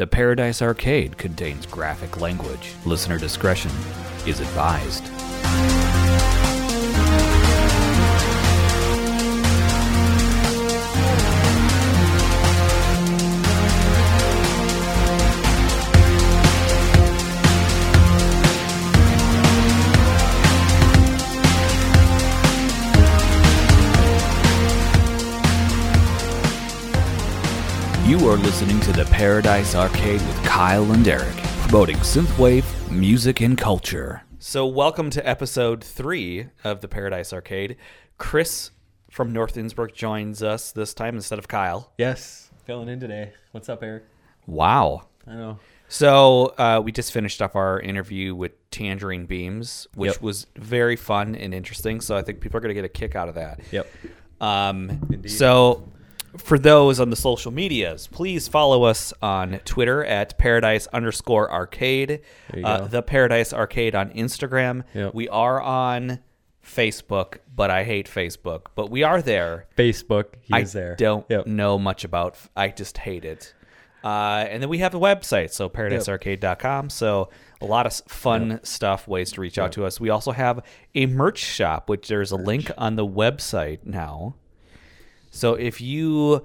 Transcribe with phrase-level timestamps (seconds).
[0.00, 2.72] The Paradise Arcade contains graphic language.
[2.86, 3.70] Listener discretion
[4.26, 5.04] is advised.
[28.10, 31.32] You are listening to the Paradise Arcade with Kyle and Eric,
[31.62, 34.22] promoting synthwave, music, and culture.
[34.40, 37.76] So, welcome to episode three of the Paradise Arcade.
[38.18, 38.72] Chris
[39.12, 41.92] from North Innsbruck joins us this time instead of Kyle.
[41.98, 43.32] Yes, filling in today.
[43.52, 44.02] What's up, Eric?
[44.44, 45.06] Wow.
[45.28, 45.60] I know.
[45.86, 50.20] So, uh, we just finished up our interview with Tangerine Beams, which Yep.
[50.22, 52.00] was very fun and interesting.
[52.00, 53.60] So, I think people are going to get a kick out of that.
[53.70, 53.88] Yep.
[54.40, 55.86] Um, so,
[56.36, 62.20] for those on the social medias, please follow us on Twitter at paradise underscore arcade,
[62.64, 64.84] uh, the Paradise Arcade on Instagram.
[64.94, 65.14] Yep.
[65.14, 66.20] We are on
[66.64, 68.66] Facebook, but I hate Facebook.
[68.74, 69.66] But we are there.
[69.76, 70.94] Facebook, he I is there.
[70.96, 71.46] don't Yep.
[71.46, 72.36] know much about.
[72.56, 73.54] I just hate it.
[74.02, 76.88] Uh, and then we have a website, so paradisearcade.com.
[76.90, 77.28] So
[77.60, 80.00] a lot of fun stuff, ways to reach out to us.
[80.00, 84.36] We also have a merch shop, which there's a link on the website now.
[85.30, 86.44] So if you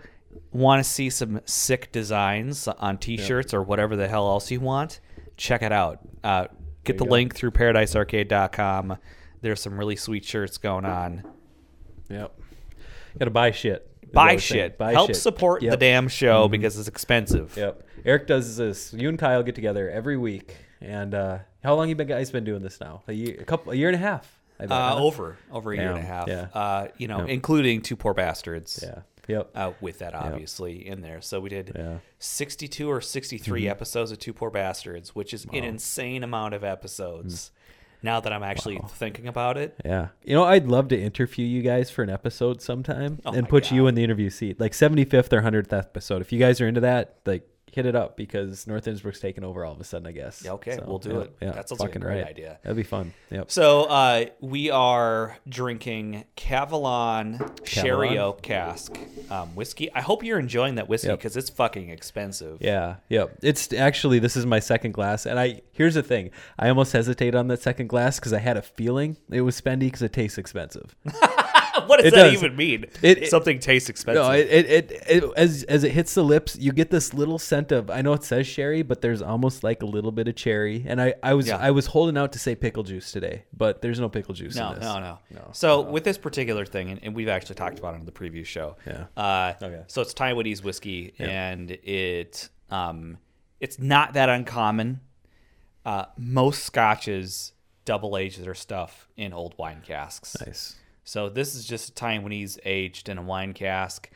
[0.52, 5.00] want to see some sick designs on T-shirts or whatever the hell else you want,
[5.38, 6.00] check it out.
[6.24, 6.46] Uh,
[6.84, 8.98] get the link through paradisearcade.com.
[9.42, 11.24] There's some really sweet shirts going on.
[12.10, 12.40] Yep.
[13.20, 13.90] Got to buy shit.
[14.12, 14.78] Buy shit.
[14.78, 15.16] Buy Help shit.
[15.18, 15.74] support the Yep.
[15.74, 15.80] Mm-hmm.
[15.80, 17.56] damn show because it's expensive.
[17.58, 17.84] Yep.
[18.06, 18.94] Eric does this.
[18.94, 20.56] You and Kyle get together every week.
[20.82, 23.04] And uh, how long you been guys been doing this now?
[23.08, 24.35] A year, a couple, a year and a half.
[24.60, 26.28] Uh, over over a year and a half.
[26.28, 26.48] yeah.
[26.54, 27.30] Uh, you know, Yep.
[27.30, 28.80] including two poor bastards.
[28.82, 29.00] Yeah.
[29.28, 29.50] Yep.
[29.56, 31.82] Uh, with that obviously in there, so we did Yeah.
[31.82, 31.96] Mm-hmm.
[32.20, 37.52] 62 or 63 episodes of Two Poor Bastards, which is an insane amount of episodes.
[38.04, 40.10] Now that I'm actually thinking about it, Yeah.
[40.24, 43.50] You know, I'd love to interview you guys for an episode sometime Oh and my
[43.50, 43.88] put you God.
[43.90, 44.60] in the interview seat.
[44.60, 46.22] Like 75th or 100th episode.
[46.22, 49.66] If you guys are into that, like hit it up because North Innsbruck's taking over
[49.66, 50.42] all of a sudden, I guess.
[50.46, 51.36] Yeah, okay, we'll do yeah, it.
[51.42, 52.28] Yeah, That sounds like a fucking great right.
[52.30, 52.60] idea.
[52.64, 53.14] That'd be fun.
[53.32, 53.52] Yep.
[53.52, 58.98] So uh, we are drinking Kavalan Sherry Oak Cask
[59.30, 59.92] um, whiskey.
[59.94, 61.20] I hope you're enjoying that whiskey Yep.
[61.20, 62.60] because it's fucking expensive.
[62.62, 63.38] Yeah, yep.
[63.42, 67.36] It's actually this is my second glass, and I here's the thing: I almost hesitate
[67.36, 70.38] on that second glass because I had a feeling it was spendy because it tastes
[70.38, 70.96] expensive.
[71.88, 72.34] what does It that does.
[72.34, 72.86] even mean?
[73.02, 74.24] It- it- Something tastes expensive.
[74.24, 77.72] No, it, it, it, as as it hits the lips, you get this little scent
[77.72, 77.90] of.
[77.90, 80.84] I know it says sherry, but there's almost like a little bit of cherry.
[80.88, 81.58] And I, I was Yeah.
[81.58, 84.56] I was holding out to say pickle juice today, but there's no pickle juice.
[84.56, 84.84] No, in this.
[84.84, 85.50] no, no, No.
[85.54, 88.48] So with this particular thing, and, and we've actually talked about it on the previous
[88.48, 88.78] show.
[88.86, 89.06] Yeah.
[89.18, 89.84] Uh, Okay.
[89.88, 93.18] So it's Taiwanese whiskey, and it um,
[93.60, 95.00] it's not that uncommon.
[95.86, 97.54] Uh, most scotches
[97.86, 100.36] double age their stuff in old wine casks.
[100.46, 100.76] Nice.
[101.08, 104.10] So this is just a time when he's aged in a wine cask.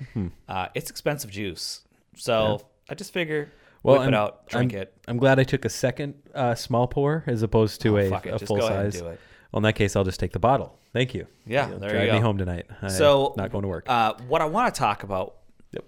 [0.48, 1.82] Uh, it's expensive juice,
[2.18, 3.52] so I just figure
[3.84, 4.94] Well, whip I'm, it out, drink I'm, it.
[5.08, 8.40] I'm glad I took a second uh, small pour as opposed to Oh, a, a
[8.40, 9.02] full go size.
[9.02, 9.18] Well,
[9.58, 10.78] in that case, I'll just take the bottle.
[10.92, 11.28] Thank you.
[11.46, 12.66] Yeah, You'll there drive you me home tonight.
[12.82, 13.86] I'm So not going to work.
[13.88, 15.36] Uh, what I want to talk about
[15.72, 15.86] Yep.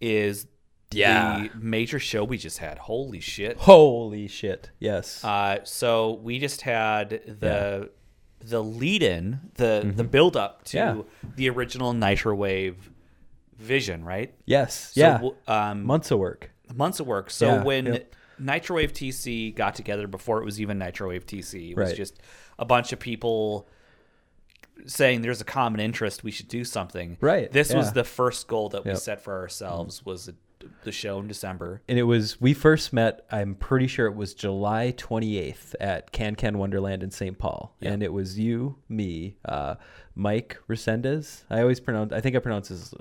[0.00, 0.46] is
[0.92, 1.48] Yeah.
[1.52, 2.78] the major show we just had.
[2.78, 3.56] Holy shit!
[3.58, 4.70] Holy shit!
[4.78, 5.24] Yes.
[5.24, 7.90] Uh, so we just had the
[8.40, 10.98] the lead in the the build up to Mm-hmm.
[10.98, 11.30] Yeah.
[11.36, 12.76] the original Nitrowave
[13.58, 14.34] vision, right?
[14.46, 14.92] yes.
[14.94, 15.00] So,
[15.46, 15.70] yeah.
[15.70, 16.50] um, Months of work.
[16.74, 17.30] months of work.
[17.30, 18.14] So Yeah, when yep.
[18.40, 21.96] Nitrowave TC got together before it was even Nitrowave TC, it was Right.
[21.96, 22.20] just
[22.58, 23.68] a bunch of people
[24.86, 27.18] saying there's a common interest, we should do something.
[27.20, 30.34] Right, This was the first goal that we set for ourselves was the,
[30.84, 31.82] the show in December.
[31.88, 36.34] and it was we first met i'm pretty sure it was july 28th at can
[36.34, 37.92] can wonderland in st paul Yeah.
[37.92, 39.74] and it was you me uh,
[40.14, 42.94] mike resendez i always pronounce i think i pronounce his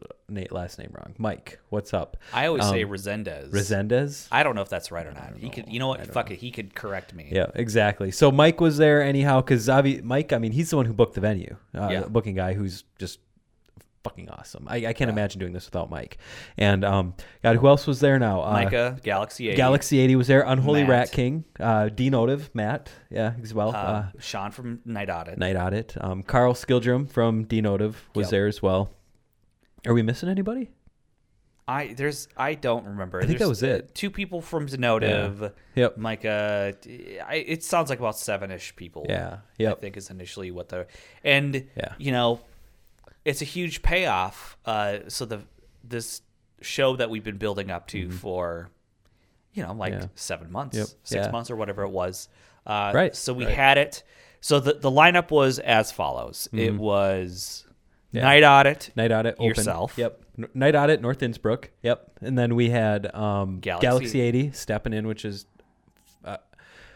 [0.52, 3.52] last name wrong mike what's up I always say Um, Resendez.
[3.52, 5.34] resendez I don't know if that's right or not.
[5.38, 6.06] He could, you know what?
[6.06, 6.38] Fuck it.
[6.40, 7.28] He could correct me.
[7.32, 9.68] yeah exactly so mike was there anyhow because
[10.04, 12.02] mike i mean he's the one who booked the venue uh, Yeah.
[12.08, 13.20] booking guy who's just
[14.10, 16.18] fucking awesome i, I can't imagine doing this without mike
[16.58, 17.14] and um
[17.44, 19.58] god who else was there now uh, Micah, Galaxy 80.
[19.58, 20.42] Galaxy 80 was there.
[20.42, 20.90] Unholy Matt.
[20.90, 21.44] Rat King.
[21.60, 22.90] Uh, Denotive, Matt.
[23.10, 23.70] Yeah, as well.
[23.70, 25.38] Uh, Uh, Sean from Night Audit.
[25.38, 25.96] Night Audit.
[26.00, 28.32] Um, Carl Skildrum from Denotive was Yep.
[28.32, 28.90] there as well.
[29.86, 30.70] Are we missing anybody?
[31.68, 33.22] I there's I don't remember.
[33.22, 33.84] I think that was it.
[33.84, 35.54] uh, Two people from Zenotive.
[35.76, 35.98] Yep.
[35.98, 36.74] Micah.
[37.28, 39.06] I, it sounds like about seven ish people.
[39.08, 39.38] Yeah.
[39.60, 40.88] I think is initially what the
[41.24, 41.94] and Yeah.
[42.00, 42.40] you know,
[43.26, 44.58] it's a huge payoff.
[44.66, 45.42] Uh, so the
[45.84, 46.22] this
[46.62, 48.10] show that we've been building up Mm-hmm.
[48.12, 48.70] to for
[49.54, 50.06] you know, like Yeah.
[50.16, 50.88] seven months, Yep.
[51.04, 51.32] six Yeah.
[51.32, 52.30] months, or whatever it was.
[52.68, 53.56] Uh, Right, So we right.
[53.56, 54.04] had it.
[54.42, 56.48] So the the lineup was as follows.
[56.54, 58.18] It was Mm-hmm.
[58.18, 58.24] Yeah.
[58.24, 59.46] Night Audit, Night Audit open.
[59.46, 59.94] Yourself.
[59.98, 60.24] Yep.
[60.56, 61.70] Night Audit North Innsbruck.
[61.84, 62.12] Yep.
[62.22, 63.86] And then we had um, Galaxy.
[63.88, 64.22] Galaxy.
[64.22, 65.46] 80 stepping in, which is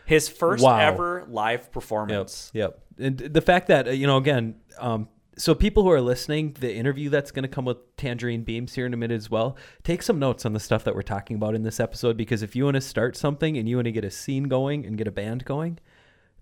[0.05, 0.79] his first Wow.
[0.79, 2.51] ever live performance.
[2.53, 2.79] Yep.
[2.99, 5.07] And the fact that uh, you know again, um,
[5.37, 8.85] so people who are listening, the interview that's going to come with Tangerine Beams here
[8.85, 9.57] in a minute as well.
[9.83, 12.55] Take some notes on the stuff that we're talking about in this episode because if
[12.55, 15.07] you want to start something and you want to get a scene going and get
[15.07, 15.79] a band going,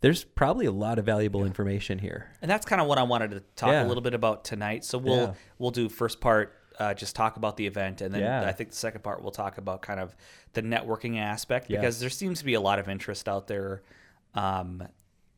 [0.02, 2.32] there's probably a lot of valuable information here.
[2.42, 3.86] And that's kind of what I wanted to talk Yeah.
[3.86, 4.84] a little bit about tonight.
[4.84, 5.34] So we'll Yeah.
[5.60, 8.48] we'll do first part uh, just talk about the event, and then Yeah.
[8.48, 10.16] I think the second part we'll talk about kind of
[10.54, 13.84] the networking aspect because there seems to be a lot of interest out there
[14.34, 14.88] um,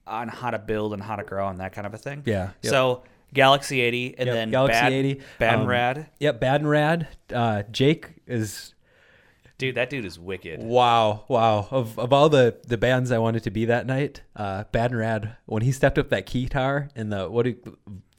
[0.08, 2.22] on how to build and how to grow and that kind of a thing.
[2.26, 2.52] Yeah.
[2.62, 2.72] Yep.
[2.72, 6.10] So Galaxy 80, and Yep, then Galaxy Bad, 80, Bad um, and Rad.
[6.20, 7.08] Yep, Bad and Rad.
[7.34, 8.74] Uh, Jake is
[9.60, 10.62] Dude, that dude is wicked.
[10.62, 11.68] Wow, wow.
[11.72, 15.00] Of of all the the bands I wanted to be that night, uh Bad and
[15.00, 17.56] Rad, when he stepped up that guitar and the what do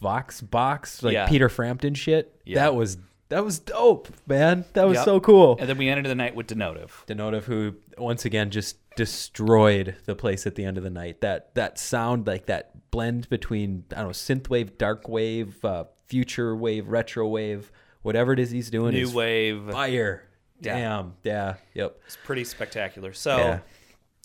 [0.00, 1.26] Vox box, like Yeah.
[1.28, 2.60] Peter Frampton shit, Yeah.
[2.60, 2.98] that was
[3.34, 4.64] that was dope, man.
[4.74, 5.04] That was Yep.
[5.04, 5.56] so cool.
[5.58, 7.02] And then we ended the night with Denotive.
[7.06, 11.20] Denotive who once again just destroyed the place at the end of the night.
[11.20, 16.54] That that sound like that blend between I don't know, synthwave, dark wave, uh, future
[16.54, 17.72] wave, retro wave,
[18.02, 19.70] whatever it is he's doing New is wave.
[19.70, 20.22] fire.
[20.60, 20.74] Yeah.
[20.78, 21.14] Damn.
[21.24, 21.54] Yeah.
[21.74, 22.00] Yep.
[22.06, 23.12] It's pretty spectacular.
[23.12, 23.58] So Yeah.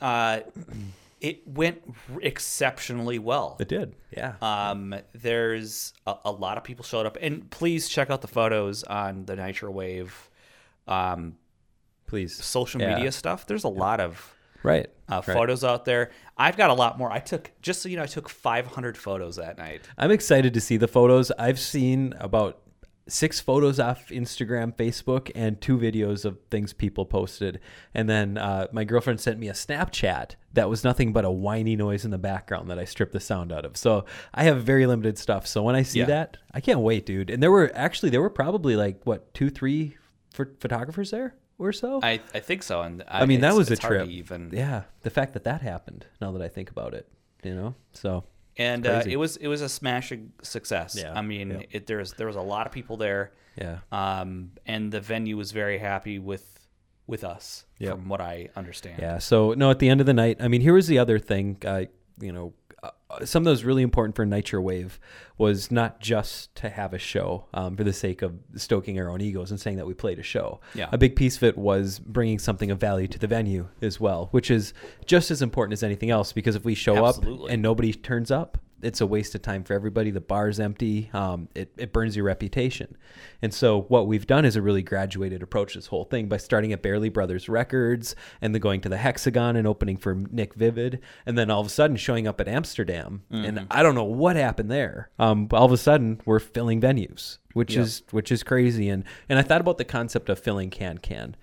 [0.01, 0.39] uh,
[1.21, 1.81] it went
[2.21, 3.57] exceptionally well.
[3.59, 3.95] It did.
[4.15, 4.35] Yeah.
[4.41, 8.83] Um, there's a, a lot of people showed up, and please check out the photos
[8.83, 10.29] on the Nitro Wave
[10.87, 11.35] um,
[12.07, 12.35] Please.
[12.43, 12.95] social Yeah.
[12.95, 13.45] media stuff.
[13.45, 14.33] There's a lot of
[14.63, 14.87] Right.
[15.07, 15.35] uh, right.
[15.35, 16.11] photos out there.
[16.37, 17.11] I've got a lot more.
[17.11, 19.81] I took just so you know, I took 500 photos that night.
[19.97, 21.31] I'm excited to see the photos.
[21.37, 22.61] I've seen about
[23.09, 27.59] six photos off Instagram, Facebook, and two videos of things people posted.
[27.93, 31.75] And then uh, my girlfriend sent me a Snapchat that was nothing but a whiny
[31.75, 33.77] noise in the background that I stripped the sound out of.
[33.77, 35.45] So I have very limited stuff.
[35.47, 36.05] So when I see Yeah.
[36.05, 37.29] that, I can't wait, dude.
[37.29, 39.97] And there were actually there were probably like what two, three
[40.35, 41.99] ph- photographers there or so.
[42.01, 44.09] I, I think so, and I mean, that was a it's hard to trip.
[44.09, 46.05] Even Yeah, the fact that that happened.
[46.21, 47.07] Now that I think about it,
[47.43, 47.75] you know.
[47.93, 48.23] So
[48.59, 50.95] and uh, it was it was a smashing success.
[50.99, 51.61] Yeah, I mean, yeah.
[51.71, 53.31] it, there's there was a lot of people there.
[53.55, 56.45] yeah, um, and the venue was very happy with
[57.07, 57.91] with us, Yep.
[57.95, 58.99] from what I understand.
[59.01, 59.17] Yeah.
[59.17, 61.57] So no, at the end of the night, I mean, here was the other thing.
[61.65, 61.87] I,
[62.19, 62.91] you know, uh,
[63.25, 64.99] something that was really important for Nitro Wave
[65.37, 69.21] was not just to have a show um, for the sake of stoking our own
[69.21, 70.59] egos and saying that we played a show.
[70.73, 70.89] Yeah.
[70.91, 74.27] A big piece of it was bringing something of value to the venue as well,
[74.31, 74.73] which is
[75.05, 76.33] just as important as anything else.
[76.33, 77.45] Because if we show Absolutely.
[77.45, 80.11] up and nobody turns up, it's a waste of time for everybody.
[80.11, 81.09] The bar's empty.
[81.13, 82.95] Um, it, it burns your reputation.
[83.41, 86.73] And so what we've done is a really graduated approach this whole thing by starting
[86.73, 90.99] at Barely Brothers Records and then going to the Hexagon and opening for Nick Vivid,
[91.25, 93.23] and then all of a sudden showing up at Amsterdam.
[93.31, 95.09] And I don't know what happened there.
[95.19, 97.83] Um, all of a sudden we're filling venues, which Yep.
[97.83, 98.89] is which is crazy.
[98.89, 101.35] And and I thought about the concept of filling can can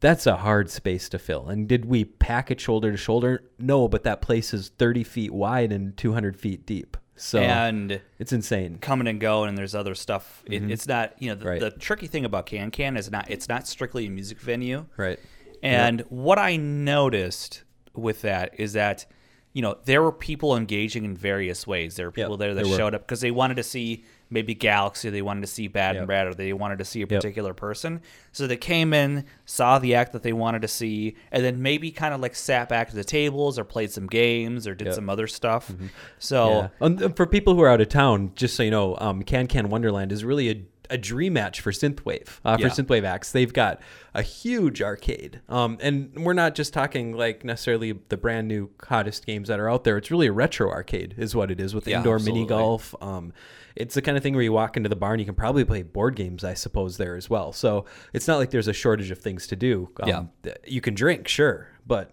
[0.00, 1.48] that's a hard space to fill.
[1.48, 3.44] And did we pack it shoulder to shoulder?
[3.58, 6.96] No, but that place is 30 feet wide and 200 feet deep.
[7.16, 8.78] So and it's insane.
[8.78, 10.42] coming and going, and there's other stuff.
[10.46, 11.48] It, it's not you know the, Mm-hmm.
[11.48, 11.60] Right.
[11.60, 14.86] the tricky thing about Can Can is not it's not strictly a music venue.
[14.96, 15.18] Right.
[15.62, 17.64] And what I noticed
[17.94, 19.04] with that is that,
[19.52, 21.96] you know, there were people engaging in various ways.
[21.96, 25.10] There were people there that there showed up because they wanted to see maybe Galaxy,
[25.10, 26.26] they wanted to see Bad and Yep.
[26.28, 28.00] Or they wanted to see a particular person.
[28.32, 31.90] So they came in, saw the act that they wanted to see, and then maybe
[31.90, 34.94] kind of like sat back at the tables or played some games or did Yep.
[34.94, 35.72] some other stuff.
[36.18, 37.08] So Yeah.
[37.16, 40.12] For people who are out of town, just so you know, um, Can Can Wonderland
[40.12, 42.40] is really a, a dream match for synthwave.
[42.44, 42.68] Uh, for Yeah.
[42.68, 43.80] synthwave acts, they've got
[44.14, 49.24] a huge arcade, um, and we're not just talking like necessarily the brand new hottest
[49.24, 49.96] games that are out there.
[49.96, 52.40] It's really a retro arcade, is what it is with Yeah, indoor absolutely.
[52.40, 52.94] mini golf.
[53.00, 53.32] Um,
[53.76, 55.64] it's the kind of thing where you walk into the bar and you can probably
[55.64, 57.52] play board games, I suppose, there as well.
[57.52, 59.88] So it's not like there's a shortage of things to do.
[60.00, 60.54] Um, Yeah.
[60.66, 62.10] you can drink, sure, but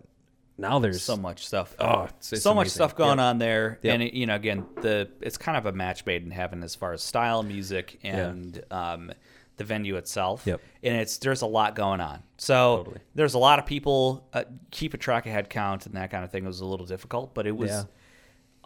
[0.57, 1.75] now there's so much stuff.
[1.79, 3.25] Oh, it's- it's so much stuff going Yep.
[3.25, 3.93] on there, Yep.
[3.93, 6.73] and it, you know, again, the it's kind of a match made in heaven as
[6.75, 9.11] far as style, music, and um,
[9.57, 10.43] the venue itself.
[10.45, 10.61] Yep.
[10.83, 12.21] And it's there's a lot going on.
[12.37, 12.99] So Totally.
[13.15, 14.27] there's a lot of people.
[14.33, 16.65] Uh, keep a track of head count and that kind of thing It was a
[16.65, 17.83] little difficult, but it was Yeah.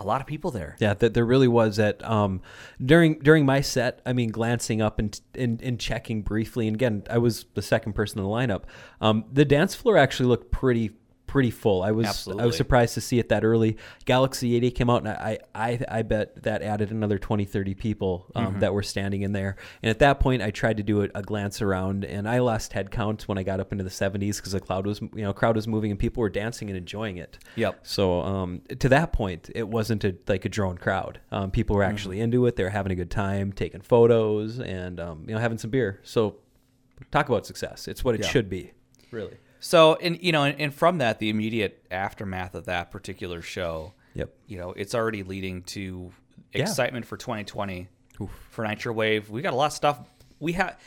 [0.01, 0.75] A lot of people there.
[0.79, 2.41] Yeah, that there really was at um
[2.83, 4.01] during during my set.
[4.05, 7.93] I mean, glancing up and and, and checking briefly, and again, I was the second
[7.93, 8.63] person in the lineup.
[8.99, 10.91] Um, the dance floor actually looked pretty
[11.31, 11.81] pretty full.
[11.81, 13.77] I was I was surprised to see it that early.
[14.03, 18.25] Galaxy 80 came out, and I I, I bet that added another 20, 30 people
[18.35, 18.59] um, Mm-hmm.
[18.59, 19.55] that were standing in there.
[19.81, 22.73] And at that point, I tried to do a, a glance around, and I lost
[22.73, 25.31] head count when I got up into the 70s because the cloud was you know
[25.31, 27.39] crowd was moving and people were dancing and enjoying it.
[27.55, 27.79] Yep.
[27.83, 31.21] So um, to that point, it wasn't a, like a drone crowd.
[31.31, 32.23] Um, people were actually Mm-hmm.
[32.23, 32.57] into it.
[32.57, 36.01] They were having a good time, taking photos, and um, you know having some beer.
[36.03, 36.35] So
[37.09, 37.87] talk about success.
[37.87, 38.27] It's what it Yeah.
[38.27, 38.73] should be.
[39.11, 39.37] Really.
[39.63, 43.93] So, and you know, and, and from that, the immediate aftermath of that particular show,
[44.15, 44.33] Yep.
[44.47, 46.11] you know, it's already leading to
[46.53, 46.63] Yeah.
[46.63, 47.87] excitement for 2020
[48.49, 49.29] for Nitro Wave.
[49.29, 49.99] We got a lot of stuff.
[50.39, 50.77] We have,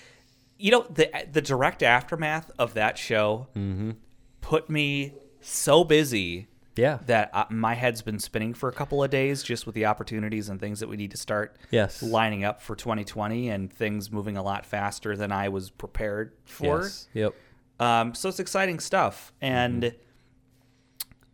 [0.59, 3.93] you know, the the direct aftermath of that show Mm-hmm.
[4.41, 6.99] put me so busy Yeah.
[7.07, 10.49] that uh, my head's been spinning for a couple of days just with the opportunities
[10.49, 12.03] and things that we need to start Yes.
[12.03, 16.83] lining up for 2020 and things moving a lot faster than I was prepared for.
[16.83, 17.09] Yes.
[17.15, 17.35] Yep.
[17.81, 19.33] Um, so it's exciting stuff.
[19.41, 19.99] And Mm-hmm.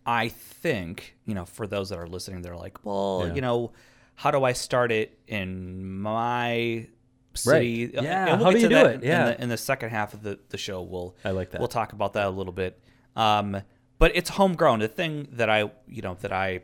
[0.06, 3.34] I think, you know, for those that are listening, they're like, well, Yeah.
[3.34, 3.72] you know,
[4.16, 6.86] how do I start it in my
[7.34, 7.86] city?
[7.94, 8.02] Right.
[8.04, 9.04] Yeah, And how do you do it?
[9.04, 9.20] Yeah.
[9.20, 11.60] In the, in the second half of the, the show, we'll, I like that.
[11.60, 12.80] We'll talk about that a little bit.
[13.14, 13.60] Um,
[13.98, 14.78] but it's homegrown.
[14.80, 16.60] The thing that I, you know, that I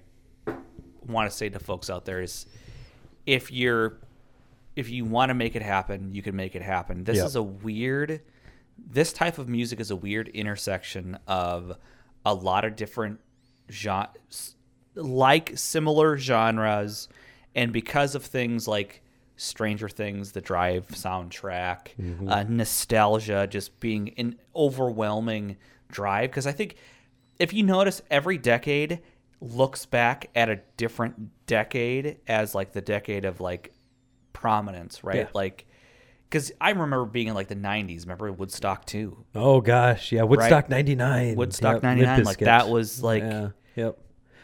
[1.06, 2.46] want to say to folks out there is
[3.26, 3.98] if you're
[4.74, 7.04] if you want to make it happen, you can make it happen.
[7.04, 7.26] This Yep.
[7.26, 8.20] is a weird
[8.78, 11.76] this type of music is a weird intersection of
[12.24, 13.20] a lot of different
[13.70, 14.56] genres
[14.96, 17.08] like similar genres
[17.54, 19.02] and because of things like
[19.36, 21.88] Stranger Things, the Drive soundtrack,
[22.28, 25.56] uh, nostalgia, just being an overwhelming
[25.90, 26.30] drive.
[26.30, 26.76] Because I think
[27.38, 29.00] if you notice, every decade
[29.40, 33.74] looks back at a different decade as like the decade of like
[34.32, 35.16] prominence, right?
[35.16, 35.28] Yeah.
[35.34, 35.65] Like,
[36.28, 38.02] because I remember being in like the '90s.
[38.02, 39.24] Remember Woodstock too?
[39.34, 40.22] Oh gosh, yeah.
[40.22, 41.36] Woodstock '99.
[41.36, 43.48] Woodstock Yep, '99, like that was like, Yeah.
[43.76, 43.98] Yep.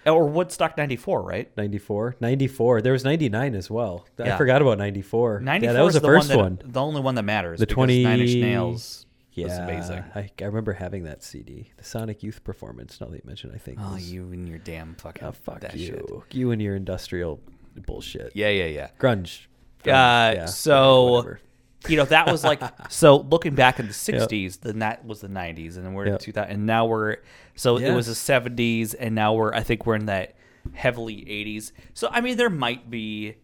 [0.07, 1.57] or Woodstock '94, right?
[1.57, 2.17] 94.
[2.21, 2.83] 94.
[2.83, 4.07] There was 99 as well.
[4.19, 4.35] Yeah.
[4.35, 5.41] I forgot about 94.
[5.41, 6.59] '94 Yeah, that was the, the first one, one.
[6.65, 7.59] the only one that matters.
[7.61, 10.05] The 20 Nine Inch Nails Yeah, was amazing.
[10.15, 11.71] I, I remember having that CD.
[11.77, 13.01] The Sonic Youth performance.
[13.01, 13.79] Now that you mention, I think.
[13.81, 15.87] Oh, was- you and your damn fucking Oh, fuck that you.
[15.87, 16.37] shit.
[16.37, 17.41] You and your industrial
[17.87, 18.33] bullshit.
[18.35, 18.89] Yeah, yeah, yeah.
[19.01, 19.47] Grunge.
[19.85, 21.41] Uh, yeah, so whatever.
[21.89, 25.29] You know that was like so looking back in the 60s then that was the
[25.29, 27.17] 90s and then we're in 2000 and now we're
[27.55, 30.35] so it was the 70s and now we're i think we're in that
[30.75, 33.35] heavily 80s so i mean there might be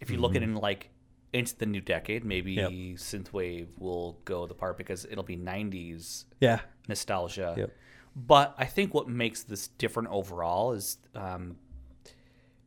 [0.00, 0.90] if you look at it in like
[1.32, 2.70] into the new decade maybe Yep.
[2.70, 6.60] synthwave will go the part because it'll be 90s Yeah.
[6.88, 7.70] nostalgia Yep.
[8.14, 11.56] but i think what makes this different overall is um,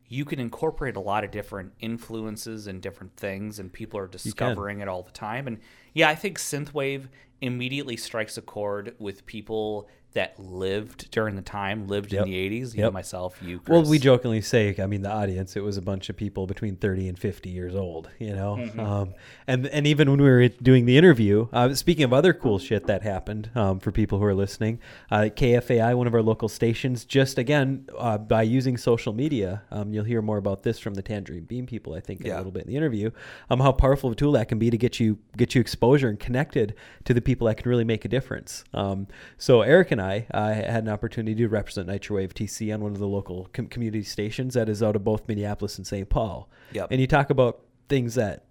[0.07, 4.79] you can incorporate a lot of different influences and different things and people are discovering
[4.81, 5.47] it all the time.
[5.47, 5.59] And
[5.95, 7.07] yeah i think synthwave
[7.41, 12.25] immediately strikes a chord with people that lived during the time lived Yep.
[12.25, 15.55] in the 80s you know myself you Well, we jokingly say, I mean, the audience,
[15.55, 18.55] it was a bunch of people between 30 and 50 years old, you know?
[18.55, 18.79] Mm-hmm.
[18.79, 19.13] Um,
[19.47, 22.87] and, and even when we were doing the interview, uh, speaking of other cool shit
[22.87, 24.79] that happened um, for people who are listening,
[25.11, 29.93] uh, KFAI, one of our local stations, just again, uh, by using social media, um,
[29.93, 32.35] you'll hear more about this from the Tangerine Beam people, I think, Yeah.
[32.35, 33.11] a little bit in the interview,
[33.49, 36.07] um, how powerful of a tool that can be to get you, get you exposure
[36.07, 38.63] and connected to the people that can really make a difference.
[38.73, 39.07] Um,
[39.37, 42.99] so Eric and I uh, had an opportunity to represent Nitrowave TC on one of
[42.99, 46.09] the local com- community stations that is out of both Minneapolis and St.
[46.09, 46.49] Paul.
[46.73, 46.87] Yep.
[46.91, 48.45] And you talk about things that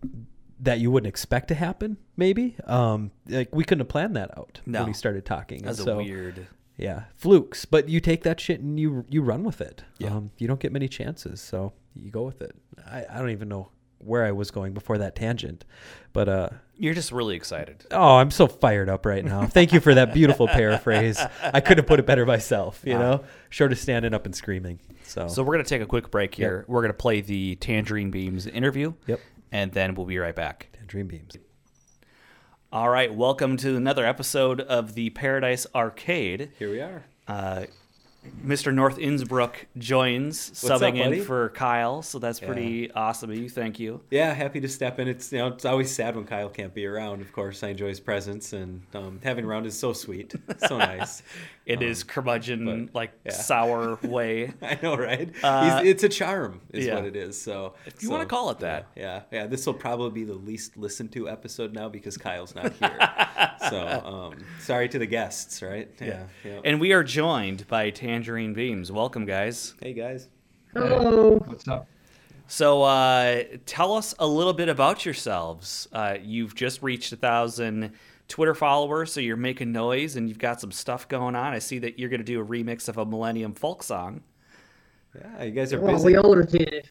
[0.61, 2.57] that you wouldn't expect to happen, maybe.
[2.67, 4.81] Um, like we couldn't have planned that out No.
[4.81, 5.63] when we started talking.
[5.63, 6.47] that's so, weird
[6.77, 7.65] yeah, flukes.
[7.65, 9.85] But you take that shit and you you run with it.
[9.99, 10.15] Yeah.
[10.15, 12.55] Um, you don't get many chances, so you go with it.
[12.87, 13.69] I, I don't even know
[14.05, 15.65] where I was going before that tangent,
[16.13, 19.47] but uh, you're just really excited Oh, I'm so fired up right now.
[19.47, 21.19] Thank you for that beautiful paraphrase.
[21.43, 22.99] I couldn't have put it better myself, you Ah.
[22.99, 23.25] know?
[23.51, 24.81] Short of standing up and screaming.
[25.05, 27.57] So, so we're going to take a quick break here we're going to play the
[27.57, 29.21] tangerine beams interview Yep.
[29.53, 31.37] and then we'll be right back Dream Beams.
[32.73, 36.51] All right, welcome to another episode of the Paradise Arcade.
[36.59, 37.05] Here we are.
[37.29, 37.67] Uh,
[38.45, 38.73] Mr.
[38.75, 41.19] North Innsbruck joins, up, subbing buddy?
[41.21, 43.49] in for Kyle, so that's pretty awesome of you.
[43.49, 44.01] Thank you.
[44.11, 45.09] Yeah, happy to step in.
[45.09, 47.21] It's you know it's always sad when Kyle can't be around.
[47.23, 50.35] Of course, I enjoy his presence, and um, having around is so sweet,
[50.67, 51.23] so nice.
[51.67, 53.33] It is curmudgeon, Um, but, like yeah.
[53.33, 54.53] sour way.
[54.61, 55.33] I know, right?
[55.43, 56.97] Uh, it's a charm, is yeah.
[56.97, 57.41] what it is.
[57.41, 58.89] So, If you wanna call it that.
[58.95, 59.41] yeah, yeah.
[59.41, 59.47] yeah.
[59.47, 63.11] This will probably be the least listened to episode now because Kyle's not here.
[63.71, 65.89] so, um, sorry to the guests, right?
[66.03, 66.61] Yeah, yeah.
[66.65, 68.93] And we are joined by Tangerine Beams.
[68.93, 69.75] Welcome, guys.
[69.83, 70.29] hey guys.
[70.73, 71.39] Hello.
[71.47, 71.89] What's up?
[72.47, 75.89] So, uh, tell us a little bit about yourselves.
[75.93, 77.91] Uh, you've just reached a thousand
[78.29, 81.53] Twitter followers, so you're making noise and you've got some stuff going on.
[81.55, 84.21] I see that you're going to do a remix of a Millennium Fox song.
[85.19, 86.07] Yeah, you guys are Well, busy.
[86.07, 86.91] we already did.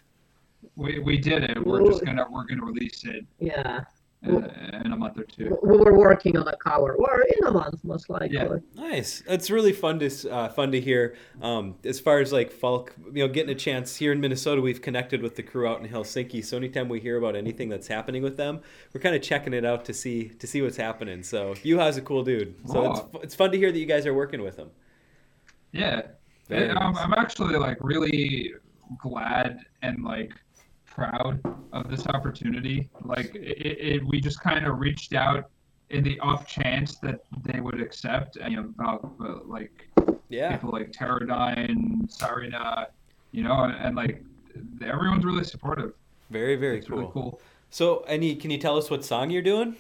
[0.76, 1.66] We, we did it.
[1.66, 3.86] We're just gonna we're gonna release it Yeah.
[4.26, 5.58] Uh, in a month or two.
[5.62, 6.96] We were working on a cover.
[6.96, 8.30] Or in a month, most likely.
[8.32, 8.58] Yeah.
[8.76, 9.24] Nice.
[9.28, 11.16] It's really fun to uh, fun to hear.
[11.42, 14.82] Um, as far as like folk, you know, getting a chance here in Minnesota, we've
[14.82, 16.44] connected with the crew out in Helsinki.
[16.44, 18.62] So anytime we hear about anything that's happening with them,
[18.94, 21.24] we're kind of checking it out to see to see what's happening.
[21.24, 22.56] So Yuha's a cool dude.
[22.68, 24.70] So it's, it's fun to hear that you guys are working with him.
[25.72, 26.04] Yeah,
[26.48, 26.96] Very And I'm.
[26.98, 28.54] I'm actually like really
[29.00, 30.34] glad and like
[30.98, 31.40] proud
[31.72, 32.90] of this opportunity.
[33.04, 35.50] Like it, it we just kind of reached out
[35.90, 38.38] in the off chance that they would accept.
[38.38, 39.88] And, you know, about uh, like
[40.30, 40.56] Yeah.
[40.56, 42.88] people like Pterodyne, Sarina,
[43.32, 44.24] you know, and, and like
[44.82, 45.94] everyone's really supportive.
[46.30, 46.98] Very very It's cool.
[46.98, 47.42] really cool.
[47.70, 49.76] So any can you tell us what song you're doing?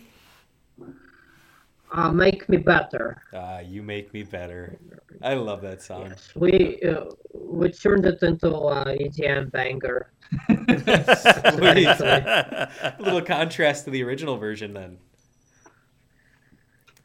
[1.92, 3.22] Uh, make me better.
[3.34, 4.80] Ah, you make me better.
[5.22, 6.08] I love that song.
[6.10, 7.06] Yes, we uh,
[7.36, 10.12] we turned it into a EDM banger.
[10.48, 11.88] Sweet.
[12.02, 14.98] a little contrast to the original version then.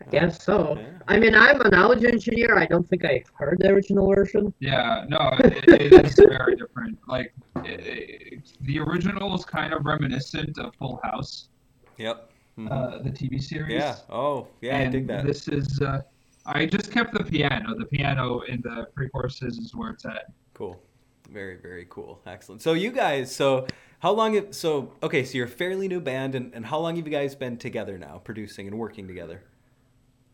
[0.01, 0.77] I guess so.
[0.79, 0.87] Yeah.
[1.09, 2.57] I mean, I'm an audio engineer.
[2.57, 4.55] I don't think I heard the original version.
[4.61, 6.99] Yeah, no, it, it is very different.
[7.09, 7.33] Like
[7.65, 11.49] it, it, the original is kind of reminiscent of Full House,
[11.99, 12.31] Yep.
[12.59, 12.71] Mhm.
[12.71, 13.75] uh, the TV series.
[13.75, 13.97] yeah.
[14.09, 15.27] Oh, yeah, I and dig that.
[15.27, 15.81] This is.
[15.81, 16.03] Uh,
[16.47, 17.75] I just kept the piano.
[17.77, 20.33] The piano in the pre-choruses is where it's at.
[20.55, 20.81] Cool.
[21.29, 22.21] Very, very cool.
[22.27, 22.63] Excellent.
[22.63, 23.67] So you guys, so
[24.01, 26.97] how long have, so okay, so you're a fairly new band and, and how long
[26.97, 29.43] have you guys been together now, producing and working together?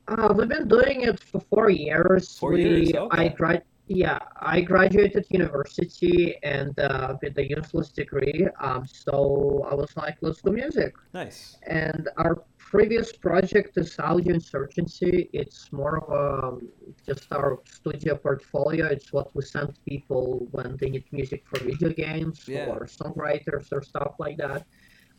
[0.06, 2.38] Uh, we've been doing it for four years.
[2.38, 3.24] Four we, years, okay.
[3.24, 8.46] I grad, yeah, I graduated university and uh, with a useless degree.
[8.60, 10.94] Um, so I was like, let's do music.
[11.12, 11.56] Nice.
[11.66, 15.28] And our previous project is Audio Insurgency.
[15.32, 16.58] It's more of a,
[17.06, 18.86] just our studio portfolio.
[18.86, 22.66] It's what we send people when they need music for video games Yeah.
[22.72, 24.66] or songwriters or stuff like that.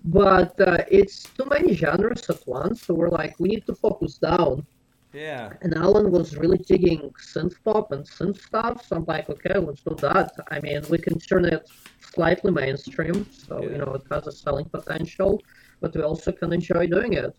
[0.04, 2.84] But uh, it's too many genres at once.
[2.84, 4.66] So we're like, we need to focus down.
[5.14, 5.54] Yeah.
[5.62, 8.86] And Alan was really digging synth pop and synth stuff.
[8.86, 10.32] So I'm like, okay, let's do that.
[10.52, 11.70] I mean, we can turn it
[12.14, 13.26] slightly mainstream.
[13.32, 13.70] So, Yeah.
[13.70, 15.42] you know, it has a selling potential,
[15.82, 17.36] but we also can enjoy doing it.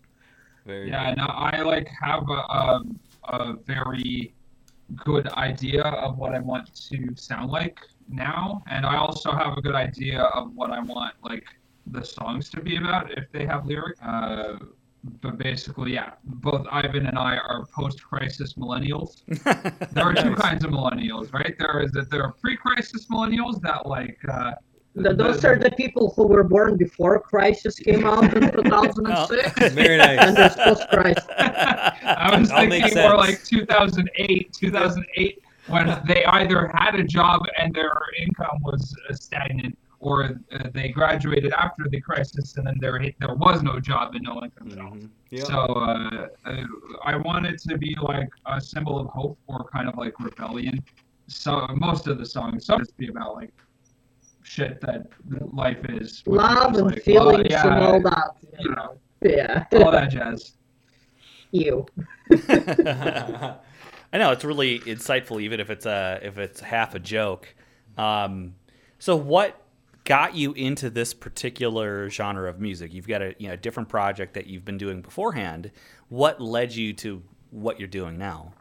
[0.65, 2.83] Very Yeah, and I like have a, a,
[3.29, 4.33] a very
[4.95, 7.77] good idea of what I want to sound like
[8.09, 11.45] now, and I also have a good idea of what I want like
[11.87, 13.97] the songs to be about if they have lyric.
[14.01, 14.55] Uh,
[15.21, 19.11] but basically, yeah, both Ivan and I are post-crisis millennials.
[19.93, 20.41] There are two Nice.
[20.41, 21.55] kinds of millennials, right?
[21.57, 24.17] There is that there are pre-crisis millennials that like.
[24.27, 24.57] Uh, Th
[25.03, 29.73] those are the people who were born before Crysis came out in 2006.
[29.73, 30.35] Very And nice.
[30.35, 31.25] there's post Crysis.
[31.37, 37.41] I was All makes thinking more like 2008, 2008, when they either had a job
[37.59, 42.75] and their income was uh, stagnant, or uh, they graduated after the crisis and then
[42.79, 44.91] there there was no job and no income at all.
[44.91, 45.09] Mhm.
[45.31, 45.45] Yep.
[45.47, 46.63] So uh, uh,
[47.03, 50.79] I wanted to be like a symbol of hope or kind of like rebellion.
[51.27, 53.51] So most of the songs some just be about like
[54.47, 55.07] shit that
[55.53, 56.23] life is.
[56.25, 58.31] Love and like, feelings well, yeah, and all that.
[58.59, 59.65] You know, Yeah.
[59.73, 60.53] all that jazz.
[61.51, 61.85] you.
[64.13, 67.53] I know it's really insightful, even if it's a if it's half a joke.
[67.97, 68.55] Um,
[68.99, 69.61] so, what
[70.05, 72.93] got you into this particular genre of music?
[72.93, 75.71] You've got a you know a different project that you've been doing beforehand.
[76.09, 78.53] What led you to what you're doing now?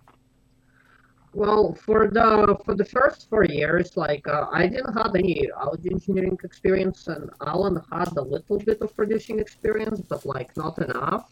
[1.37, 5.93] Well, for the for the first four years, like uh, I didn't have any audio
[5.93, 11.25] engineering experience, and Alan had a little bit of producing experience, but like not enough.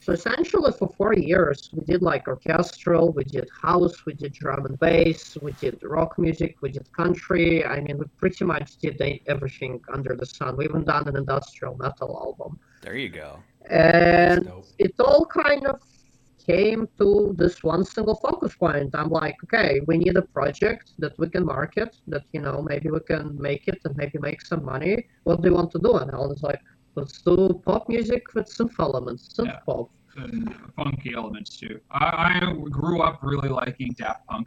[0.00, 4.66] So essentially, for four years, we did like orchestral, we did house, we did drum
[4.66, 7.64] and bass, we did rock music, we did country.
[7.64, 10.56] I mean, we pretty much did everything under the sun.
[10.56, 13.30] We even done an industrial metal album, There you go.
[13.70, 15.80] and it all kind of
[16.46, 18.94] came to this one single focus point.
[18.94, 22.90] I'm like, okay, we need a project that we can market, that you know maybe
[22.90, 25.06] we can make it and maybe make some money.
[25.24, 25.96] What do you want to do?
[25.96, 26.60] And I was like,
[26.94, 29.60] let's do pop music with synth elements, synth Yeah.
[29.66, 29.90] pop.
[30.76, 31.80] funky elements too.
[31.90, 34.46] I, I grew up really liking Daft Punk,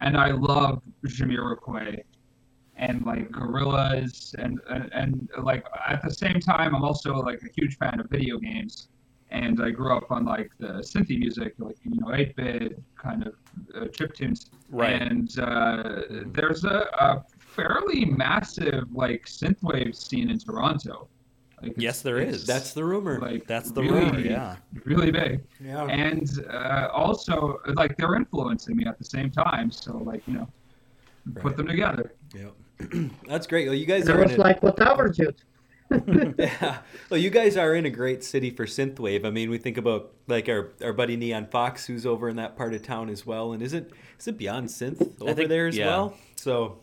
[0.00, 2.02] and I love Jamiroquai
[2.76, 7.50] and like Gorillaz, and, and and like at the same time, I'm also like a
[7.58, 8.88] huge fan of video games,
[9.32, 13.34] and I grew up on like the synthy music, like you know, 8-bit kind of
[13.74, 14.50] uh, chip tunes.
[14.70, 15.00] Right.
[15.00, 21.08] And uh, there's a, a fairly massive like synthwave scene in Toronto.
[21.62, 22.44] Like, Yes, there is.
[22.46, 23.20] That's the rumor.
[23.20, 24.56] like That's the really, rumor, yeah.
[24.84, 25.42] really big.
[25.60, 25.84] yeah.
[25.84, 29.70] And uh, also, like they're influencing me at the same time.
[29.70, 30.48] So like you know,
[31.32, 31.42] Right.
[31.44, 32.14] put them together.
[32.34, 32.52] Yep.
[33.28, 33.66] That's great.
[33.68, 35.36] Well, you guys There are in was a, like whatever, dude.
[36.38, 36.78] yeah.
[37.10, 39.24] Well, you guys are in a great city for synthwave.
[39.24, 42.56] I mean, we think about like our, our buddy Neon Fox, who's over in that
[42.56, 43.52] part of town as well.
[43.52, 45.86] And isn't is it Beyond Synth over think- there as yeah.
[45.86, 46.16] well?
[46.36, 46.78] So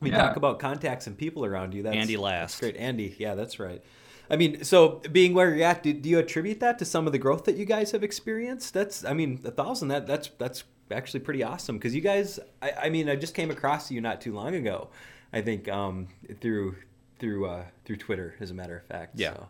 [0.00, 0.18] we Yeah.
[0.18, 1.82] talk about contacts and people around you.
[1.82, 2.60] That's Andy that's Last.
[2.60, 2.76] great.
[2.76, 3.82] Andy, yeah, that's right.
[4.30, 7.12] I mean, so being where you're at, do, do you attribute that to some of
[7.12, 8.74] the growth that you guys have experienced?
[8.74, 9.88] That's, I mean, a thousand.
[9.88, 12.38] That that's that's actually pretty awesome because you guys.
[12.60, 14.88] I, I mean, I just came across you not too long ago.
[15.32, 16.08] I think um,
[16.40, 16.76] through
[17.18, 19.12] through uh, through Twitter, as a matter of fact.
[19.18, 19.34] Yeah.
[19.34, 19.48] So.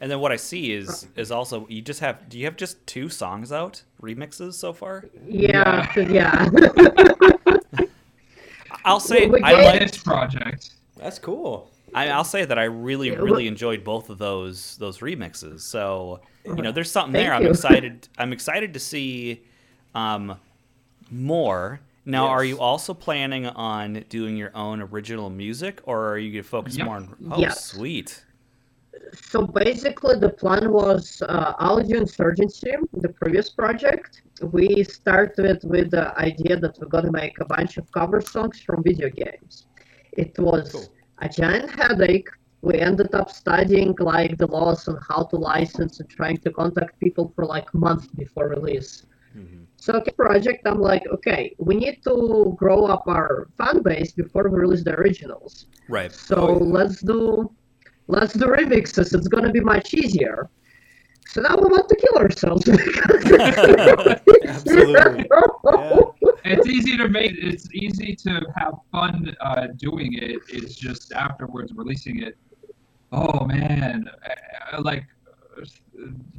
[0.00, 2.84] And then what I see is is also you just have do you have just
[2.86, 5.04] two songs out remixes so far?
[5.26, 6.50] Yeah, yeah.
[8.84, 10.70] I'll say Well, I like This project.
[10.96, 11.70] That's cool.
[11.94, 15.60] I, I'll say that I really, Yeah, really enjoyed both of those those remixes.
[15.60, 17.34] So you know, there's something Thank there.
[17.34, 18.08] I'm excited.
[18.18, 19.42] I'm excited to see
[19.94, 20.38] um,
[21.10, 21.80] more.
[22.06, 26.44] Now, are you also planning on doing your own original music, or are you going
[26.44, 26.86] to focus Yep.
[26.86, 27.16] more on?
[27.30, 27.64] Oh, Yes.
[27.64, 28.24] sweet.
[29.30, 34.22] So basically, the plan was uh, Audio Insurgency, the previous project.
[34.42, 38.60] We started with the idea that we're going to make a bunch of cover songs
[38.60, 39.66] from video games.
[40.12, 40.92] It was Cool.
[41.18, 42.28] a giant headache.
[42.62, 46.98] We ended up studying like the laws on how to license and trying to contact
[47.00, 49.04] people for like months before release.
[49.84, 54.48] So okay, project, I'm like, okay, we need to grow up our fan base before
[54.48, 55.66] we release the originals.
[55.90, 56.10] Right.
[56.10, 56.72] So Oh, yeah.
[56.78, 57.52] let's do
[58.08, 59.08] let's do remixes.
[59.16, 60.48] It's gonna be much easier.
[61.28, 62.64] So now we want to kill ourselves.
[64.54, 65.26] Absolutely.
[66.46, 67.32] It's easy to make.
[67.36, 70.38] It's easy to have fun uh, doing it.
[70.48, 72.38] It's just afterwards releasing it.
[73.12, 75.04] Oh man, I- I- like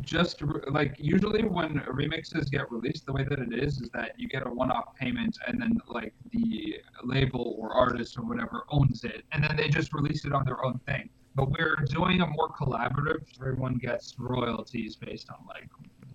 [0.01, 4.28] just like usually when remixes get released, the way that it is is that you
[4.28, 9.23] get a one-off payment, and then like the label or artist or whatever owns it,
[9.32, 11.10] and then they just release it on their own thing.
[11.36, 13.23] But we're doing a more collaborative.
[13.39, 15.69] Everyone gets royalties based on like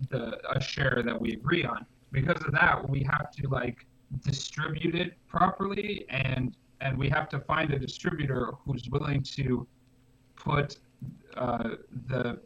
[0.09, 1.85] the a share that we agree on.
[2.11, 3.85] Because of that, we have to like
[4.23, 9.67] distribute it properly, and and we have to find a distributor who's willing to
[10.35, 10.79] put
[11.37, 11.69] uh,
[12.07, 12.39] the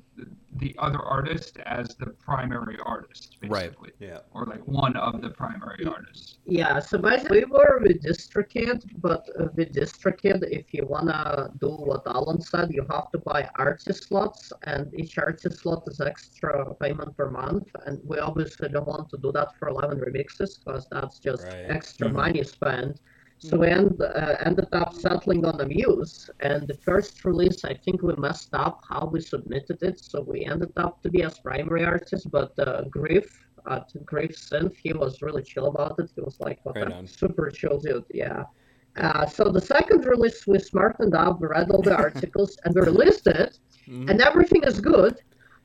[0.57, 3.69] the other artist as the primary artist, Right.
[3.71, 4.19] basically, Yeah.
[4.31, 6.39] or like one of the primary artists.
[6.45, 11.69] yeah, so basically we were with DistroKid, but uh, with DistroKid, if you wanna do
[11.69, 16.73] what Alan said, you have to buy artist slots, and each artist slot is extra
[16.75, 20.87] payment per month, and we obviously don't want to do that for 11 remixes, because
[20.91, 21.65] that's just Right.
[21.77, 22.13] extra Mhm.
[22.13, 22.99] money spent.
[23.47, 28.01] So we end, uh, ended up settling on Amuse, and the first release, I think
[28.01, 31.83] we messed up how we submitted it, so we ended up to be as primary
[31.85, 33.29] artist, but uh, Griff,
[33.69, 36.09] at Griff Synth, he was really chill about it.
[36.15, 38.43] He was like, what Right a super chill dude, yeah.
[38.97, 42.81] Uh, so the second release, we smartened up, we read all the articles, and we
[42.81, 44.09] released it, Mhm.
[44.09, 45.15] and everything is good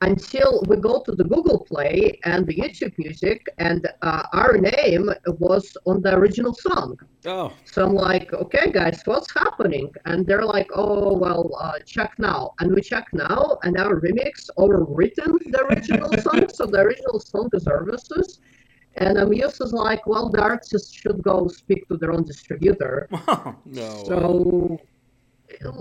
[0.02, 5.10] until we go to the Google Play and the YouTube Music, and uh, our name
[5.38, 6.98] was on the original song.
[7.26, 7.52] Oh.
[7.64, 9.92] So I'm like, okay, guys, what's happening?
[10.06, 12.52] And they're like, oh, well, uh, check now.
[12.60, 16.48] And we check now, and our remix overwritten the original song.
[16.52, 18.40] So the original song is services.
[18.96, 23.08] And Amuse is like, well, the artists should go speak to their own distributor.
[23.64, 24.04] No.
[24.06, 24.78] So,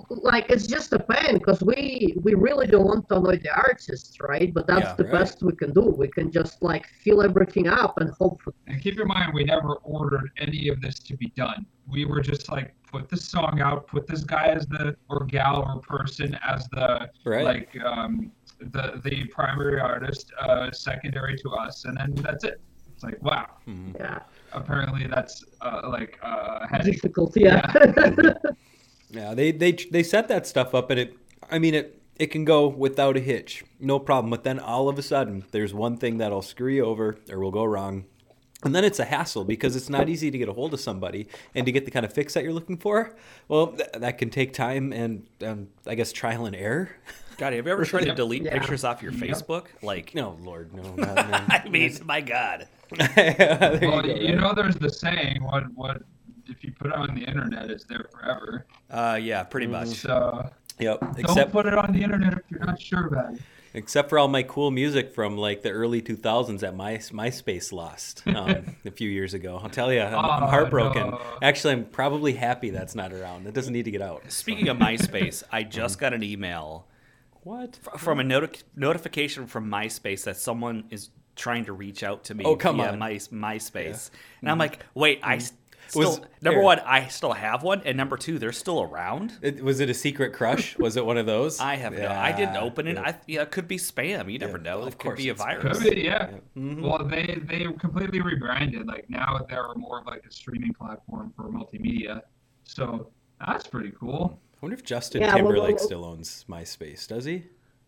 [0.10, 4.17] like, it's just a pain because we we really don't want to annoy the artists,
[4.21, 4.53] right?
[4.53, 5.12] But that's Yeah, the right.
[5.19, 5.82] best we can do.
[6.03, 9.43] We can just like fill everything up and hope for And keep in mind, we
[9.43, 11.65] never ordered any of this to be done.
[11.88, 15.58] We were just like, put this song out, put this guy as the or gal
[15.67, 17.45] or person as the Right.
[17.51, 22.62] like um, the the primary artist, uh, secondary to us, and then that's it.
[22.93, 23.45] It's like, wow.
[23.67, 23.95] Mhm.
[23.99, 24.19] yeah,
[24.51, 26.93] Apparently, that's uh, like uh, headache.
[26.95, 27.32] difficult.
[27.38, 27.62] Yeah.
[27.73, 28.34] Yeah,
[29.12, 31.15] they they they set that stuff up, and it.
[31.52, 34.30] I mean, it it can go without a hitch, no problem.
[34.30, 37.50] But then all of a sudden, there's one thing that'll screw you over or will
[37.52, 38.06] go wrong,
[38.63, 41.28] and then it's a hassle because it's not easy to get a hold of somebody
[41.56, 43.15] and to get the kind of fix that you're looking for.
[43.48, 46.89] Well, th- that can take time and um, I guess trial and error.
[47.38, 48.52] God, have you ever tried to delete Yeah.
[48.60, 49.67] pictures off your Facebook?
[49.82, 51.45] Like, No, Lord, no, not, man.
[51.50, 52.67] I mean, my God.
[53.15, 54.38] There Well, go, you right?
[54.38, 56.02] know, there's the saying, what what
[56.49, 58.65] if you put it on the internet, it's there forever.
[58.89, 59.71] Uh, yeah, pretty Mm.
[59.71, 59.88] much.
[59.89, 60.99] So Yep.
[61.01, 63.41] don't Except put it on the internet if you're not sure about it.
[63.73, 68.23] except for all my cool music from like the early 2000s that my MySpace lost
[68.27, 69.59] um, a few years ago.
[69.62, 71.12] I'll tell you, I'm, I'm Oh, heartbroken.
[71.12, 71.21] no.
[71.41, 73.45] Actually, I'm probably happy that's not around.
[73.45, 74.23] It doesn't need to get out.
[74.31, 76.88] Speaking of MySpace, I just got an email
[77.43, 77.77] What?
[77.97, 82.43] from a noti- notification from MySpace that someone is trying to reach out to me
[82.45, 82.99] Oh, come via on.
[82.99, 84.09] My, MySpace.
[84.41, 85.53] And I'm like, wait, I s-
[85.89, 86.63] still, Was- number here.
[86.63, 89.34] one, I still have one, and number two, they're still around.
[89.41, 90.78] It, was it a secret crush?
[90.78, 91.60] Was it one of those?
[91.60, 92.08] I have no.
[92.08, 92.95] I didn't open it.
[92.95, 93.02] yeah.
[93.02, 94.32] I yeah, it could be spam.
[94.32, 94.80] You never Yeah, know.
[94.82, 95.80] of It could course be a virus.
[95.82, 96.30] Could be, yeah.
[96.58, 96.82] Mhm.
[96.82, 98.88] Well, they they completely rebranded.
[98.88, 102.21] Like now they're more of like a streaming platform for multimedia.
[102.63, 103.10] So
[103.45, 104.39] that's pretty cool.
[104.54, 107.08] I wonder if Justin Yeah, Timberlake well, still owns MySpace.
[107.08, 107.43] Does he?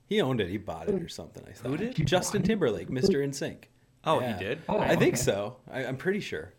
[0.05, 0.49] He owned it.
[0.49, 1.43] He bought it or something.
[1.47, 1.69] I thought.
[1.69, 2.05] Who did?
[2.07, 3.15] Justin Timberlake, Mr.
[3.25, 3.63] NSYNC.
[4.03, 4.37] Oh, Yeah.
[4.37, 4.61] he did.
[4.67, 5.57] Oh, I think so.
[5.71, 6.53] I, I'm pretty sure.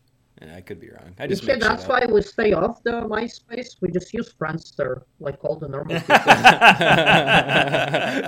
[0.44, 1.14] Yeah, I could be wrong.
[1.18, 3.76] I just see, that's why we stay off the MySpace.
[3.80, 6.16] We just use Friendster, like all the normal people.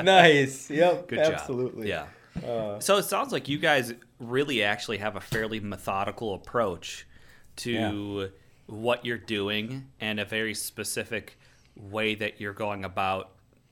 [0.03, 0.71] nice.
[0.71, 1.09] Yep.
[1.09, 1.89] Good absolutely.
[1.89, 2.09] job.
[2.43, 2.49] Yeah.
[2.49, 7.07] Uh, So it sounds like you guys really actually have a fairly methodical approach
[7.57, 8.31] to
[8.67, 11.39] what you're doing and a very specific
[11.77, 13.31] way that you're going about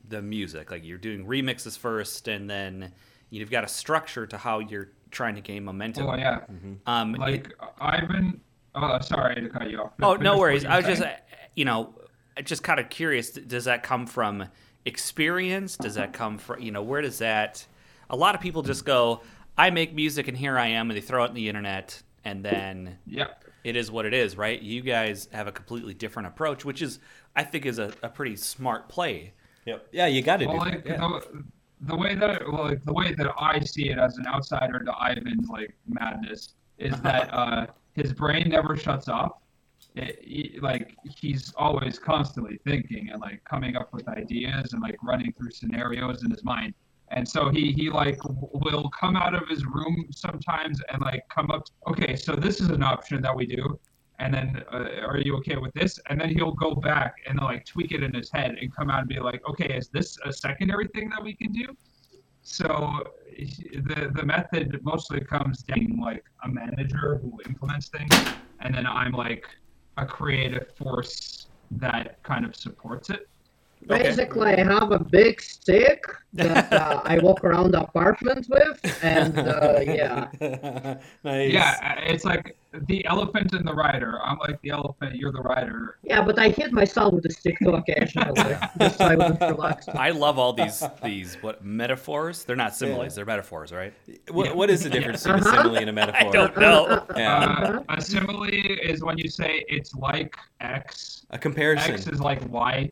[0.09, 0.71] the music.
[0.71, 2.93] Like you're doing remixes first, and then
[3.31, 6.09] you've got a structure to how you're trying to gain momentum.
[6.09, 6.41] Oh yeah.
[6.87, 8.41] Um, Like I've been.
[8.75, 9.93] Oh, sorry to cut you off.
[10.03, 10.65] Oh, no worries.
[10.65, 11.15] I was just, saying.
[11.15, 11.95] uh, you know,
[12.43, 13.31] just kind of curious.
[13.31, 14.47] Does that come from
[14.87, 15.77] experience?
[15.77, 17.67] Does that come from, you know, where does that?
[18.09, 19.21] A lot of people just go,
[19.59, 22.43] I make music and here I am, and they throw it on the internet, and
[22.45, 23.29] then yeah,
[23.65, 24.61] it is what it is, right?
[24.61, 26.99] You guys have a completely different approach, which is,
[27.37, 29.33] I think, is a, a pretty smart play.
[29.67, 29.87] yep.
[29.93, 30.99] Yeah, you got to Well, do like that.
[30.99, 31.19] Yeah.
[31.31, 31.45] the,
[31.83, 34.93] the way that well, like the way that I see it as an outsider to
[35.11, 39.33] Ivan's like madness is that uh, his brain never shuts off.
[39.97, 44.97] It, he- like he's always constantly thinking and like coming up with ideas and like
[45.03, 46.75] running through scenarios in his mind.
[47.11, 51.23] And so he he like w- will come out of his room sometimes and like
[51.29, 51.65] come up.
[51.89, 53.79] Okay, so this is an option that we do.
[54.23, 55.99] And then, uh, are you okay with this?
[56.09, 59.01] And then he'll go back and like tweak it in his head and come out
[59.01, 61.67] and be like, okay, is this a secondary thing that we can do?
[62.43, 62.67] So
[63.89, 68.15] the the method mostly comes down like a manager who implements things,
[68.61, 69.45] and then I'm like
[69.97, 73.29] a creative force that kind of supports it.
[73.87, 76.03] Basically, I have a big stick
[76.35, 80.29] that uh, I walk around the apartment with, and uh, yeah.
[81.25, 81.53] nice.
[81.53, 84.19] Yeah, it's like the elephant and the rider.
[84.25, 85.99] I'm like the elephant, you're the rider.
[86.03, 89.89] Yeah, but I hit myself with the stick too occasionally, just so I wouldn't relax.
[89.89, 92.45] I love all these these what metaphors.
[92.45, 93.13] They're not similes.
[93.13, 93.17] Yeah.
[93.17, 93.93] They're metaphors, right?
[94.31, 95.57] What, what is the difference between a Uh-huh.
[95.63, 96.29] simile and a metaphor?
[96.29, 97.05] I don't know.
[97.17, 97.83] Yeah.
[97.89, 101.27] Uh, a simile is when you say it's like X.
[101.31, 101.93] a comparison.
[101.95, 102.91] X is like Y.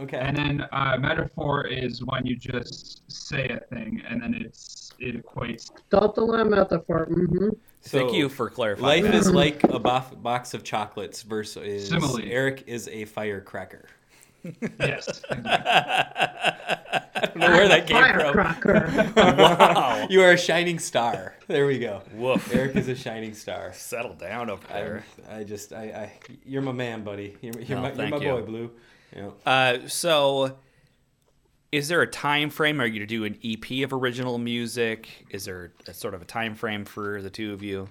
[0.00, 0.18] okay.
[0.18, 5.24] And then uh, metaphor is when you just say a thing and then it's it
[5.24, 5.70] equates.
[5.90, 7.06] Totally a metaphor.
[7.06, 7.48] hmm
[7.80, 9.02] So, Thank you for clarifying.
[9.04, 9.18] Life that.
[9.18, 12.20] is like a bof- box of chocolates versus Simile.
[12.24, 13.86] Eric is a firecracker.
[14.78, 15.22] Yes.
[15.30, 18.34] I don't know where that came from.
[18.34, 19.12] Firecracker.
[19.16, 20.06] wow.
[20.10, 21.34] You are a shining star.
[21.46, 22.02] There we go.
[22.14, 22.54] Woof.
[22.54, 23.72] Eric is a shining star.
[23.72, 25.04] Settle down over there.
[25.30, 26.12] I, I just, I, I,
[26.44, 27.36] you're my man, buddy.
[27.40, 28.32] You're, you're Oh, my, you're thank my you.
[28.32, 28.70] boy, Blue.
[29.14, 29.30] Yeah.
[29.46, 30.56] Uh, so,
[31.70, 32.80] is there a time frame?
[32.80, 35.26] Are you to do an EP of original music?
[35.30, 37.88] Is there a sort of a time frame for the two of you?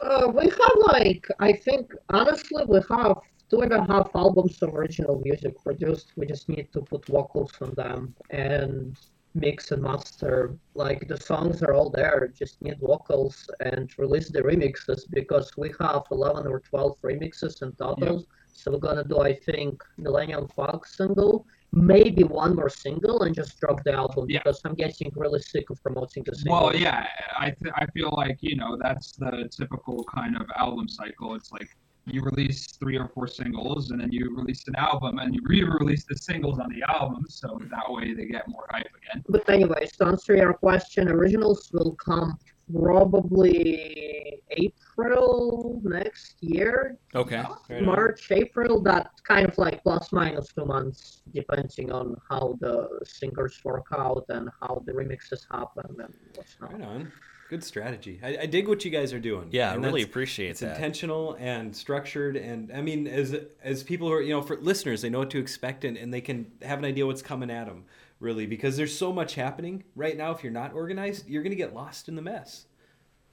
[0.00, 4.74] Uh, we have like I think honestly we have two and a half albums of
[4.74, 6.12] original music produced.
[6.16, 8.96] We just need to put vocals on them and
[9.34, 10.56] mix and master.
[10.74, 15.72] Like the songs are all there, just need vocals and release the remixes because we
[15.80, 18.24] have eleven or twelve remixes in total.
[18.52, 23.58] So we're gonna do I think Millennium Fox single, maybe one more single, and just
[23.60, 24.40] drop the album Yeah.
[24.40, 26.62] because I'm getting really sick of promoting the singles.
[26.62, 27.06] Well, yeah,
[27.38, 31.34] I th- I feel like you know that's the typical kind of album cycle.
[31.34, 31.68] It's like
[32.06, 36.04] you release three or four singles and then you release an album and you re-release
[36.08, 39.22] the singles on the album, so that way they get more hype again.
[39.28, 42.36] But anyways, to answer your question, originals will come
[42.80, 47.36] probably April next year, Okay.
[47.68, 47.84] Right on.
[47.84, 48.80] March, April.
[48.82, 54.24] That kind of like plus minus two months, depending on how the singers work out
[54.28, 56.72] and how the remixes happen and what's not.
[56.72, 57.12] Right on.
[57.50, 58.18] Good strategy.
[58.22, 59.48] I, I dig what you guys are doing.
[59.50, 60.68] Yeah, I really appreciate it's that.
[60.70, 64.56] It's intentional and structured and i mean as as people who are you know for
[64.56, 67.50] listeners they know what to expect and, and they can have an idea what's coming
[67.50, 67.84] at them
[68.22, 71.56] really because there's so much happening right now if you're not organized you're going to
[71.56, 72.66] get lost in the mess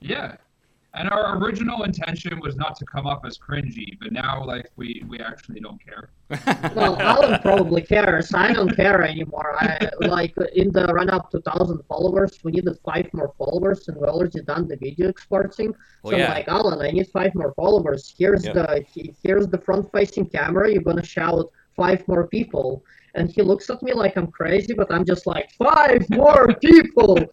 [0.01, 0.35] Yeah.
[0.95, 5.03] And our original intention was not to come up as cringy, but now like we
[5.07, 6.09] we actually don't care.
[6.75, 8.33] Well, Alan probably cares.
[8.33, 9.55] I don't care anymore.
[9.59, 13.97] I like in the run up to thousand followers, we needed five more followers, and
[14.01, 15.75] we already done the video exporting.
[16.03, 16.25] Well, so yeah.
[16.27, 18.01] I'm like, oh, Alan, I need five more followers.
[18.17, 18.53] Here's Yep.
[18.55, 20.71] the here's the front facing camera.
[20.73, 22.83] You're gonna shout five more people,
[23.15, 27.17] and he looks at me like I'm crazy, but I'm just like five more people.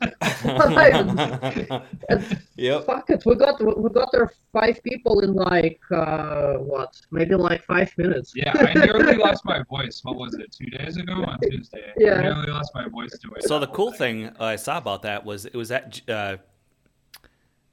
[2.09, 2.87] And yep.
[2.87, 7.62] Fuck it, we got we got there five people in like uh what maybe like
[7.65, 8.33] five minutes.
[8.35, 10.01] Yeah, I nearly lost my voice.
[10.05, 10.53] What was it?
[10.53, 11.93] Two days ago on Tuesday.
[11.97, 12.15] Yeah.
[12.15, 13.45] I nearly lost my voice to it.
[13.45, 16.37] So the cool thing I saw about that was it was that uh,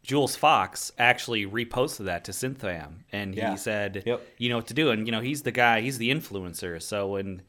[0.01, 3.55] Jules Fox actually reposted that to Synthfam, and he Yeah.
[3.55, 4.21] said, Yep.
[4.37, 6.81] "You know what to do." And you know, he's the guy, he's the influencer.
[6.81, 7.41] So in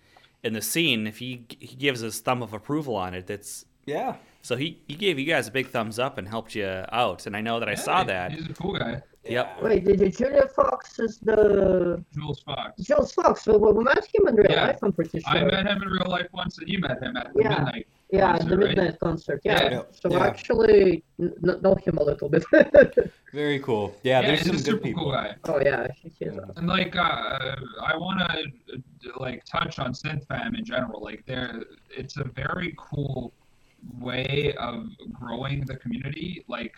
[0.44, 4.16] in the scene, if he he gives his thumb of approval on it, that's Yeah.
[4.42, 7.26] so he he gave you guys a big thumbs up and helped you out.
[7.26, 8.32] And I know that I saw that.
[8.32, 9.02] He's a cool guy.
[9.26, 9.62] Yep.
[9.62, 11.40] Wait, did you Julia Fox is the
[11.96, 12.82] uh, Jules Fox.
[12.82, 13.46] Jules Fox?
[13.46, 14.66] We, we met him in real Yeah.
[14.66, 14.78] life.
[14.82, 15.30] I'm pretty sure.
[15.32, 17.48] I met him in real life once, and you met him at the Yeah.
[17.48, 17.86] midnight.
[18.16, 18.68] Yeah, concert, the right?
[18.76, 19.40] midnight concert.
[19.44, 19.70] Yeah.
[19.70, 19.82] Yeah.
[19.92, 20.18] So Yeah.
[20.18, 22.44] I actually n- know him a little bit.
[23.32, 23.94] Very cool.
[24.02, 25.04] Yeah, Yeah, there's some a good super people.
[25.04, 25.34] cool guy.
[25.48, 30.56] oh yeah, he- he's a- And like, uh, I want to like touch on SynthFam
[30.58, 31.02] in general.
[31.02, 33.32] Like, there, it's a very cool
[34.00, 36.44] way of growing the community.
[36.48, 36.74] Like,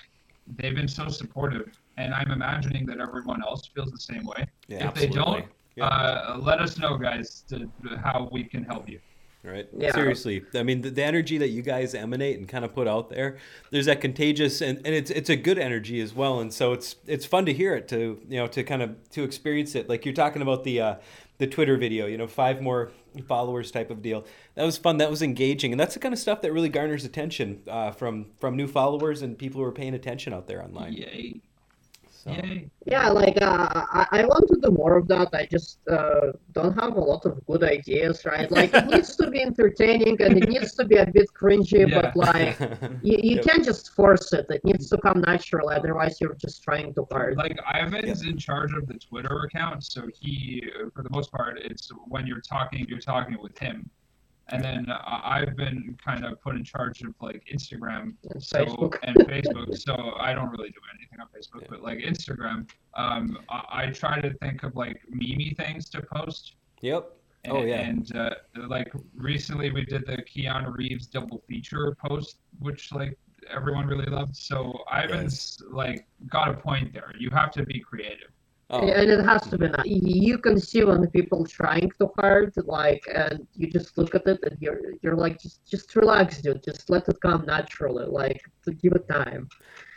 [0.56, 4.46] they've been so supportive, and I'm imagining that everyone else feels the same way.
[4.68, 5.44] Yeah, if they don't.
[5.76, 5.84] Yeah.
[5.88, 7.70] uh, let us know, guys, to,
[8.02, 8.98] how we can help you.
[9.46, 9.68] Right.
[9.76, 9.92] Yeah.
[9.92, 10.44] Seriously.
[10.54, 13.38] I mean, the, the energy that you guys emanate and kind of put out there,
[13.70, 16.40] there's that contagious and, and it's it's a good energy as well.
[16.40, 19.22] And so it's it's fun to hear it to you know to kind of to
[19.22, 19.88] experience it.
[19.88, 20.94] Like you're talking about the uh,
[21.38, 22.90] the Twitter video, you know, five more
[23.26, 24.24] followers type of deal.
[24.54, 24.98] That was fun.
[24.98, 28.26] That was engaging, and that's the kind of stuff that really garners attention uh, from
[28.38, 30.94] from new followers and people who are paying attention out there online.
[30.94, 31.40] Yay!
[32.26, 32.34] So.
[32.86, 35.28] Yeah, like uh, I, I want to do more of that.
[35.32, 38.50] I just uh, don't have a lot of good ideas, right?
[38.50, 42.00] Like it needs to be entertaining and it needs to be a bit cringy, Yeah.
[42.00, 42.58] but like
[43.02, 43.44] you, you Yep.
[43.44, 44.46] can't just force it.
[44.50, 47.36] It needs to come natural, otherwise you're just trying too hard.
[47.36, 51.90] Like Ivan's in charge of the Twitter account, so he, for the most part, it's
[52.08, 53.88] when you're talking, you're talking with him.
[54.48, 58.64] And then uh, I've been kind of put in charge of like Instagram And so,
[58.64, 58.96] Facebook.
[59.02, 59.76] and Facebook.
[59.76, 64.20] So I don't really do anything on Facebook, but like Instagram, um, I, I try
[64.20, 66.54] to think of like meme things to post.
[66.80, 67.12] Yep.
[67.48, 67.80] Oh, yeah.
[67.80, 68.30] And uh,
[68.68, 73.18] like recently, we did the Keanu Reeves double feature post, which like
[73.50, 74.36] everyone really loved.
[74.36, 77.12] So Ivan's like got a point there.
[77.18, 78.30] You have to be creative.
[78.68, 79.86] Oh, And it has to be not.
[79.86, 84.26] You can see when the people trying too hard, like, and you just look at
[84.26, 86.64] it and you're you're like, just just relax, dude.
[86.64, 88.06] Just let it come naturally.
[88.06, 89.48] Like, to give it time.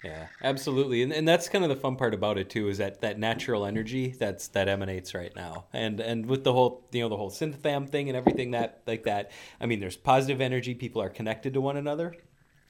[0.04, 3.02] Yeah, absolutely, and and that's kind of the fun part about it too, is that
[3.02, 7.10] that natural energy that's that emanates right now, and and with the whole you know
[7.10, 9.32] the whole synth fam thing and everything that like that.
[9.60, 10.76] I mean, there's positive energy.
[10.76, 12.16] People are connected to one another.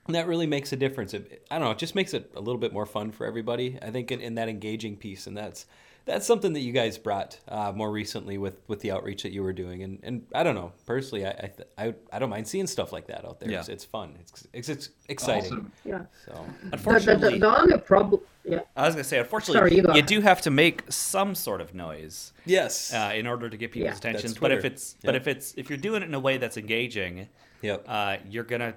[0.07, 1.13] And that really makes a difference.
[1.13, 1.71] It, I don't know.
[1.71, 3.77] It just makes it a little bit more fun for everybody.
[3.79, 5.67] I think in, in that engaging piece, and that's
[6.09, 9.43] that's something that you guys brought uh, more recently with with the outreach that you
[9.43, 9.83] were doing.
[9.83, 12.91] And and I don't know personally, I I, th- I, I don't mind seeing stuff
[12.91, 13.51] like that out there.
[13.51, 13.59] Yeah.
[13.59, 14.15] It's, it's fun.
[14.19, 15.53] It's it's, it's exciting.
[15.53, 15.71] Awesome.
[15.85, 16.01] Yeah.
[16.25, 18.21] So The, the, the, Unfortunately, the only problem.
[18.43, 18.61] Yeah.
[18.75, 21.75] I was gonna say, unfortunately, Sorry, you you do have to make some sort of
[21.75, 22.91] noise yes.
[22.93, 23.97] uh, in order to get people's Yeah.
[23.97, 24.33] attention.
[24.41, 24.73] But if Twitter.
[24.73, 27.27] it's but if it's if you're doing it in a way that's engaging,
[27.61, 27.85] yep.
[27.87, 28.73] uh, you're gonna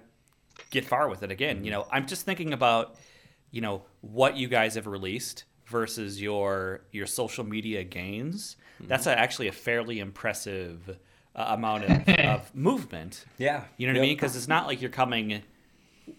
[0.70, 1.64] get far with it again.
[1.64, 2.96] You know, I'm just thinking about,
[3.50, 8.56] you know, what you guys have released versus your your social media gains.
[8.80, 10.98] That's a, actually a fairly impressive
[11.36, 13.24] uh, amount of, of movement.
[13.38, 13.64] Yeah.
[13.76, 14.16] You know what I mean?
[14.16, 15.42] Because it's not like you're coming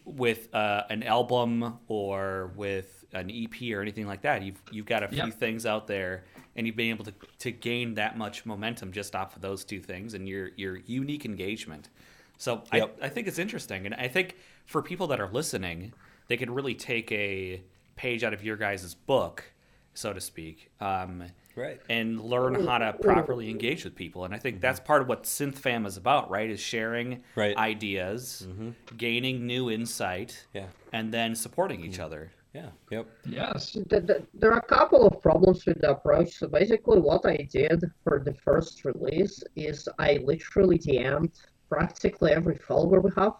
[0.05, 4.41] with uh, an album or with an EP or anything like that.
[4.43, 5.33] You've you've got a few Yep.
[5.35, 6.23] things out there,
[6.55, 9.79] and you've been able to, to gain that much momentum just off of those two
[9.81, 11.89] things and your your unique engagement.
[12.37, 12.97] So Yep.
[13.01, 15.93] I, I think it's interesting, and I think for people that are listening,
[16.27, 17.61] they could really take a
[17.95, 19.43] page out of your guys' book,
[19.93, 20.71] so to speak.
[20.79, 21.23] Um,
[21.55, 21.79] Right.
[21.87, 24.25] and learn how to properly engage with people.
[24.25, 26.49] And I think that's part of what Synth Fam is about, right?
[26.49, 27.55] Is sharing Right.
[27.55, 28.47] ideas,
[28.97, 30.65] gaining new insight, Yeah.
[30.93, 32.31] and then supporting each other.
[32.55, 32.69] Yeah.
[32.89, 33.05] Yep.
[33.25, 33.73] Yes.
[33.73, 36.33] The, the, there are a couple of problems with the approach.
[36.39, 41.31] So basically, what I did for the first release is I literally DM'd
[41.69, 43.33] practically every follower we have.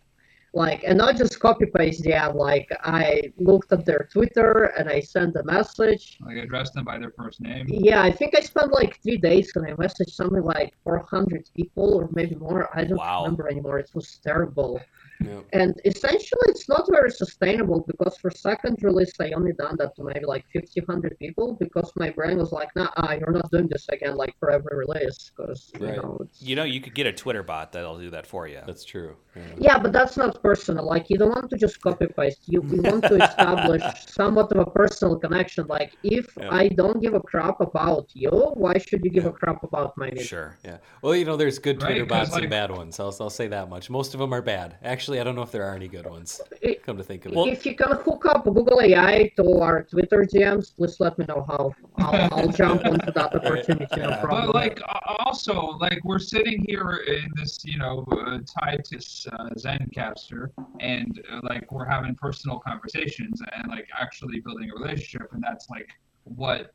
[0.55, 4.99] Like, and not just copy paste DM, like, I looked at their Twitter and I
[4.99, 6.17] sent a message.
[6.21, 7.65] Like addressed them by their first name.
[7.67, 11.95] Yeah, I think I spent like three days and I messaged something like 400 people
[11.95, 12.69] or maybe more.
[12.77, 13.23] I don't Wow.
[13.23, 13.79] remember anymore.
[13.79, 14.79] It was terrible.
[15.23, 15.45] Yep.
[15.53, 20.03] And essentially, it's not very sustainable because for second release, I only done that to
[20.03, 23.67] maybe like 50, 100 people because my brain was like, nah, ah, you're not doing
[23.67, 25.95] this again like for every release because, Right.
[25.95, 26.41] you know, it's...
[26.41, 28.61] You know, you could get a Twitter bot that'll do that for you.
[28.65, 29.15] That's true.
[29.35, 29.41] Yeah.
[29.57, 30.85] Yeah, but that's not personal.
[30.85, 32.41] Like, you don't want to just copy paste.
[32.47, 35.65] You, you want to establish somewhat of a personal connection.
[35.67, 36.49] Like, if Yeah.
[36.51, 38.29] I don't give a crap about you,
[38.63, 40.27] why should you give a crap about my music?
[40.27, 40.57] Sure.
[40.63, 40.77] Yeah.
[41.01, 42.99] Well, you know, there's good Right, Twitter 'cause, bots and bad ones.
[42.99, 43.89] I'll, I'll say that much.
[43.89, 44.77] Most of them are bad.
[44.83, 46.41] Actually, I don't know if there are any good ones.
[46.85, 47.37] Come to think of it.
[47.47, 51.45] If you can hook up Google AI to our Twitter DMs, please let me know
[51.47, 51.73] how.
[51.97, 54.47] I'll, I'll jump onto that opportunity, no problem.
[54.47, 54.81] But like
[55.19, 60.49] also like we're sitting here in this you know uh, Titus uh, Zencastr
[60.79, 65.69] and uh, like we're having personal conversations and like actually building a relationship and that's
[65.69, 65.89] like
[66.23, 66.73] what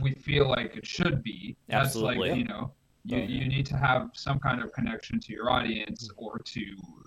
[0.00, 1.56] we feel like it should be.
[1.68, 2.30] That's Absolutely.
[2.30, 2.72] like you know
[3.04, 6.60] you, you need to have some kind of connection to your audience or to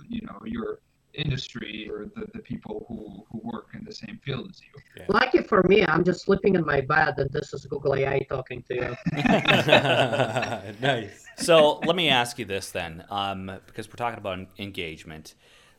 [0.08, 0.80] you know your
[1.14, 5.04] industry or the, the people who, who work in the same field as you.
[5.10, 8.64] Lucky for me, I'm just sleeping in my bed, and this is Google AI talking
[8.70, 8.96] to you.
[10.82, 11.26] nice.
[11.38, 15.34] so let me ask you this then, um, because we're talking about engagement.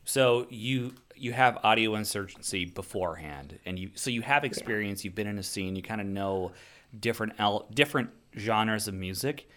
[0.04, 5.04] So you you have audio insurgency beforehand, and you so you have experience.
[5.04, 5.76] You've been in a scene.
[5.76, 6.52] You kind of know
[6.98, 9.48] different el- different genres of music.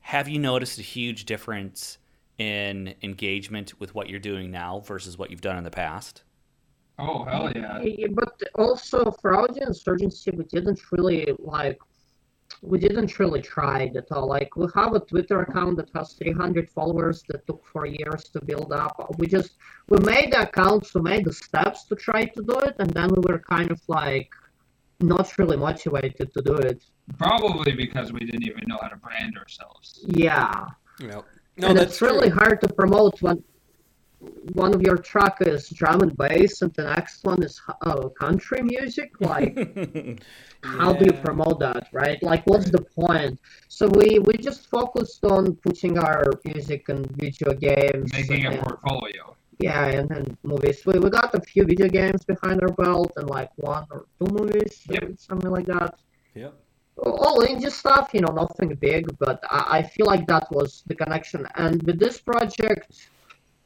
[0.00, 1.98] Have you noticed a huge difference
[2.38, 6.22] in engagement with what you're doing now versus what you've done in the past?
[6.98, 7.80] Oh hell yeah!
[7.80, 11.78] Yeah, But also for audience urgency, we didn't really like.
[12.62, 14.26] We didn't really try it at all.
[14.28, 18.44] Like we have a Twitter account that has 300 followers that took four years to
[18.44, 19.14] build up.
[19.18, 19.52] We just
[19.88, 23.08] we made the accounts, we made the steps to try to do it, and then
[23.14, 24.30] we were kind of like
[25.00, 26.84] not really motivated to do it.
[27.18, 30.04] Probably because we didn't even know how to brand ourselves.
[30.06, 30.66] Yeah.
[31.00, 31.24] Yep.
[31.56, 32.38] No, and that's it's really true.
[32.38, 33.42] hard to promote when
[34.52, 38.60] one of your track is drum and bass and the next one is uh, country
[38.62, 39.56] music like
[40.62, 43.38] how do you promote that right like what's the point
[43.68, 49.34] so we we just focused on putting our music and video games Making a portfolio.
[49.58, 53.28] yeah and, and movies we, we got a few video games behind our belt and
[53.30, 55.12] like one or two movies Yep.
[55.18, 55.94] something like that
[56.34, 56.54] Yep.
[57.02, 60.94] All indie stuff, you know, nothing big, but I, I feel like that was the
[60.94, 61.46] connection.
[61.56, 63.08] And with this project,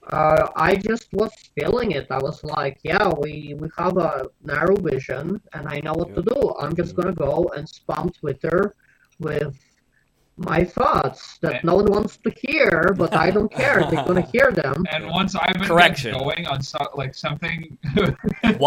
[0.09, 2.07] uh, I just was feeling it.
[2.11, 6.23] I was like, yeah, we, we have a narrow vision, and I know what to
[6.23, 6.55] do.
[6.59, 8.75] I'm just gonna go and spam Twitter
[9.19, 9.59] with
[10.37, 13.87] my thoughts that no one wants to hear, but I don't care.
[13.89, 14.85] They're gonna hear them.
[14.91, 16.13] And once Ivan Correction.
[16.13, 17.79] gets going on so, like something,
[18.59, 18.59] 1,028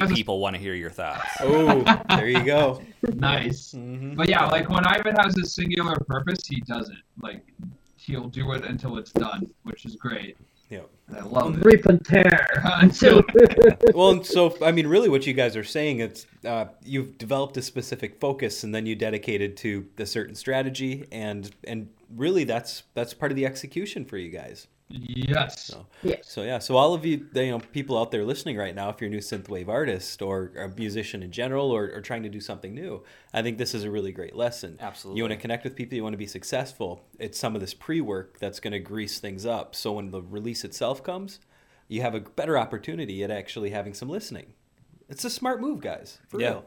[0.00, 1.26] One- one- people want to hear your thoughts.
[1.40, 2.80] Oh, there you go.
[3.14, 3.72] nice.
[3.74, 4.16] Mhm.
[4.16, 6.96] But yeah, like when Ivan has a singular purpose, he does it.
[7.20, 7.42] Like
[7.96, 10.36] he'll do it until it's done, which is great.
[10.72, 10.88] Yep.
[11.08, 11.64] And I love it.
[11.64, 12.48] Rip and tear.
[12.64, 13.22] Until
[13.94, 17.58] well, and so I mean, really, what you guys are saying it's uh, you've developed
[17.58, 22.84] a specific focus, and then you dedicated to a certain strategy, and and really, that's
[22.94, 24.66] that's part of the execution for you guys.
[24.92, 26.30] Yes, So, Yes.
[26.30, 29.00] so yeah, so all of you, you know, people out there listening right now, if
[29.00, 32.40] you're a new synthwave artist or a musician in general, or, or trying to do
[32.40, 34.78] something new, I think this is a really great lesson.
[34.80, 35.18] Absolutely.
[35.18, 37.04] You want to connect with people, you want to be successful.
[37.18, 39.74] It's some of this pre-work that's going to grease things up.
[39.74, 41.38] So when the release itself comes,
[41.88, 44.54] you have a better opportunity at actually having some listening.
[45.08, 46.18] It's a smart move, guys.
[46.28, 46.48] For Yeah.
[46.50, 46.64] real.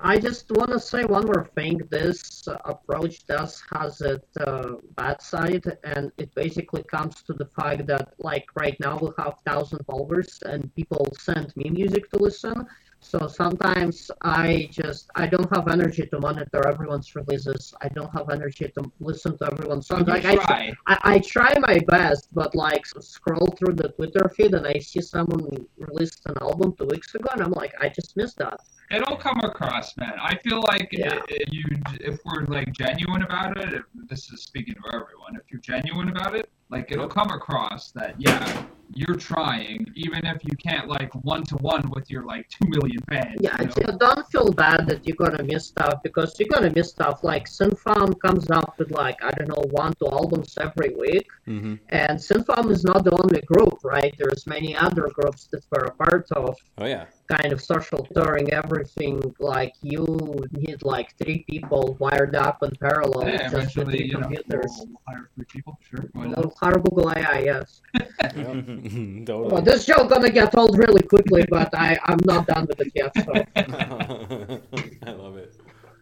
[0.00, 1.78] I just want to say one more thing.
[1.90, 7.86] This approach does has its uh, bad side, and it basically comes to the fact
[7.86, 12.66] that, like right now, we have thousand followers, and people send me music to listen.
[13.06, 17.72] So sometimes I just I don't have energy to monitor everyone's releases.
[17.80, 20.08] I don't have energy to listen to everyone's songs.
[20.08, 20.72] Like I, try.
[20.88, 25.00] I, I try my best, but like scroll through the Twitter feed and I see
[25.00, 25.46] someone
[25.78, 28.58] released an album two weeks ago, and I'm like, I just missed that.
[28.90, 30.14] It'll come across, man.
[30.20, 31.14] I feel like Yeah.
[31.14, 31.64] i- i- you,
[32.00, 35.36] if we're like genuine about it, if, this is speaking to everyone.
[35.36, 38.64] If you're genuine about it, like it'll come across that yeah,
[38.96, 42.98] you're trying, even if you can't like one to one with your like two million
[43.08, 43.36] fans.
[43.40, 43.98] Yeah, you know?
[43.98, 47.22] don't feel bad that you're gonna miss stuff because you're gonna miss stuff.
[47.22, 51.74] Like SynthFam comes out with like I don't know one two albums every week, Mm-hmm.
[51.90, 54.12] and SynthFam is not the only group, right?
[54.18, 57.04] There's many other groups that we're a part of, Oh yeah.
[57.30, 59.22] kind of social touring, everything.
[59.38, 60.04] Like you
[60.50, 64.28] need like three people wired up in parallel yeah, just with eventually, three you know,
[64.48, 65.78] we'll hire three people.
[65.88, 67.80] Sure, why Well, hire Google AI, yes.
[69.26, 69.52] totally.
[69.52, 72.92] Well, this joke gonna get old really quickly, but I I'm not done with it
[72.94, 73.12] yet.
[73.24, 73.32] So
[75.06, 75.54] I love it.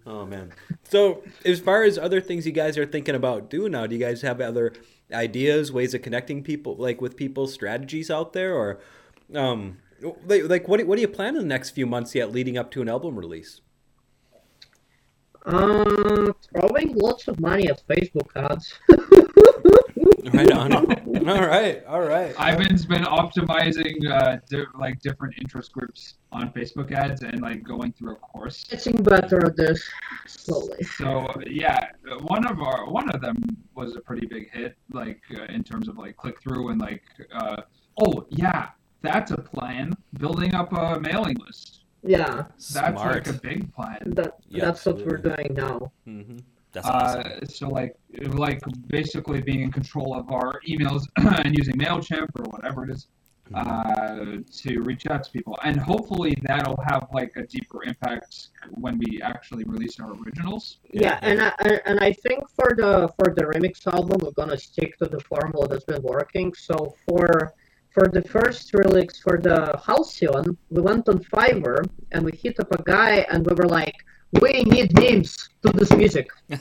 [0.06, 0.52] Oh man.
[0.84, 4.00] So as far as other things you guys are thinking about doing now, do you
[4.00, 4.72] guys have other
[5.12, 8.80] ideas, ways of connecting people, like with people, strategies out there, or
[9.34, 9.78] um,
[10.26, 12.58] like, like what do, what do you plan in the next few months yet, leading
[12.58, 13.60] up to an album release?
[15.46, 18.74] Uh, throwing lots of money at Facebook ads.
[20.32, 20.72] Right on.
[21.28, 22.34] all right, all right.
[22.38, 27.92] Ivan's been optimizing uh, di- like different interest groups on Facebook ads and like going
[27.92, 28.64] through a course.
[28.64, 29.86] Getting better at this
[30.26, 30.82] slowly.
[30.96, 31.78] So yeah,
[32.22, 33.36] one of our one of them
[33.74, 37.02] was a pretty big hit, like uh, in terms of like click through and like
[37.32, 37.62] uh,
[38.04, 38.68] oh yeah,
[39.02, 39.92] that's a plan.
[40.18, 41.80] Building up a mailing list.
[42.06, 43.14] Yeah, That's Smart.
[43.14, 43.98] like a big plan.
[44.16, 45.90] that Yeah, that's what we're doing now.
[46.04, 46.36] hmm
[46.74, 47.22] That's awesome.
[47.42, 47.94] Uh, so like
[48.46, 51.02] like basically being in control of our emails
[51.44, 53.06] and using Mailchimp or whatever it is
[53.54, 58.98] uh, to reach out to people, and hopefully that'll have like a deeper impact when
[58.98, 60.78] we actually release our originals.
[60.92, 64.56] Yeah, and I, I- and I think for the for the remix album we're gonna
[64.58, 66.52] stick to the formula that's been working.
[66.54, 67.52] So for
[67.90, 72.72] for the first release for the Halcyon, we went on Fiverr and we hit up
[72.72, 73.94] a guy and we were like,
[74.40, 76.28] we need memes to this music.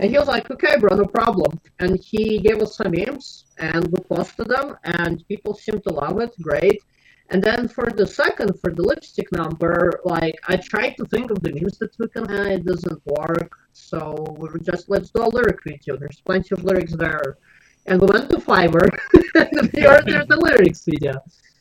[0.00, 1.58] And he was like, okay, bro, no problem.
[1.80, 6.20] And he gave us some memes and we posted them and people seemed to love
[6.20, 6.32] it.
[6.40, 6.82] Great.
[7.30, 11.42] And then for the second, for the lipstick number, like I tried to think of
[11.42, 13.52] the memes that we can add, it doesn't work.
[13.72, 13.98] So
[14.38, 15.96] we were just, let's do a lyric video.
[15.96, 17.38] There's plenty of lyrics there.
[17.86, 18.88] And we went to Fiverr
[19.34, 21.14] and we ordered the lyrics video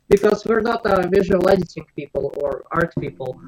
[0.10, 3.42] because we're not uh, visual editing people or art people.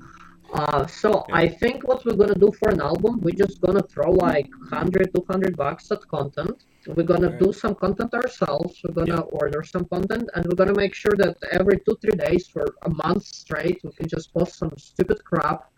[0.53, 1.35] Uh, so Yeah.
[1.35, 5.13] I think what we're gonna do for an album, we're just gonna throw like 100,
[5.13, 6.63] 200 bucks at content.
[6.87, 7.39] We're gonna Alright.
[7.43, 8.81] do some content ourselves.
[8.83, 12.47] We're gonna order some content, and we're gonna make sure that every two, three days
[12.47, 15.71] for a month straight, we can just post some stupid crap,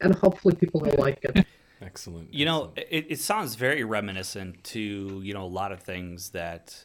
[0.00, 1.46] and hopefully people will like it.
[1.80, 2.34] Excellent.
[2.34, 6.84] You know, it, it sounds very reminiscent to you know a lot of things that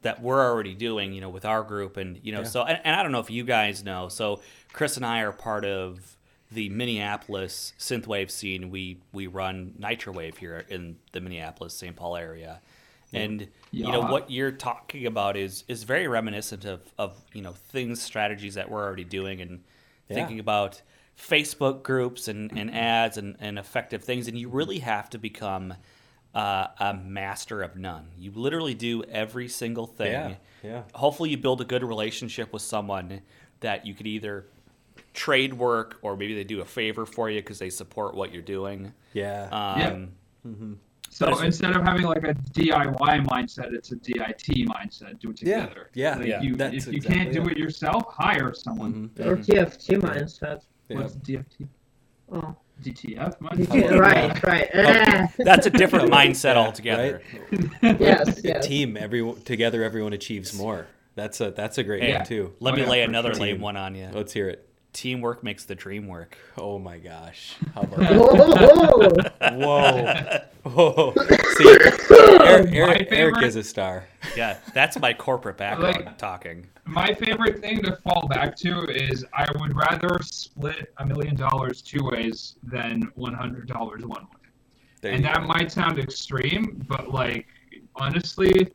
[0.00, 1.12] that we're already doing.
[1.12, 2.46] You know, with our group, and you know, Yeah.
[2.46, 4.08] so and, and I don't know if you guys know.
[4.08, 4.40] So
[4.72, 6.13] Chris and I are part of
[6.54, 8.70] the Minneapolis synthwave scene.
[8.70, 11.94] We we run Nitrowave here in the Minneapolis St.
[11.96, 12.60] Paul area,
[13.12, 17.52] and you know what you're talking about is is very reminiscent of of you know
[17.52, 19.62] things strategies that we're already doing and
[20.08, 20.16] Yeah.
[20.16, 20.82] thinking about
[21.18, 25.74] Facebook groups and, and ads and, and effective things, and you really have to become
[26.34, 28.08] uh, a master of none.
[28.18, 30.10] You literally do every single thing.
[30.12, 30.82] Yeah, yeah.
[30.94, 33.20] Hopefully, you build a good relationship with someone
[33.60, 34.46] that you could either
[35.14, 38.42] trade work or maybe they do a favor for you because they support what you're
[38.42, 38.92] doing.
[39.14, 39.48] Yeah.
[39.50, 40.10] Um,
[41.10, 45.20] So But it's- instead of having like a DIY mindset, it's a DIT mindset.
[45.20, 45.90] Do it together.
[45.94, 46.42] yeah, Like yeah.
[46.42, 47.52] You, if you exactly can't do it.
[47.52, 49.10] it yourself, hire someone.
[49.14, 49.24] Mhm.
[49.24, 50.62] Or TFT mindset.
[50.88, 50.96] Yeah.
[50.98, 51.68] What's DFT?
[52.32, 53.36] Oh, DTF
[53.72, 54.68] yeah, right, right.
[54.74, 57.22] Eh, That's a different mindset altogether.
[57.52, 58.00] right?
[58.00, 58.66] yes, yes.
[58.66, 60.88] Team, everyone together, everyone achieves more.
[61.14, 62.54] That's a that's a great Hey, one too.
[62.58, 63.42] Let Oh, me yeah, lay another sure.
[63.44, 64.08] lame one on you.
[64.12, 64.68] Let's hear it.
[64.94, 66.38] Teamwork makes the dream work.
[66.56, 67.56] Oh my gosh.
[67.74, 68.12] How about that?
[70.62, 70.70] Oh, Whoa.
[70.70, 71.14] Whoa.
[71.56, 71.68] See,
[72.40, 74.06] Eric, My Eric, Eric is a star.
[74.36, 76.66] Yeah, that's my corporate background Like- talking.
[76.86, 81.82] My favorite thing to fall back to is I would rather split a million dollars
[81.82, 84.48] two ways than one hundred dollars one way.
[85.00, 85.46] There and that go.
[85.46, 87.46] might sound extreme, but like
[87.96, 88.68] honestly,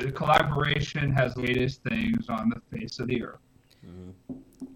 [0.00, 3.38] uh, collaboration has the greatest things on the face of the earth.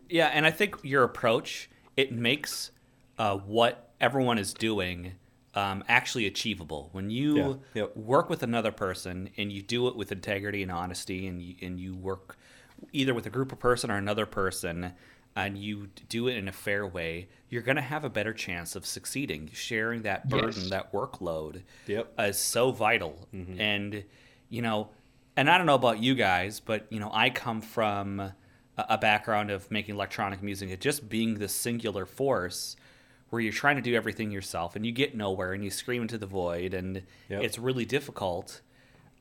[0.08, 2.70] Yeah, and I think your approach it makes
[3.18, 5.12] uh, what everyone is doing
[5.54, 6.88] um, actually achievable.
[6.92, 7.96] When you Yeah, yep.
[7.96, 11.80] work with another person and you do it with integrity and honesty, and you, and
[11.80, 12.36] you work
[12.92, 14.92] either with a group of person or another person,
[15.34, 18.76] and you do it in a fair way, you're going to have a better chance
[18.76, 19.50] of succeeding.
[19.52, 20.70] Sharing that burden, Yes.
[20.70, 22.12] that workload, Yep.
[22.20, 23.28] is so vital.
[23.32, 24.04] And
[24.48, 24.90] you know,
[25.36, 28.32] and I don't know about you guys, but you know, I come from
[28.88, 32.76] a, background of making electronic music, it just being this singular force
[33.30, 36.16] where you're trying to do everything yourself and you get nowhere and you scream into
[36.18, 37.42] the void and Yep.
[37.42, 38.60] it's really difficult.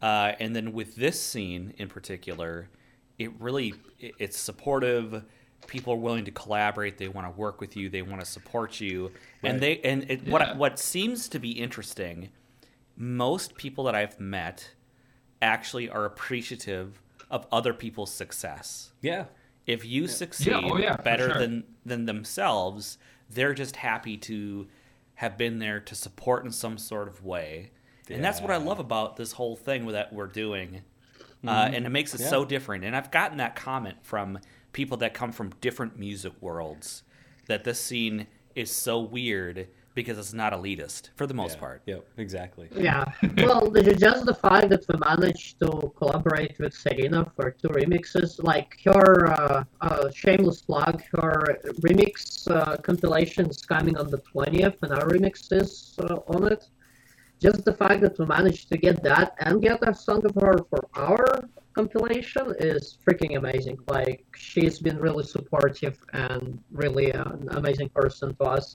[0.01, 2.69] Uh, and then with this scene in particular,
[3.17, 5.23] it really it's supportive.
[5.65, 6.97] People are willing to collaborate.
[6.97, 7.89] They want to work with you.
[7.89, 9.11] They want to support you.
[9.43, 10.31] And they and it, Yeah.
[10.31, 12.29] what what seems to be interesting,
[12.95, 14.71] most people that I've met
[15.41, 18.91] actually are appreciative of other people's success.
[19.01, 19.25] Yeah.
[19.67, 21.39] If you succeed oh yeah, better sure.
[21.39, 22.97] than than themselves,
[23.29, 24.67] they're just happy to
[25.15, 27.71] have been there to support in some sort of way.
[28.09, 30.81] And that's what I love about this whole thing that we're doing.
[31.45, 32.23] Uh, and it makes it Mm-hmm.
[32.23, 32.29] Yeah.
[32.29, 32.83] so different.
[32.85, 34.39] And I've gotten that comment from
[34.71, 37.03] people that come from different music worlds
[37.47, 39.67] that this scene is so weird
[40.01, 41.65] because it's not elitist for the most Yeah.
[41.65, 41.79] part.
[41.91, 42.67] Yep, exactly.
[42.89, 43.03] Yeah.
[43.47, 45.69] Well, the- just the fact that we managed to
[45.99, 51.37] collaborate with Serena for two remixes, like her uh, uh, shameless plug, her
[51.87, 52.13] remix
[52.47, 55.69] uh, compilation is coming on the 20th, and our remix is
[56.05, 56.61] uh, on it.
[57.45, 60.55] Just the fact that we managed to get that and get a song of her
[60.71, 61.25] for our
[61.79, 63.77] compilation is freaking amazing.
[63.97, 65.95] Like, she's been really supportive
[66.25, 66.41] and
[66.83, 68.67] really an amazing person to us.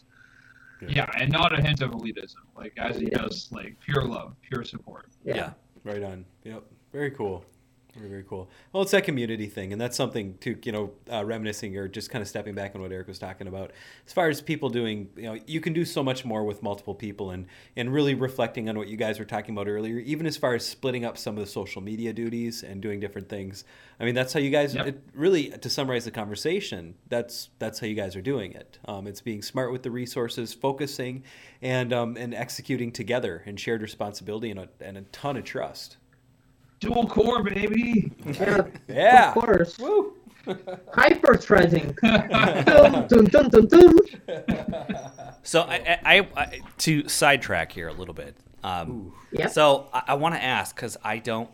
[0.89, 2.37] Yeah, and not a hint of elitism.
[2.57, 5.09] Like as he does, like pure love, pure support.
[5.25, 5.37] Yeah.
[5.37, 5.51] Yeah.
[5.85, 6.25] Right on.
[6.45, 6.63] Yep.
[6.93, 7.45] Very cool.
[7.95, 8.49] Very, very cool.
[8.73, 12.11] Well, it's that community thing, and that's something to you know, uh, reminiscing or just
[12.11, 13.71] kind of stepping back on what Eric was talking about.
[14.07, 16.95] As far as people doing, you know, you can do so much more with multiple
[16.95, 19.99] people, and and really reflecting on what you guys were talking about earlier.
[19.99, 23.29] Even as far as splitting up some of the social media duties and doing different
[23.29, 23.65] things.
[24.01, 24.75] I mean, that's how you guys.
[24.75, 24.87] Yep.
[24.87, 28.79] It, really, to summarize the conversation, that's that's how you guys are doing it.
[28.87, 31.25] Um, it's being smart with the resources, focusing,
[31.61, 35.99] and um, and executing together, and shared responsibility, and a, and a ton of trust.
[36.83, 38.13] Dual core, baby.
[38.27, 39.29] Yeah, Yeah.
[39.29, 39.79] of course.
[39.79, 40.15] Woo.
[40.93, 41.95] Hyper threading.
[42.03, 43.97] dun, dun, dun, dun, dun.
[45.45, 48.37] So I, I, I, I to sidetrack here a little bit.
[48.65, 49.47] Um, Yeah.
[49.47, 51.49] So I, I want to ask because I don't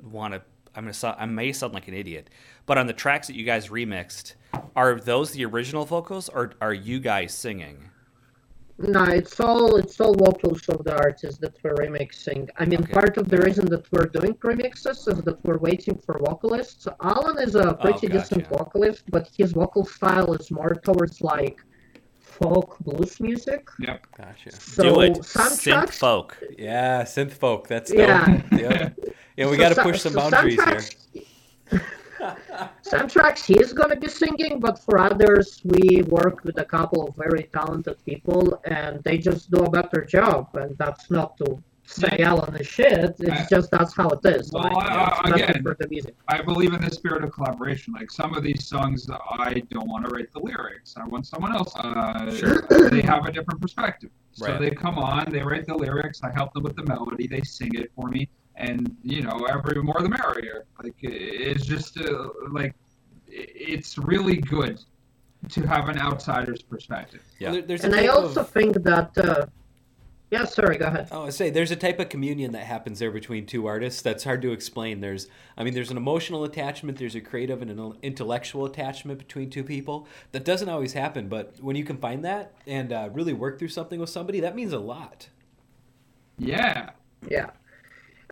[0.00, 0.42] want to.
[0.74, 0.92] I'm gonna.
[0.94, 2.30] Sound, I may sound like an idiot,
[2.66, 4.34] but on the tracks that you guys remixed,
[4.74, 7.89] are those the original vocals or are you guys singing?
[8.82, 12.48] No, it's all it's all vocals of the artists that we're remixing.
[12.58, 12.92] I mean, Okay.
[12.92, 16.88] part of the reason that we're doing remixes is that we're waiting for vocalists.
[17.02, 18.18] Alan is a oh, pretty gotcha.
[18.20, 21.58] decent vocalist, but his vocal style is more towards like
[22.20, 23.68] folk blues music.
[23.80, 24.06] Yep.
[24.16, 24.50] Gotcha.
[24.52, 26.38] So Do it, some synth tracks, folk.
[26.58, 27.68] Yeah, synth folk.
[27.68, 28.24] That's Yeah.
[28.26, 28.60] dope.
[28.60, 28.98] Yep.
[29.36, 30.64] Yeah, we so got to push some so boundaries here.
[30.64, 30.96] tracks,
[32.82, 37.14] some tracks he's gonna be singing, but for others we work with a couple of
[37.16, 40.48] very talented people, and they just do a better job.
[40.54, 42.92] And that's not to say Alan is shit.
[43.18, 44.52] It's I- just that's how it is.
[44.52, 46.14] Well, like, I- it's I- again- for the music.
[46.28, 47.92] I believe in the spirit of collaboration.
[47.94, 50.94] Like some of these songs, I don't want to write the lyrics.
[50.96, 51.72] I want someone else.
[51.76, 52.26] Uh,
[52.90, 54.10] They have a different perspective.
[54.32, 54.60] So Right.
[54.60, 56.20] they come on, they write the lyrics.
[56.22, 57.26] I help them with the melody.
[57.26, 58.28] They sing it for me,
[58.60, 60.64] and you know, every more the merrier.
[60.82, 62.74] Like it's just uh, like
[63.28, 64.80] it's really good
[65.50, 67.22] to have an outsider's perspective.
[67.38, 67.60] Yeah.
[67.62, 69.16] There- And I also of- think that.
[69.16, 69.46] Uh,
[70.30, 70.78] yeah, sorry.
[70.78, 71.08] Go ahead.
[71.10, 74.22] Oh, I say there's a type of communion that happens there between two artists that's
[74.22, 75.00] hard to explain.
[75.00, 79.50] There's, I mean, there's an emotional attachment, there's a creative and an intellectual attachment between
[79.50, 81.28] two people that doesn't always happen.
[81.28, 84.54] But when you can find that and uh, really work through something with somebody, that
[84.54, 85.28] means a lot.
[86.38, 86.90] Yeah.
[87.28, 87.50] Yeah.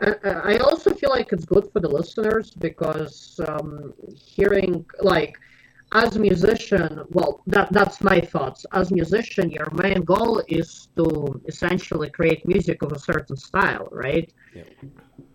[0.00, 5.36] Uh, I also feel like it's good for the listeners because um, hearing, like,
[5.92, 8.66] as a musician, well, that that's my thoughts.
[8.72, 13.88] As a musician, your main goal is to essentially create music of a certain style,
[13.90, 14.30] right?
[14.54, 14.64] Yeah.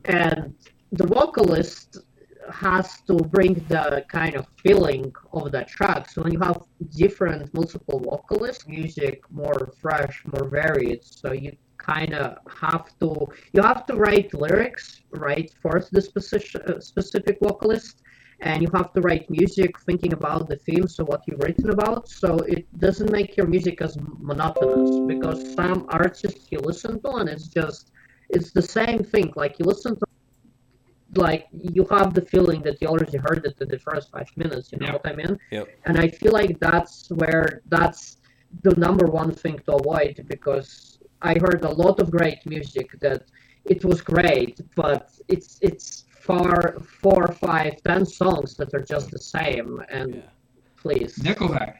[0.05, 0.53] And
[0.91, 1.97] the vocalist
[2.51, 6.09] has to bring the kind of feeling of that track.
[6.09, 6.61] So when you have
[6.95, 11.03] different, multiple vocalists, music more fresh, more varied.
[11.03, 11.55] So you
[11.91, 13.09] kind of have to
[13.53, 14.86] you have to write lyrics
[15.27, 17.95] right for the specific uh, specific vocalist
[18.41, 22.07] and you have to write music thinking about the themes of what you've written about
[22.21, 23.97] so it doesn't make your music as
[24.31, 27.91] monotonous because some artists you listen to and it's just
[28.29, 30.05] it's the same thing like you listen to
[31.15, 34.71] like you have the feeling that you already heard it in the first five minutes
[34.71, 34.93] you know Yeah.
[34.93, 35.67] what i mean Yep.
[35.86, 38.17] and i feel like that's where that's
[38.61, 40.92] the number one thing to avoid because
[41.24, 43.24] i heard a lot of great music that
[43.65, 49.19] it was great but it's it's far four five ten songs that are just the
[49.19, 50.21] same and Yeah.
[50.82, 51.76] please Nickelback.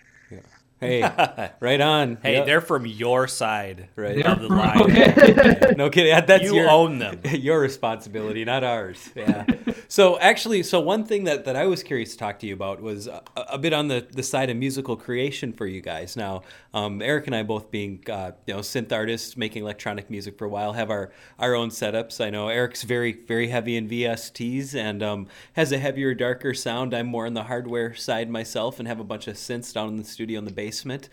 [0.80, 1.02] Hey,
[1.62, 2.18] right on.
[2.22, 2.46] Hey, Yep.
[2.46, 4.26] they're from your side Right.
[4.26, 4.82] of the They're- line.
[4.82, 5.74] okay.
[5.78, 6.14] no kidding.
[6.28, 7.22] That's you your, own them.
[7.24, 9.10] your responsibility, not ours.
[9.16, 9.46] Yeah.
[9.88, 12.82] so actually, so one thing that, that I was curious to talk to you about
[12.82, 16.18] was a, a bit on the, the side of musical creation for you guys.
[16.18, 16.42] Now,
[16.74, 20.46] um, Eric and I both being uh, you know synth artists, making electronic music for
[20.46, 22.24] a while, have our our own setups.
[22.24, 26.94] I know Eric's very very heavy in VSTs and um, has a heavier, darker sound.
[26.94, 29.98] I'm more on the hardware side myself and have a bunch of synths down in
[29.98, 31.10] the studio in the basement.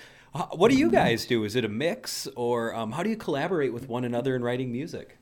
[0.53, 1.43] What do you guys do?
[1.43, 4.71] Is it a mix, or um, how do you collaborate with one another in writing
[4.71, 5.19] music?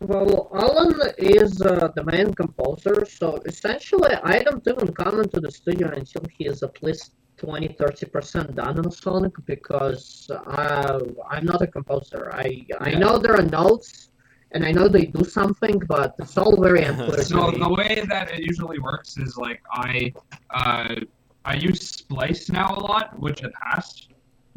[0.00, 5.50] Well, Alan is uh, the main composer, so essentially I don't even come into the
[5.50, 7.12] studio until he is at least
[7.44, 12.30] 20 30% done on a song because uh, I'm not a composer.
[12.32, 14.08] I, I know there are notes
[14.52, 18.30] and I know they do something, but it's all very unclear So the way that
[18.34, 20.12] it usually works is like I
[20.50, 20.94] uh,
[21.44, 24.08] I use Splice now a lot, which in the past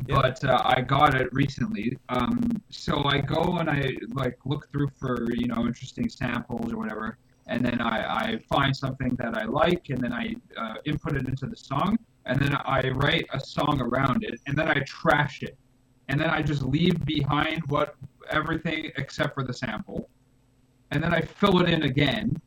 [0.07, 0.15] Yeah.
[0.21, 1.87] but uh, I got it recently.
[2.09, 3.81] Um, so I go and I
[4.21, 7.17] like look through for you know interesting samples or whatever,
[7.47, 10.25] and then I, I find something that I like, and then I
[10.63, 11.97] uh, input it into the song,
[12.27, 15.57] and then I write a song around it, and then I trash it,
[16.09, 17.95] and then I just leave behind what
[18.29, 20.09] everything except for the sample,
[20.91, 22.39] and then I fill it in again,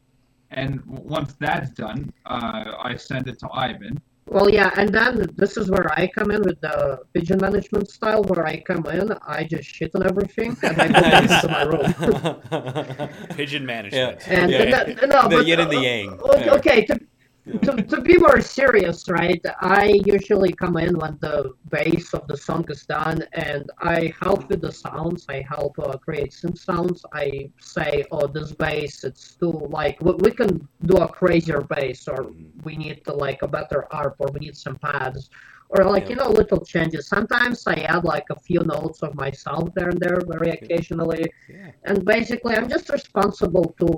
[0.51, 3.99] and once that's done, uh, I send it to Ivan.
[4.27, 8.23] Well, yeah, and then this is where I come in with the pigeon management style,
[8.25, 11.63] where I come in, I just shit on everything, and I go back to my
[11.73, 13.09] room.
[13.37, 14.29] Pigeon management.
[14.29, 14.85] And Yeah.
[14.85, 16.09] th- no, The but, yin and the uh, yang.
[16.21, 16.55] Okay, Yeah.
[16.59, 17.01] okay, to,
[17.47, 19.41] to, to be more serious, right?
[19.61, 24.49] I usually come in when the base of the song is done, and I help
[24.49, 25.27] with the sounds.
[25.29, 27.05] I help uh, create some sounds.
[27.13, 32.07] I say, "Oh, this bass, it's too like we, we can do a crazier bass,
[32.09, 32.33] or
[32.65, 35.31] we need to like a better arp, or we need some pads."
[35.77, 37.07] Or like you know little changes.
[37.07, 41.71] Sometimes I add like a few notes of myself there and there, very occasionally Yeah.
[41.89, 43.89] and basically i'm just responsible to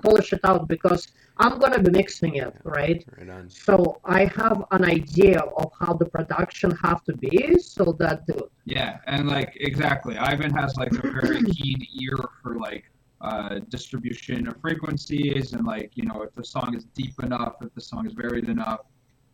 [0.06, 1.02] polish it out because
[1.42, 3.44] i'm going to be mixing it right Right on.
[3.66, 3.74] so
[4.18, 7.36] i have an idea of how the production have to be
[7.74, 8.36] so that the,
[8.78, 12.84] Yeah, and like exactly, Ivan has like a very keen ear for like
[13.28, 17.72] uh, distribution of frequencies and like you know if the song is deep enough, if
[17.78, 18.82] the song is varied enough,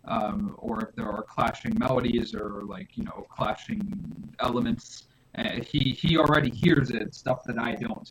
[0.05, 3.83] um, or if there are clashing melodies or like you know clashing
[4.41, 5.05] elements.
[5.39, 8.11] Uh, he he already hears it, stuff that I don't.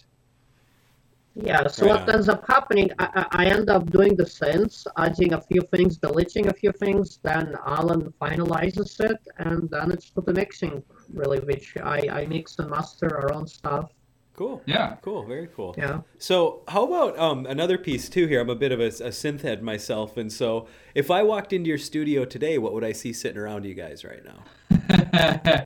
[1.35, 4.85] yeah so Right what ends up happening I, I I end up doing the synths
[4.97, 10.09] adding a few things deleting a few things then alan finalizes it and then it's
[10.11, 10.83] to the mixing
[11.13, 13.91] really which i i mix and master our own stuff
[14.39, 14.61] Cool.
[14.65, 14.95] Yeah.
[15.01, 15.23] Cool.
[15.25, 15.75] Very cool.
[15.77, 18.25] yeah So, how about um, another piece too?
[18.25, 20.65] Here, I'm a bit of a, a synth head myself, and so
[20.95, 24.05] if I walked into your studio today, what would I see sitting around you guys
[24.05, 24.39] right now?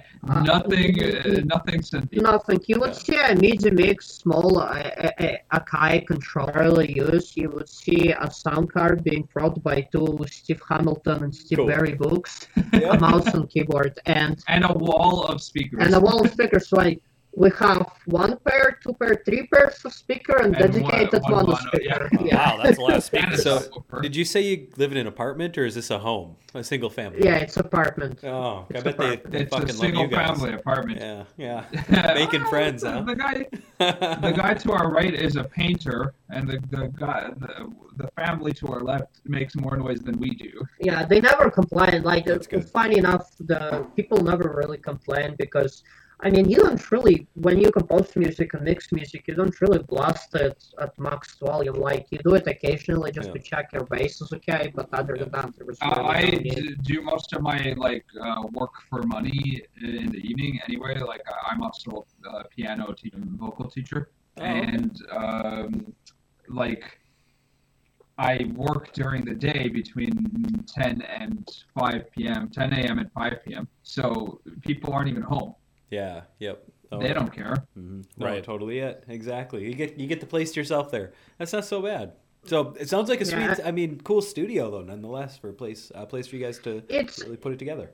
[0.54, 2.22] nothing, uh, nothing Cynthia.
[2.22, 2.60] Nothing.
[2.66, 7.38] You would see a MIDI mix, small uh, a, a controller use.
[7.38, 11.68] You would see a sound card being brought by two Steve Hamilton and Steve Cool.
[11.68, 12.94] Berry books, Yeah.
[12.94, 15.80] a mouse and keyboard, and And a wall of speakers.
[15.86, 16.72] and a wall of speakers.
[16.72, 17.02] Like
[17.36, 21.46] we have one pair, two pair, three pairs of speaker, and, And dedicated one- one,
[21.48, 22.10] one to mono, speaker.
[22.26, 22.36] yeah.
[22.58, 23.44] Wow, that's a lot of speakers.
[23.44, 23.60] So.
[24.02, 26.90] Did you say you live in an apartment or is this a home, a single
[26.92, 27.24] family?
[27.24, 28.24] Yeah, it's apartment.
[28.24, 29.32] Oh, I bet they, apartment.
[29.32, 30.28] they it's fucking a love single you guys.
[30.30, 31.00] family apartment.
[31.00, 32.14] Yeah, yeah.
[32.14, 33.02] Making friends, the, huh?
[33.02, 33.46] The guy,
[33.80, 38.54] the guy to our right is a painter, and the the guy, the, the family
[38.54, 40.52] to our left makes more noise than we do.
[40.80, 42.04] Yeah, they never complain.
[42.04, 45.84] Like, That's funny enough, the people never really complain because,
[46.26, 49.80] I mean, you don't really, when you compose music and mix music, you don't really
[49.80, 51.76] blast it at max volume.
[51.76, 53.34] Like, you do it occasionally just Yeah.
[53.34, 56.22] to check your bass is okay, but other than that, there was Uh, really I
[56.22, 56.56] no need.
[56.56, 59.42] d- do most of my like uh, work for money
[59.82, 60.94] in the evening anyway.
[61.14, 64.02] Like I- I'm also a piano teacher, vocal teacher,
[64.38, 65.72] Oh, and um,
[66.48, 66.86] like
[68.18, 70.14] I work during the day between
[70.68, 73.00] 10 and 5 p.m., 10 a.m.
[73.00, 73.68] and 5 p.m.
[73.82, 75.54] So people aren't even home.
[75.94, 76.64] Yeah, yep.
[76.92, 77.56] Oh, They don't care.
[77.78, 78.04] mhm.
[78.18, 78.44] No, Right.
[78.44, 79.04] totally it.
[79.08, 79.60] Exactly.
[79.68, 81.14] You get you get to place yourself there.
[81.38, 82.14] That's not so bad.
[82.46, 83.40] So it sounds like a sweet.
[83.40, 83.56] Yeah.
[83.70, 86.84] I mean, cool studio though, nonetheless, for a place a place for you guys to
[86.90, 87.88] It's really put it together.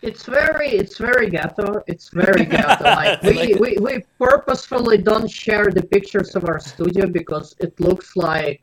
[0.00, 1.82] It's very, it's very ghetto.
[1.88, 2.84] It's very ghetto.
[2.84, 7.72] Like we, Like- we, we purposefully don't share the pictures of our studio because it
[7.80, 8.62] looks like,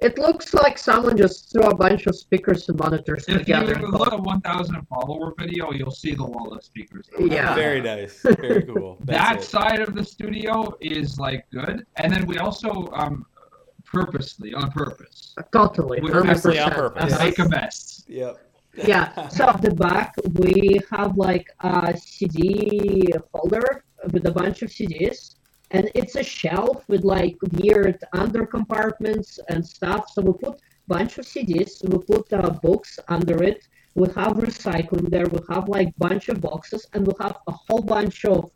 [0.00, 3.74] it looks like someone just threw a bunch of speakers and monitors If you together.
[3.74, 7.08] and look at 1,000 follower video, you'll see the wall of speakers.
[7.18, 7.54] Yeah.
[7.54, 8.20] Very nice.
[8.22, 8.98] Very cool.
[9.04, 9.42] that it.
[9.42, 13.24] side of the studio is like good, and then we also um,
[13.84, 16.94] purposely on purpose Totally, With- hundred Purposely on percent.
[16.94, 17.18] purpose.
[17.18, 18.04] make a mess.
[18.08, 18.36] Yep.
[18.84, 19.28] yeah.
[19.28, 25.36] So at the back we have like a CD holder with a bunch of CDs,
[25.70, 30.10] and it's a shelf with like weird under compartments and stuff.
[30.12, 31.86] So we put bunch of CDs.
[31.88, 33.66] We put uh, books under it.
[33.94, 35.26] We have recycling there.
[35.26, 38.50] We have like bunch of boxes, and we have a whole bunch of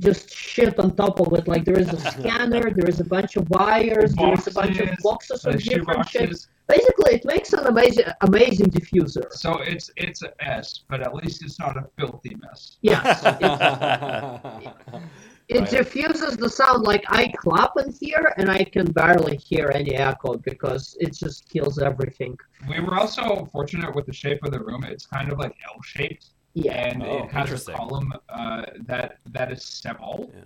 [0.00, 1.46] just shit on top of it.
[1.46, 4.78] Like there is a scanner, there is a bunch of wires, there is a bunch
[4.80, 6.20] of Boxes, boxes of different shit.
[6.30, 6.48] boxes.
[6.66, 9.30] Basically, it makes an amazing, amazing diffuser.
[9.32, 12.78] So it's it's a mess, but at least it's not a filthy mess.
[12.80, 13.20] Yes,
[15.50, 15.70] it, it Right.
[15.70, 16.80] diffuses the sound.
[16.92, 21.48] Like I clap in here, and I can barely hear any echo because it just
[21.48, 22.34] kills everything.
[22.68, 24.82] We were also fortunate with the shape of the room.
[24.84, 29.48] It's kind of like L-shaped, Yeah, and Oh, it has a column uh, that that
[29.54, 30.16] is small.
[30.34, 30.44] Yeah.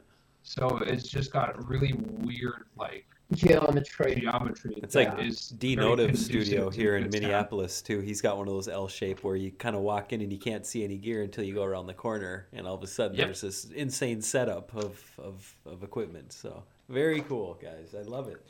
[0.55, 1.93] So it's just got really
[2.27, 4.17] weird like geometry.
[4.21, 4.75] geometry.
[4.83, 7.23] It's like is D very Notive Studio here in good sound.
[7.23, 8.01] Minneapolis too.
[8.01, 10.39] He's got one of those L shape where you kind of walk in and you
[10.39, 13.17] can't see any gear until you go around the corner, and all of a sudden
[13.17, 13.27] Yep.
[13.27, 16.33] there's this insane setup of, of of equipment.
[16.33, 17.95] So very cool, guys.
[17.99, 18.45] I love it.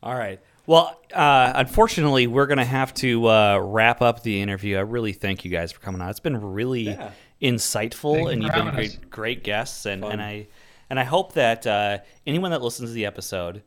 [0.00, 0.40] All right.
[0.66, 4.76] Well, uh, unfortunately, we're going to have to uh, wrap up the interview.
[4.76, 6.08] I really thank you guys for coming on.
[6.10, 7.10] It's been really Yeah.
[7.42, 9.86] insightful, Thank you and you've been great, great guests.
[9.86, 10.12] And, Fun.
[10.12, 10.46] and I
[10.90, 11.98] and I hope that uh,
[12.28, 13.62] anyone that listens to the episode,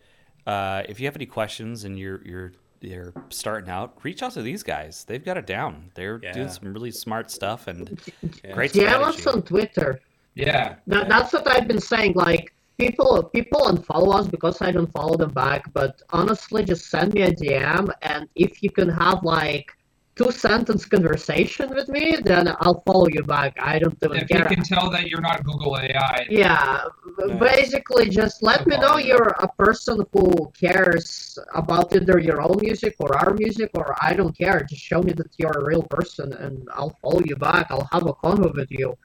[0.48, 4.42] uh, if you have any questions and you're you're you're starting out, reach out to
[4.42, 5.04] these guys.
[5.04, 5.92] They've got it down.
[5.94, 6.32] They're Yeah.
[6.34, 8.00] doing some really smart stuff and
[8.44, 8.54] Yeah.
[8.54, 10.00] great DM us on Twitter.
[10.34, 10.76] Yeah.
[10.88, 12.14] That, that's what I've been saying.
[12.16, 15.72] Like people, people unfollow us because I don't follow them back.
[15.74, 19.72] But honestly, just send me a DM, and if you can have like
[20.16, 23.55] two sentence conversation with me, then I'll follow you back.
[23.59, 24.45] I don't even If you care.
[24.45, 26.84] can tell that you're not Google AI, Yeah,
[27.18, 29.07] b- basically, just let me know you.
[29.09, 34.14] you're a person who cares about either your own music or our music, or I
[34.14, 34.59] don't care.
[34.70, 37.68] Just show me that you're a real person, and I'll follow you back.
[37.72, 38.97] I'll have a convo with you.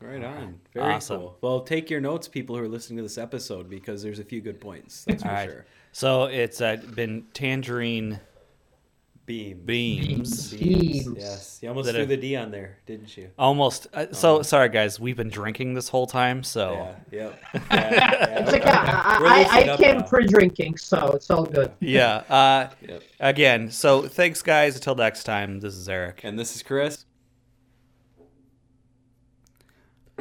[0.00, 0.60] Right on.
[0.74, 1.20] Very Awesome.
[1.20, 1.38] cool.
[1.40, 4.40] Well, take your notes, people who are listening to this episode, because there's a few
[4.42, 5.04] good points.
[5.04, 5.48] That's for All right.
[5.48, 5.66] sure.
[5.92, 8.20] So it's uh, been Tangerine
[9.26, 9.62] Beam.
[9.64, 10.52] Beams.
[10.52, 11.08] Beams.
[11.16, 11.58] Yes.
[11.62, 13.30] You almost That threw a- the D on there, didn't you?
[13.38, 13.86] Almost.
[13.94, 15.00] Uh, so sorry, guys.
[15.00, 16.94] We've been drinking this whole time, so.
[17.10, 17.18] Yeah.
[17.18, 17.40] Yep.
[17.54, 20.02] Yeah, yeah, It's we're- like I, I, I came now.
[20.06, 21.72] pre-drinking, so it's all good.
[21.80, 22.16] Yeah.
[22.28, 23.02] Uh, Yep.
[23.20, 24.74] Again, so thanks, guys.
[24.76, 26.20] Until next time, this is Eric.
[26.22, 27.06] And this is Chris.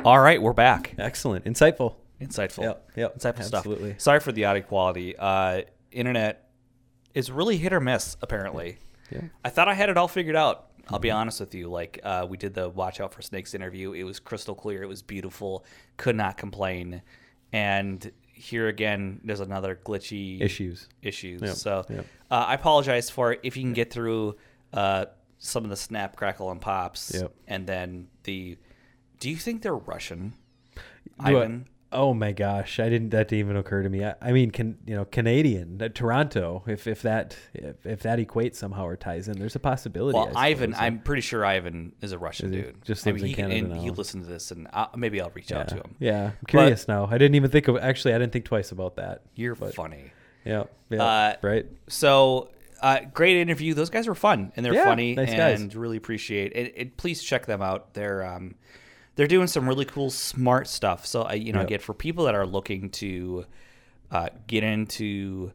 [0.05, 0.95] All right, we're back.
[0.97, 1.45] Excellent.
[1.45, 1.95] Insightful.
[2.21, 2.63] Insightful.
[2.63, 3.89] Yep, yep, Insightful absolutely.
[3.91, 4.01] stuff.
[4.01, 5.15] Sorry for the audio quality.
[5.17, 6.49] Uh, internet
[7.13, 8.77] is really hit or miss, apparently.
[9.13, 9.21] Yeah.
[9.45, 10.67] I thought I had it all figured out.
[10.89, 11.69] I'll be honest with you.
[11.69, 13.93] Like, uh, we did the Watch Out for Snakes interview.
[13.93, 14.83] It was crystal clear.
[14.83, 15.65] It was beautiful.
[15.97, 17.01] Could not complain.
[17.53, 20.89] And here again, there's another glitchy Issues.
[21.01, 21.41] issues.
[21.41, 22.05] Yep, So yep.
[22.29, 23.39] uh, I apologize for it.
[23.43, 24.35] If you can get through
[24.73, 25.05] uh,
[25.37, 27.33] some of the snap, crackle, and pops, Yep.
[27.47, 28.57] and then the.
[29.19, 30.33] Do you think they're Russian?
[30.75, 30.81] Do
[31.19, 31.67] I- Ivan?
[31.93, 33.09] Oh my gosh, I didn't.
[33.09, 34.03] That didn't even occur to me.
[34.03, 36.63] I, I mean, can you know, Canadian, uh, Toronto.
[36.67, 40.17] If if that if, if that equates somehow or ties in, there's a possibility.
[40.17, 40.73] Well, Ivan.
[40.75, 42.83] I'm pretty sure Ivan is a Russian Is dude.
[42.83, 43.93] Just I mean, in he, Canada and he now.
[43.93, 45.95] listens to this, and i maybe I'll reach yeah, out to him.
[45.99, 46.25] yeah.
[46.25, 47.05] I'm curious now.
[47.05, 47.77] I didn't even think of.
[47.77, 49.21] Actually, I didn't think twice about that.
[49.35, 50.11] You're But- funny.
[50.45, 50.65] Yeah.
[50.89, 51.03] Yeah.
[51.03, 51.65] Uh, right.
[51.87, 52.49] So,
[52.81, 53.73] uh, great interview.
[53.73, 55.61] Those guys were fun and they're Yeah, funny nice guys.
[55.61, 56.97] and really appreciate it.
[56.97, 57.93] Please check them out.
[57.93, 58.55] They're um,
[59.15, 61.05] they're doing some really cool, smart stuff.
[61.05, 61.67] So, I you know, Yep.
[61.67, 63.45] again, for people that are looking to
[64.11, 65.51] uh, get into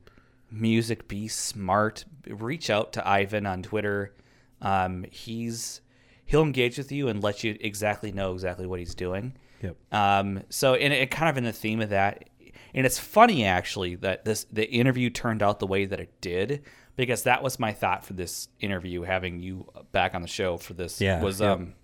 [0.50, 4.14] music, be smart, reach out to Ivan on Twitter.
[4.60, 5.80] Um, he's
[6.24, 9.34] he'll engage with you and let you exactly know exactly what he's doing.
[9.62, 9.76] Yep.
[9.92, 12.28] Um, so, and it kind of in the theme of that,
[12.74, 16.62] and it's funny actually that this the interview turned out the way that it did
[16.96, 19.02] because that was my thought for this interview.
[19.02, 21.50] Having you back on the show for this Yeah, was yep.
[21.58, 21.74] um,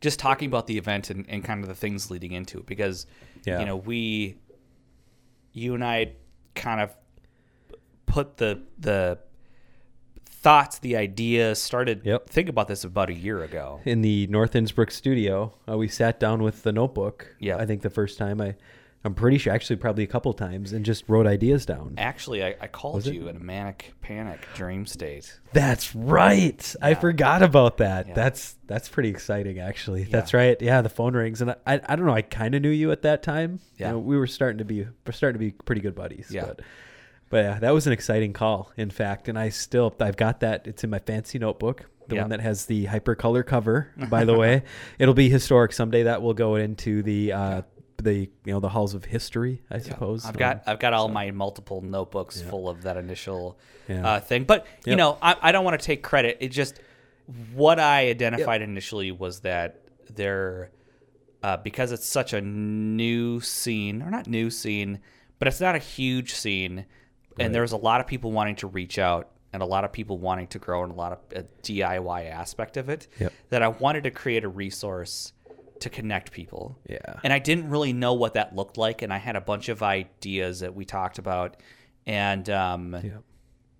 [0.00, 3.06] just talking about the event and, and kind of the things leading into it because
[3.44, 3.60] Yeah.
[3.60, 4.36] you know we,
[5.52, 6.12] you and I,
[6.54, 6.94] kind of
[8.06, 9.18] put the the
[10.26, 12.30] thoughts, the ideas, started Yep.
[12.30, 13.80] think about this about a year ago.
[13.84, 17.34] in the North Innsbruck studio, uh, we sat down with the notebook.
[17.38, 17.56] Yeah.
[17.58, 18.54] I think the first time I,
[19.02, 21.94] I'm pretty sure, actually, probably a couple times, and just wrote ideas down.
[21.96, 23.14] Actually, I, I called Was it?
[23.14, 25.40] you in a manic panic dream state.
[25.54, 26.74] That's right.
[26.82, 28.08] I forgot about that.
[28.08, 28.14] Yeah.
[28.14, 30.04] That's that's pretty exciting, actually.
[30.04, 30.60] That's right.
[30.60, 32.12] Yeah, the phone rings, and I, I, I don't know.
[32.12, 33.60] I kind of knew you at that time.
[33.78, 33.90] You Yeah.
[33.92, 36.28] know, we were starting to be we're starting to be pretty good buddies.
[36.30, 36.44] Yeah.
[36.46, 36.60] But,
[37.30, 39.28] but yeah, that was an exciting call, in fact.
[39.28, 40.66] And I still I've got that.
[40.66, 42.20] It's in my fancy notebook, the Yeah.
[42.22, 43.88] one that has the hypercolor cover.
[44.10, 44.64] By the way,
[44.98, 46.02] it'll be historic someday.
[46.02, 47.62] That will go into the uh,
[48.00, 50.24] the you know the halls of history, I suppose.
[50.26, 54.06] I've got I've got all my multiple notebooks full of that initial Yeah.
[54.06, 54.44] uh, thing.
[54.44, 54.98] But you Yep.
[54.98, 56.38] know, I, I don't want to take credit.
[56.40, 56.80] It just
[57.54, 59.80] what I identified initially was that
[60.12, 60.70] there,
[61.42, 65.00] uh, because it's such a new scene, or not new scene,
[65.38, 66.86] but it's not a huge scene,
[67.38, 70.18] and there's a lot of people wanting to reach out and a lot of people
[70.18, 73.08] wanting to grow and a lot of uh, DIY aspect of it.
[73.18, 73.32] Yep.
[73.50, 75.32] That I wanted to create a resource
[75.80, 76.78] to connect people.
[76.88, 77.20] Yeah.
[77.24, 79.82] And I didn't really know what that looked like, and I had a bunch of
[79.82, 81.56] ideas that we talked about,
[82.06, 83.22] and um, Yep.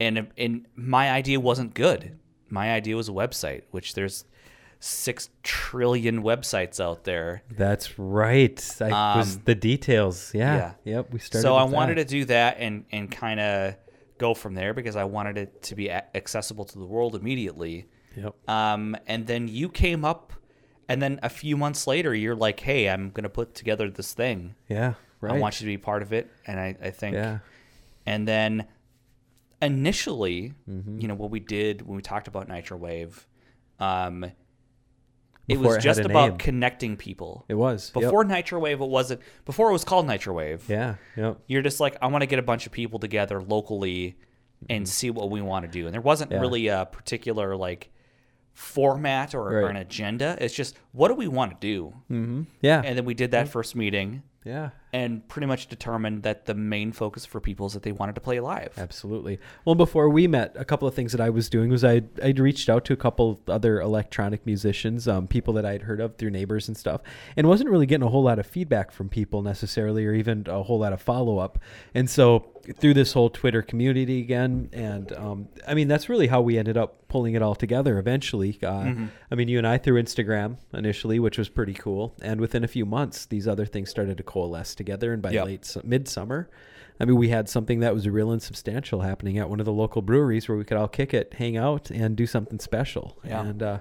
[0.01, 2.19] and and my idea wasn't good.
[2.49, 4.25] My idea was a website, which there's
[4.81, 7.43] six trillion websites out there.
[7.51, 8.59] That's right.
[8.81, 10.33] I was Um, the details.
[10.35, 10.57] Yeah.
[10.85, 10.95] yeah.
[10.97, 11.13] Yep.
[11.13, 11.43] We started.
[11.43, 13.75] So I with wanted to do that and and kind of
[14.19, 17.87] go from there because I wanted it to be accessible to the world immediately.
[18.17, 18.35] Yep.
[18.49, 20.33] Um, and then you came up,
[20.91, 24.55] and then a few months later, you're like, "Hey, I'm gonna put together this thing."
[24.69, 24.95] Yeah.
[25.23, 25.35] right.
[25.35, 26.31] I want you to be part of it.
[26.47, 27.39] And I, I think, Yeah.
[28.07, 28.67] and then
[29.63, 31.01] initially, Mm-hmm.
[31.01, 33.27] you know, what we did when we talked about Nitro Wave,
[33.79, 34.25] um,
[35.49, 36.39] it was it just about name.
[36.39, 37.45] connecting people.
[37.49, 38.03] It was Yep.
[38.05, 39.21] Before Nitro Wave, it wasn't.
[39.45, 40.65] Before it was called Nitro Wave.
[40.69, 40.95] Yeah.
[41.17, 41.41] Yep.
[41.49, 44.17] You're just like, I want to get a bunch of people together locally
[44.69, 45.87] and see what we want to do.
[45.87, 46.37] And there wasn't Mm-hmm.
[46.37, 46.41] Yeah.
[46.41, 47.91] really a particular like
[48.61, 50.37] format or, or an agenda.
[50.39, 51.95] It's just what do we want to do?
[52.11, 52.43] Mm-hmm.
[52.61, 52.83] Yeah.
[52.85, 54.71] And then we did that first meeting yeah.
[54.93, 58.21] and pretty much determined that the main focus for people is that they wanted to
[58.21, 58.73] play live.
[58.79, 59.39] Absolutely.
[59.65, 62.35] Well, before we met, a couple of things that I was doing was I I
[62.37, 66.31] reached out to a couple other electronic musicians, um, people that I'd heard of through
[66.31, 67.03] neighbors and stuff,
[67.37, 70.63] and wasn't really getting a whole lot of feedback from people necessarily, or even a
[70.63, 71.59] whole lot of follow up.
[71.95, 72.47] And so
[72.79, 76.77] through this whole Twitter community again, and um, I mean that's really how we ended
[76.77, 78.59] up pulling it all together eventually.
[78.63, 78.95] Uh,
[79.31, 82.69] I mean, you and I through Instagram initially, which was pretty cool, and within a
[82.69, 85.45] few months, these other things started to coalesce together, and by Yep.
[85.47, 86.49] late su- midsummer.
[87.03, 89.73] I mean, we had something that was real and substantial happening at one of the
[89.73, 93.19] local breweries where we could all kick it, hang out, and do something special.
[93.25, 93.41] Yeah.
[93.43, 93.79] And uh,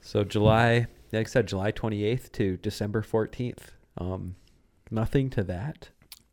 [0.00, 3.70] so July, like I said, July 28th to December 14th.
[3.98, 4.36] Um,
[4.90, 5.88] nothing to that.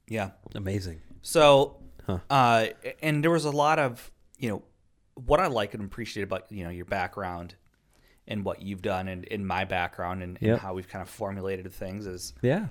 [0.08, 0.32] Yeah.
[0.54, 1.02] Amazing.
[1.22, 2.20] So, Huh.
[2.30, 2.67] uh,
[3.03, 4.63] and there was a lot of, you know,
[5.15, 7.55] what I like and appreciate about, you know, your background
[8.28, 11.72] and what you've done and in my background and, and how we've kind of formulated
[11.74, 12.67] things is, Yeah.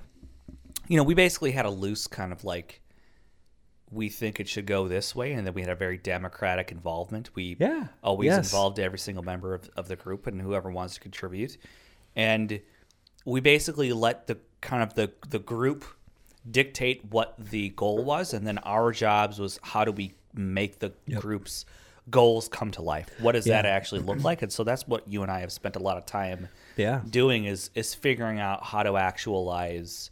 [0.87, 2.81] you know, we basically had a loose kind of like,
[3.91, 5.33] we think it should go this way.
[5.33, 7.29] And then we had a very democratic involvement.
[7.35, 7.87] We Yeah.
[8.03, 8.47] always Yes.
[8.51, 11.57] involved every single member of, of the group and whoever wants to contribute.
[12.15, 12.61] And
[13.25, 15.85] we basically let the kind of the, the group
[16.49, 18.33] dictate what the goal was.
[18.33, 21.65] And then our jobs was how do we make the group's
[22.09, 23.09] goals come to life?
[23.19, 24.41] What does that actually look like?
[24.41, 27.01] And so that's what you and I have spent a lot of time Yeah.
[27.09, 30.11] doing is is figuring out how to actualize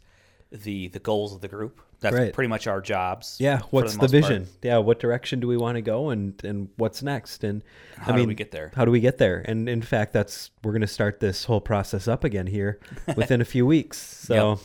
[0.50, 1.80] the the goals of the group.
[2.00, 2.32] That's Right.
[2.32, 3.36] pretty much our jobs.
[3.40, 3.58] Yeah.
[3.70, 4.10] What's the, part.
[4.12, 4.46] vision?
[4.62, 4.78] Yeah.
[4.78, 7.42] What direction do we want to go and, and what's next?
[7.42, 7.64] And
[7.96, 8.70] How I do mean, we get there?
[8.76, 9.42] How do we get there?
[9.46, 12.78] And in fact, that's, we're going to start this whole process up again here
[13.16, 13.98] within a few weeks.
[13.98, 14.60] So,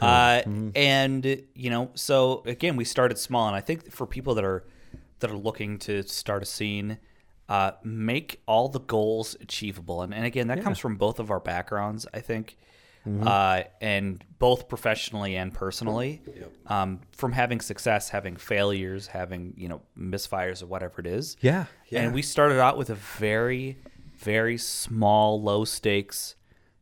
[0.00, 0.68] Uh, Mm-hmm.
[0.74, 4.64] and you know, so again, we started small, and I think for people that are
[5.20, 6.98] that are looking to start a scene,
[7.48, 10.02] uh, make all the goals achievable.
[10.02, 12.56] And, and again, that comes from both of our backgrounds, I think,
[13.06, 13.28] Mm-hmm.
[13.28, 16.22] uh, and both professionally and personally.
[16.68, 21.36] Um, from having success, having failures, having you know misfires or whatever it is.
[21.40, 21.66] yeah.
[21.90, 22.00] Yeah.
[22.02, 23.76] And we started out with a very,
[24.16, 26.34] very small, low stakes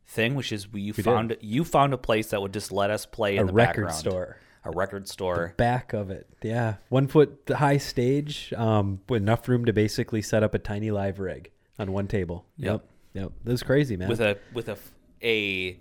[0.07, 1.05] thing, which is we, you did.
[1.05, 3.95] found you found a place that would just let us play in the record background.
[3.95, 4.37] store.
[4.65, 5.53] A record store.
[5.57, 6.25] back of it.
[6.41, 10.89] Yeah, one foot high stage, um, with enough room to basically set up a tiny
[10.89, 12.45] live rig on one table.
[12.57, 12.85] Yep.
[13.13, 13.31] yep.
[13.43, 14.07] That was crazy, man.
[14.07, 14.77] with a with a
[15.21, 15.77] a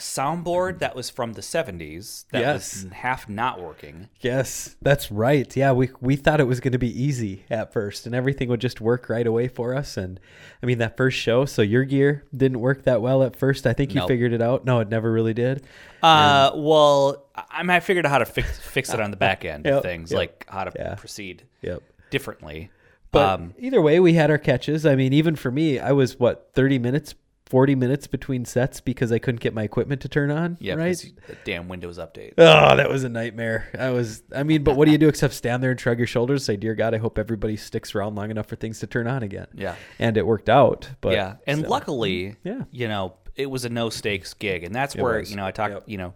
[0.00, 2.84] soundboard that was from the 70s that Yes.
[2.84, 4.08] was half not working.
[4.20, 5.54] yes, that's right.
[5.56, 8.60] Yeah, we we thought it was going to be easy at first, and everything would
[8.60, 9.96] just work right away for us.
[9.96, 10.18] And
[10.62, 13.66] I mean, that first show, so your gear didn't work that well at first.
[13.66, 14.08] I think you Nope.
[14.08, 14.64] figured it out.
[14.64, 15.64] No, it never really did.
[16.02, 19.16] Uh, well, I I mean, I figured out how to fix fix it on the
[19.16, 20.18] back end Yep, of things, yep.
[20.18, 20.94] like how to Yeah.
[20.96, 21.82] proceed Yep.
[22.10, 22.70] differently.
[23.12, 24.86] But um, either way, we had our catches.
[24.86, 27.14] I mean, even for me, I was what thirty minutes,
[27.50, 30.56] forty minutes between sets because I couldn't get my equipment to turn on.
[30.60, 30.96] yeah, right.
[31.26, 32.32] the damn Windows update.
[32.38, 33.68] Oh, that was a nightmare.
[33.78, 36.06] I was, I mean, but what do you do except stand there and shrug your
[36.06, 39.06] shoulders, say, "Dear God, I hope everybody sticks around long enough for things to turn
[39.06, 39.74] on again." Yeah.
[39.98, 40.88] and it worked out.
[41.02, 41.70] But yeah, and still.
[41.70, 42.62] luckily, Yeah.
[42.70, 45.30] you know, it was a no stakes gig, and that's It where was.
[45.30, 45.82] you know I talk, Yep.
[45.86, 46.14] you know,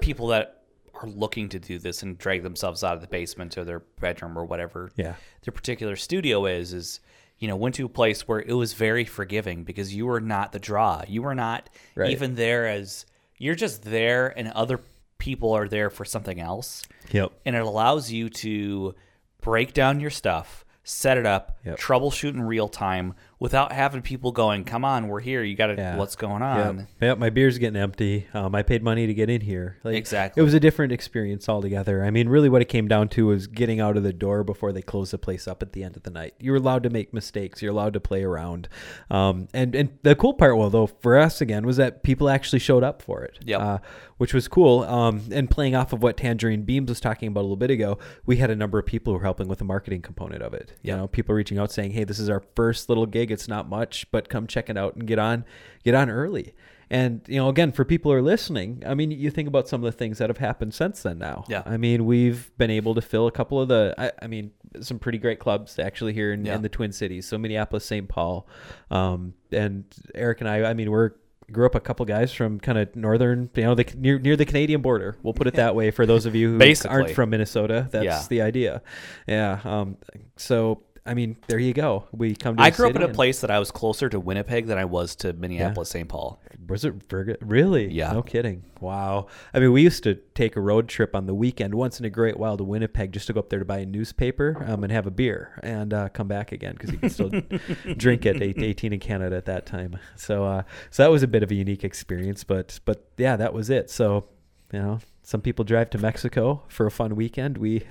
[0.00, 0.62] people that
[0.94, 4.38] are looking to do this and drag themselves out of the basement or their bedroom
[4.38, 5.14] or whatever Yeah.
[5.42, 7.00] their particular studio is is
[7.42, 10.52] you know went to a place where it was very forgiving because you were not
[10.52, 12.10] the draw you were not Right.
[12.10, 13.04] even there as
[13.36, 14.78] you're just there and other
[15.18, 17.32] people are there for something else Yep.
[17.44, 18.94] and it allows you to
[19.40, 21.78] break down your stuff set it up Yep.
[21.78, 25.96] troubleshoot in real time without having people going come on we're here you gotta Yeah.
[25.96, 26.88] what's going on Yep.
[27.00, 28.26] Yep, my beer's getting empty.
[28.34, 29.78] Um, I paid money to get in here.
[29.84, 30.40] Like, Exactly.
[30.40, 32.04] It was a different experience altogether.
[32.04, 34.72] I mean, really, what it came down to was getting out of the door before
[34.72, 36.34] they close the place up at the end of the night.
[36.38, 37.60] You're allowed to make mistakes.
[37.62, 38.68] You're allowed to play around.
[39.10, 42.60] Um, and and the cool part, well, though, for us again, was that people actually
[42.60, 43.38] showed up for it.
[43.44, 43.60] Yep.
[43.60, 43.78] Uh,
[44.18, 44.84] which was cool.
[44.84, 47.98] Um, and playing off of what Tangerine Beams was talking about a little bit ago,
[48.24, 50.74] we had a number of people who were helping with the marketing component of it.
[50.82, 53.31] You know, people reaching out saying, "Hey, this is our first little gig.
[53.32, 55.44] It's not much, but come check it out and get on,
[55.84, 56.54] get on early."
[56.90, 59.82] And you know, again, for people who are listening, I mean, you think about some
[59.82, 61.18] of the things that have happened since then.
[61.18, 61.62] Now, Yeah.
[61.64, 64.50] I mean, we've been able to fill a couple of the, I, I mean,
[64.82, 66.54] some pretty great clubs actually here in, Yeah.
[66.56, 67.24] in the Twin Cities.
[67.26, 68.06] So Minneapolis, St.
[68.08, 68.46] Paul,
[68.90, 70.64] um, and Eric and I.
[70.68, 71.12] I mean, we're
[71.50, 74.44] grew up a couple guys from kind of northern, you know, the near near the
[74.46, 75.16] Canadian border.
[75.22, 76.90] We'll put it that way for those of you who Basically.
[76.94, 77.88] aren't from Minnesota.
[77.90, 78.22] That's Yeah.
[78.28, 78.82] the idea.
[79.26, 79.60] Yeah.
[79.64, 79.96] Um.
[80.36, 82.04] So I mean, there you go.
[82.12, 82.56] We come.
[82.56, 84.84] to I grew up in a place that I was closer to Winnipeg than I
[84.84, 86.08] was to Minneapolis, St.
[86.08, 86.40] Paul.
[86.68, 86.94] Was it?
[87.40, 87.92] Really?
[87.92, 88.12] Yeah.
[88.12, 88.62] No kidding.
[88.80, 89.26] Wow.
[89.52, 92.10] I mean, we used to take a road trip on the weekend once in a
[92.10, 94.92] great while to Winnipeg just to go up there to buy a newspaper um, and
[94.92, 97.30] have a beer and uh, come back again because you can still
[97.96, 99.98] drink at 18 in Canada at that time.
[100.14, 102.44] So, uh, so that was a bit of a unique experience.
[102.44, 103.90] But, but yeah, that was it.
[103.90, 104.28] So,
[104.72, 107.58] you know, some people drive to Mexico for a fun weekend.
[107.58, 107.82] We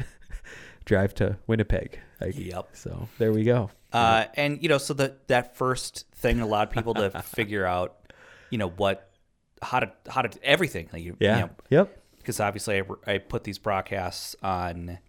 [0.86, 2.00] drive to Winnipeg.
[2.20, 2.70] Like, Yep.
[2.74, 3.70] So there we go.
[3.94, 7.96] Uh, and you know, so that that first thing allowed people to figure out,
[8.50, 9.10] you know, what,
[9.62, 10.90] how to how to everything.
[10.94, 11.36] Like you, Yeah.
[11.36, 12.00] You know, Yep.
[12.18, 15.00] because obviously I, I put these broadcasts on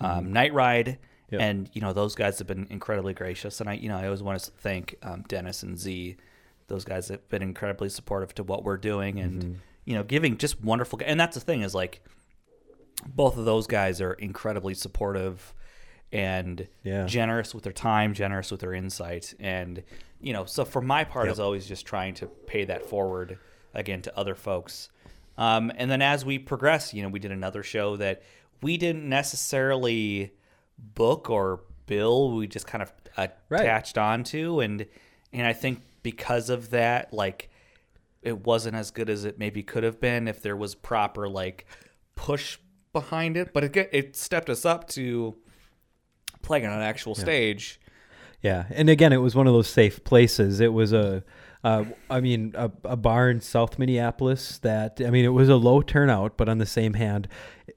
[0.00, 1.34] um, Night Ride, Mm-hmm.
[1.34, 1.42] Yep.
[1.42, 4.22] and you know those guys have been incredibly gracious, and I you know I always
[4.22, 6.16] want to thank um, Dennis and Z,
[6.68, 9.52] those guys have been incredibly supportive to what we're doing, and Mm-hmm.
[9.86, 11.00] you know giving just wonderful.
[11.04, 12.00] And that's the thing is like,
[13.08, 15.54] both of those guys are incredibly supportive
[16.12, 17.04] and Yeah.
[17.06, 19.82] generous with their time, generous with their insight, and
[20.20, 20.44] you know.
[20.44, 21.32] So for my part, Yep.
[21.32, 23.38] is always just trying to pay that forward
[23.74, 24.88] again to other folks.
[25.36, 28.22] Um, and then as we progress, you know, we did another show that
[28.62, 30.32] we didn't necessarily
[30.78, 32.30] book or bill.
[32.34, 34.86] We just kind of attached onto, and
[35.32, 37.50] and I think because of that, like
[38.22, 41.66] it wasn't as good as it maybe could have been if there was proper like
[42.14, 42.58] push
[43.00, 43.52] behind it.
[43.52, 45.36] But it get, it stepped us up to
[46.40, 47.78] playing on an actual stage.
[48.40, 50.60] Yeah, and again, it was one of those safe places.
[50.60, 51.24] It was a,
[51.64, 55.56] uh, I mean, a, a bar in South Minneapolis that I mean, it was a
[55.56, 57.28] low turnout, but on the same hand,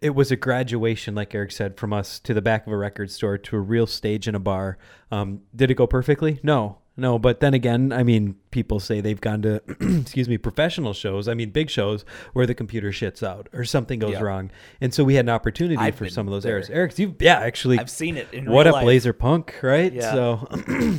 [0.01, 3.09] it was a graduation, like Eric said, from us to the back of a record
[3.11, 4.77] store to a real stage in a bar.
[5.11, 6.39] Um, did it go perfectly?
[6.43, 7.17] No, no.
[7.17, 9.61] But then again, I mean, people say they've gone to,
[10.01, 11.27] excuse me, professional shows.
[11.27, 14.21] I mean, big shows where the computer shits out or something goes Yeah.
[14.21, 16.53] wrong, and so we had an opportunity I've for some of those there.
[16.53, 16.69] errors.
[16.69, 18.85] Eric, you yeah, actually, I've seen it in what real up, life.
[18.87, 19.91] laser punk, right?
[19.91, 20.11] Yeah.
[20.11, 20.47] So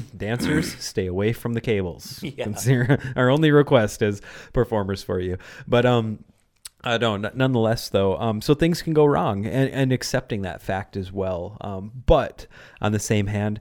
[0.17, 2.23] dancers, stay away from the cables.
[2.37, 2.97] Yeah.
[3.17, 4.21] Our only request is
[4.53, 5.37] performers for you.
[5.69, 6.25] But um,
[6.85, 10.63] uh, no, n- nonetheless, though, um, so things can go wrong, and, and accepting that
[10.63, 11.57] fact as well.
[11.61, 12.47] Um, but
[12.81, 13.61] on the same hand,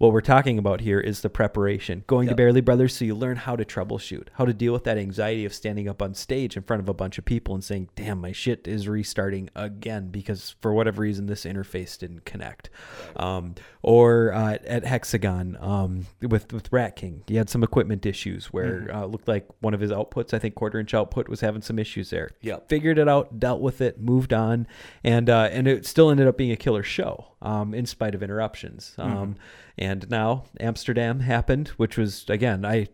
[0.00, 2.04] what we're talking about here is the preparation.
[2.06, 4.96] Going to Barely Brothers so you learn how to troubleshoot, how to deal with that
[4.96, 7.90] anxiety of standing up on stage in front of a bunch of people and saying,
[7.96, 12.70] "Damn, my shit is restarting again because for whatever reason this interface didn't connect."
[13.14, 18.46] Um, or uh, at Hexagon um, with with Rat King, he had some equipment issues
[18.46, 21.42] where uh, it looked like one of his outputs, I think quarter inch output, was
[21.42, 22.30] having some issues there.
[22.40, 24.66] yeah Figured it out, dealt with it, moved on,
[25.04, 28.22] and uh, and it still ended up being a killer show um, in spite of
[28.22, 28.94] interruptions.
[28.98, 29.36] Um,
[29.78, 32.88] and now Amsterdam happened, which was again I.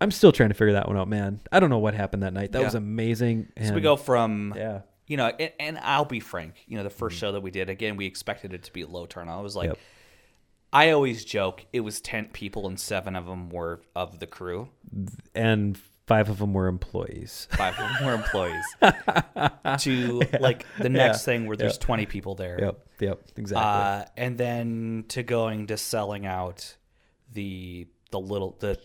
[0.00, 1.40] I'm still trying to figure that one out, man.
[1.52, 2.52] I don't know what happened that night.
[2.52, 2.64] That Yeah.
[2.66, 3.48] was amazing.
[3.64, 6.90] So we go from yeah, you know, and, and I'll be frank, you know, the
[6.90, 9.38] 1st show that we did, again, we expected it to be a low turnout.
[9.38, 9.78] I was like, Yep.
[10.72, 14.68] I always joke it was 10 people and seven of them were of the crew.
[15.34, 17.48] and five of them were employees.
[17.52, 18.64] Five of them were employees.
[19.78, 21.24] to like the next Yeah.
[21.24, 21.80] thing where there's Yep.
[21.80, 22.58] 20 people there.
[22.60, 23.64] Yep, yep, exactly.
[23.64, 26.76] Uh, and then to going to selling out
[27.32, 28.78] the the little the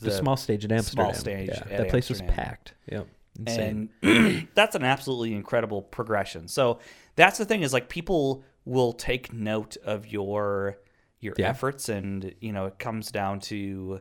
[0.00, 1.06] the, small stage in Amsterdam.
[1.06, 2.74] small stage Yeah, at that place was packed.
[2.90, 3.06] Yep,
[3.38, 3.90] insane.
[4.02, 6.46] and that's an absolutely incredible progression.
[6.48, 6.78] So
[7.16, 10.78] that's the thing is like people will take note of your
[11.18, 11.48] your Yeah.
[11.48, 14.00] efforts, and you know it comes down to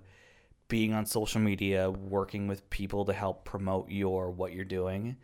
[0.70, 5.18] being on social media, working with people to help promote your what you're doing,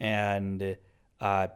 [0.00, 0.76] and
[1.20, 1.48] uh,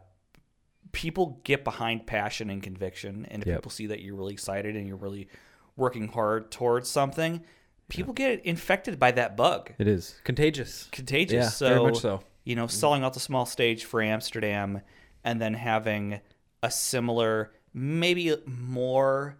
[0.91, 3.57] people get behind passion and conviction, and if Yep.
[3.57, 5.27] people see that you're really excited and you're really
[5.75, 7.41] working hard towards something.
[7.89, 10.89] People get infected by that bug it is contagious.
[10.91, 11.45] contagious.
[11.45, 12.21] Yeah, so, very much so.
[12.43, 14.81] You know, selling out the small stage for Amsterdam
[15.23, 16.19] and then having
[16.63, 19.37] a similar, maybe more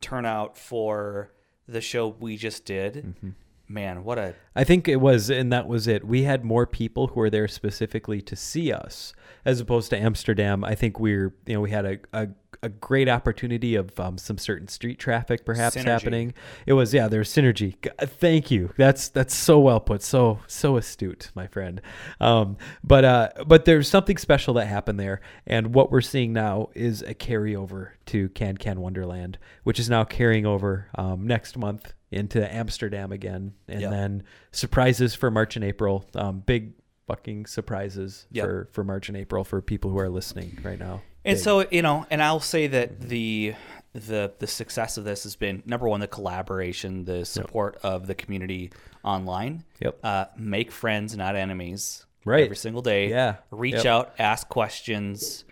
[0.00, 1.32] turnout for
[1.66, 2.94] the show we just did.
[2.94, 3.30] Mm-hmm.
[3.70, 6.04] Man, what a I think it was, and that was it.
[6.04, 9.14] We had more people who were there specifically to see us,
[9.44, 10.64] as opposed to Amsterdam.
[10.64, 12.28] I think we're, you know, we had a, a,
[12.62, 15.84] a great opportunity of um, some certain street traffic perhaps Synergy.
[15.84, 16.34] happening.
[16.66, 17.74] It was, yeah, there's synergy.
[18.00, 18.72] Thank you.
[18.76, 21.80] That's that's so well put, so so astute, my friend.
[22.20, 26.68] Um, but uh, but there's something special that happened there, and what we're seeing now
[26.74, 31.94] is a carryover to Can Can Wonderland, which is now carrying over um, next month
[32.10, 33.90] into Amsterdam again, and Yep.
[33.90, 34.22] then
[34.52, 36.04] surprises for March and April.
[36.14, 36.72] Um, big
[37.06, 38.44] fucking surprises Yep.
[38.44, 41.02] for for March and April for people who are listening right now.
[41.24, 41.44] And Big.
[41.44, 43.54] so, you know, and I'll say that the
[43.92, 48.14] the the success of this has been number one the collaboration, the support of the
[48.14, 48.72] community
[49.02, 49.64] online.
[49.80, 49.98] Yep.
[50.02, 52.06] Uh, make friends, not enemies.
[52.24, 52.44] Right.
[52.44, 53.08] Every single day.
[53.10, 53.36] Yeah.
[53.50, 53.86] Reach Yep.
[53.86, 55.44] out, ask questions,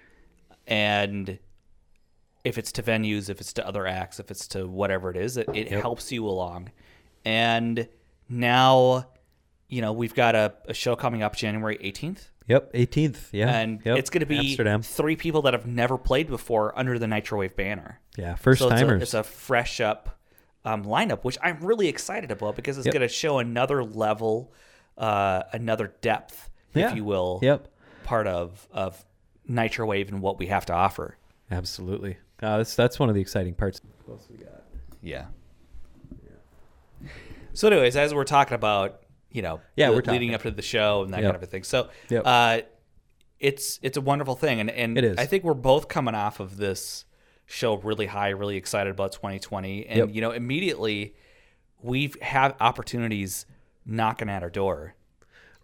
[0.66, 1.38] and
[2.44, 5.36] if it's to venues, if it's to other acts, if it's to whatever it is,
[5.36, 6.70] it, it helps you along.
[7.24, 7.88] And
[8.28, 9.08] now,
[9.68, 12.28] you know, we've got a, a show coming up January 18th.
[12.48, 13.28] Yep, 18th.
[13.32, 13.98] Yeah, And Yep.
[13.98, 14.82] it's going to be Amsterdam.
[14.82, 18.00] three people that have never played before under the Nitrowave banner.
[18.16, 19.02] Yeah, first so it's a, timers.
[19.02, 20.18] it's a fresh up
[20.64, 22.92] um, lineup, which I'm really excited about because it's Yep.
[22.94, 24.52] going to show another level,
[24.96, 26.90] uh, another depth, Yeah.
[26.90, 27.68] if you will, Yep,
[28.04, 29.04] part of of
[29.48, 31.16] Nitrowave and what we have to offer.
[31.50, 32.18] absolutely.
[32.42, 33.80] Uh, that's that's one of the exciting parts.
[34.04, 34.62] What else we got?
[35.02, 35.26] Yeah.
[36.22, 37.08] Yeah.
[37.52, 40.34] So, anyways, as we're talking about, you know, Yeah, we're leading talking.
[40.34, 41.26] up to the show and that Yep.
[41.32, 41.62] kind of a thing.
[41.64, 42.22] So, Yep.
[42.24, 42.60] uh,
[43.40, 45.16] it's it's a wonderful thing, and and It is.
[45.18, 47.04] I think we're both coming off of this
[47.46, 50.08] show really high, really excited about 2020, and Yep.
[50.12, 51.14] you know, immediately
[51.80, 52.16] we've
[52.60, 53.46] opportunities
[53.86, 54.94] knocking at our door.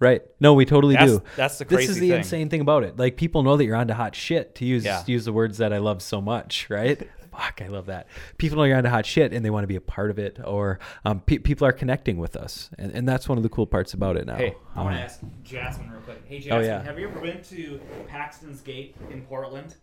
[0.00, 0.22] Right.
[0.40, 1.22] No, we totally That's- do.
[1.36, 2.18] that's the This is the thing.
[2.18, 2.96] insane thing about it.
[2.98, 5.02] Like people know that you're onto hot shit to use Yeah.
[5.06, 7.08] use the words that I love so much, right?
[7.36, 8.06] Fuck, I love that.
[8.38, 10.38] People know you're into hot shit and they want to be a part of it,
[10.44, 13.66] or um, pe- people are connecting with us, and, and that's one of the cool
[13.66, 14.36] parts about it now.
[14.36, 16.22] Hey, I want Um, to ask Jasmine real quick.
[16.26, 16.82] Hey, Oh, Jasmine, yeah.
[16.82, 19.74] have you ever been to Paxton's Gate in Portland?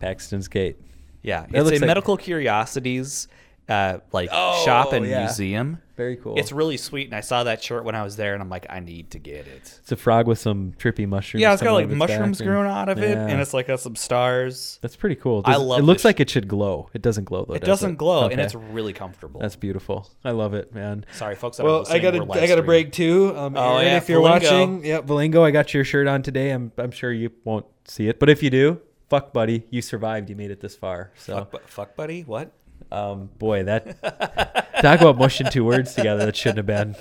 [0.00, 0.76] Paxton's Gate.
[1.22, 3.28] Yeah, That it's looks a like- medical curiosities
[3.68, 5.24] uh, like Oh, shop and yeah.
[5.24, 5.78] museum.
[5.96, 6.38] Very cool.
[6.38, 8.66] It's really sweet, and I saw that shirt when I was there, and I'm like,
[8.70, 9.78] I need to get it.
[9.82, 11.42] It's a frog with some trippy mushrooms.
[11.42, 13.26] Yeah, it's got like out of mushrooms and- growing out of it, Yeah.
[13.26, 14.78] and it's like got some stars.
[14.80, 15.42] that's pretty cool.
[15.44, 16.88] I love It looks this like it should glow.
[16.94, 17.54] It doesn't glow though.
[17.54, 19.40] It does doesn't glow, and it's really comfortable.
[19.40, 20.08] that's beautiful.
[20.24, 21.04] I love it, man.
[21.14, 21.58] Sorry, folks.
[21.58, 23.36] Well, I got we're a got a break too.
[23.36, 24.22] Um, Oh, Aaron, yeah, if you're Valingo.
[24.22, 26.50] watching, yeah, Valingo, I got your shirt on today.
[26.50, 28.80] I'm I'm sure you won't see it, but if you do,
[29.10, 30.30] fuck, buddy, you survived.
[30.30, 31.10] You made it this far.
[31.16, 32.22] So, Fuck, bu- fuck, buddy.
[32.22, 32.52] What?
[32.92, 34.00] Um, boy, that
[34.82, 36.96] talk about mushing two words together that shouldn't have been.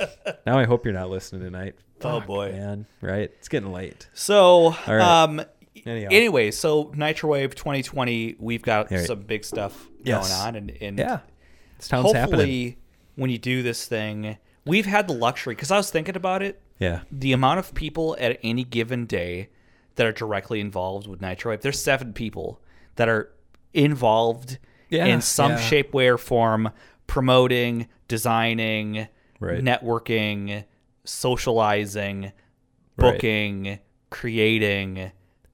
[0.45, 1.75] Now I hope you're not listening tonight.
[2.01, 2.51] Oh, Fuck, boy.
[2.51, 3.31] man, right?
[3.39, 4.07] It's getting late.
[4.13, 4.99] So, right.
[5.01, 5.41] um,
[5.85, 6.09] Anyhow.
[6.11, 9.07] anyway, so Nitrowave 2020, we've got All right.
[9.07, 10.29] some big stuff Yes.
[10.29, 11.19] going on, and, and Yeah,
[11.77, 12.75] this town's hopefully, happening.
[13.15, 16.61] when you do this thing, we've had the luxury because I was thinking about it.
[16.79, 19.49] Yeah, The amount of people at any given day
[19.95, 22.61] that are directly involved with Nitro Wave, there's seven people
[22.97, 23.31] that are
[23.73, 24.59] involved
[24.89, 25.59] Yeah, in some yeah.
[25.59, 26.69] shape, way, or form,
[27.07, 29.07] promoting, designing,
[29.39, 29.61] Right.
[29.63, 30.63] networking,
[31.03, 32.33] socializing, Right.
[33.13, 34.95] booking, creating,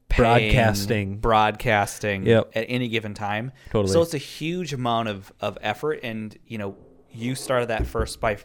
[0.10, 1.18] paying, Broadcasting.
[1.18, 2.52] broadcasting Yep.
[2.56, 3.52] at any given time.
[3.72, 3.92] Totally.
[3.92, 6.76] So it's a huge amount of, of effort, and you know,
[7.12, 8.38] you started that first by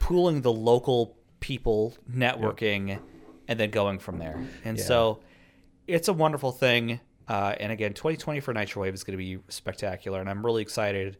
[0.00, 2.98] pooling the local people, networking,
[3.48, 4.38] and then going from there.
[4.64, 4.84] And Yeah.
[4.84, 5.20] so
[5.86, 7.00] it's a wonderful thing.
[7.30, 11.16] Uh, and again, 2020 for Nitrowave is going to be spectacular, and I'm really excited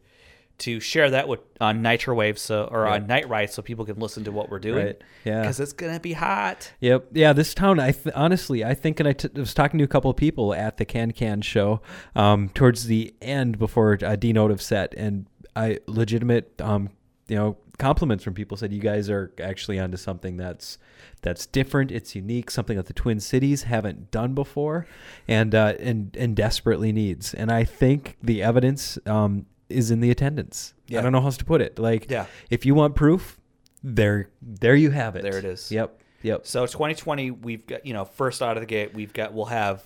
[0.57, 4.25] to share that with on Nitrowave so or on Night Ride so people can listen
[4.25, 4.87] to what we're doing.
[4.87, 5.01] Right.
[5.23, 5.39] Yeah.
[5.39, 6.69] because it's going to be hot.
[6.81, 7.07] Yep.
[7.13, 7.31] Yeah.
[7.31, 10.11] This town, I th- honestly, I think, and I t- was talking to a couple
[10.11, 11.81] of people at the Can Can show
[12.13, 16.89] um, towards the end before uh, Denotive set, and I legitimate, um,
[17.29, 20.77] you know, compliments from people said you guys are actually onto something that's
[21.23, 21.91] that's different.
[21.91, 24.85] It's unique, something that the Twin Cities haven't done before,
[25.27, 27.33] and uh, and and desperately needs.
[27.33, 30.73] And I think the evidence um, is in the attendance.
[30.87, 30.99] Yeah.
[30.99, 31.79] I don't know how else to put it.
[31.79, 32.25] Like, Yeah.
[32.49, 33.39] if you want proof,
[33.83, 35.23] there, there you have it.
[35.23, 35.71] There it is.
[35.71, 35.97] Yep.
[36.23, 36.45] Yep.
[36.45, 39.83] So 2020, we've got you know first out of the gate, we've got we'll have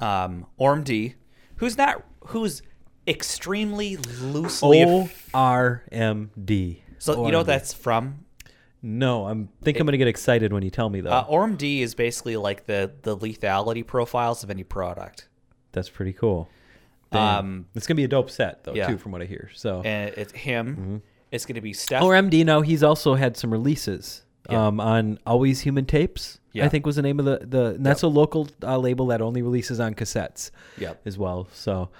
[0.00, 1.14] um, Orm D,
[1.56, 2.62] who's not who's
[3.06, 4.84] extremely loosely.
[4.84, 6.82] O R M D.
[6.98, 8.24] so you know what that's from?
[8.82, 11.10] No, I'm think I'm gonna get excited when you tell me though.
[11.10, 15.28] Uh, Orm D is basically like the the lethality profiles of any product.
[15.72, 16.48] that's pretty cool.
[17.10, 17.38] Damn.
[17.38, 18.86] Um, it's gonna be a dope set though yeah.
[18.86, 19.50] too, from what I hear.
[19.54, 21.02] So and it's him.
[21.32, 22.02] It's going to be Steph.
[22.02, 22.44] O R M D.
[22.44, 24.22] Now he's also had some releases.
[24.48, 24.68] Yeah.
[24.68, 26.66] Um, on Always Human Tapes, Yeah.
[26.66, 27.64] I think was the name of the the.
[27.74, 30.52] And that's a local uh, label that only releases on cassettes.
[30.78, 31.00] Yep.
[31.04, 31.48] as well.
[31.52, 31.90] So,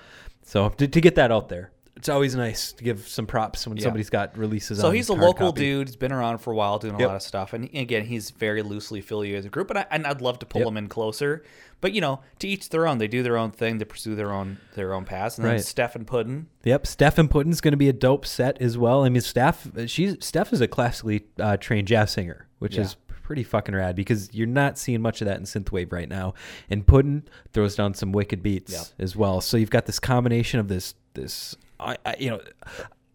[0.45, 3.77] so to, to get that out there, it's always nice to give some props when
[3.79, 3.85] Yeah.
[3.85, 4.79] somebody's got releases.
[4.81, 5.61] So he's a local copy.
[5.63, 5.89] dude.
[5.89, 7.09] He's been around for a while, doing a Yep.
[7.09, 7.53] lot of stuff.
[7.53, 9.71] And again, he's very loosely affiliated with the group.
[9.71, 10.69] And, I, and I'd love to pull Yep.
[10.69, 11.43] him in closer.
[11.81, 12.99] But you know, to each their own.
[12.99, 13.79] They do their own thing.
[13.79, 15.39] They pursue their own their own paths.
[15.39, 15.65] And then Right.
[15.65, 16.47] Steph and Puddin.
[16.65, 19.05] Yep, Steph and Puddin's going to be a dope set as well.
[19.05, 22.83] I mean, Steph, she's Steph is a classically uh, trained jazz singer, which Yeah.
[22.83, 26.33] is pretty fucking rad because you're not seeing much of that in synthwave right now.
[26.71, 28.83] And Puddin throws down some wicked beats Yep.
[29.01, 29.41] as well.
[29.41, 32.41] So you've got this combination of this this I, I you know.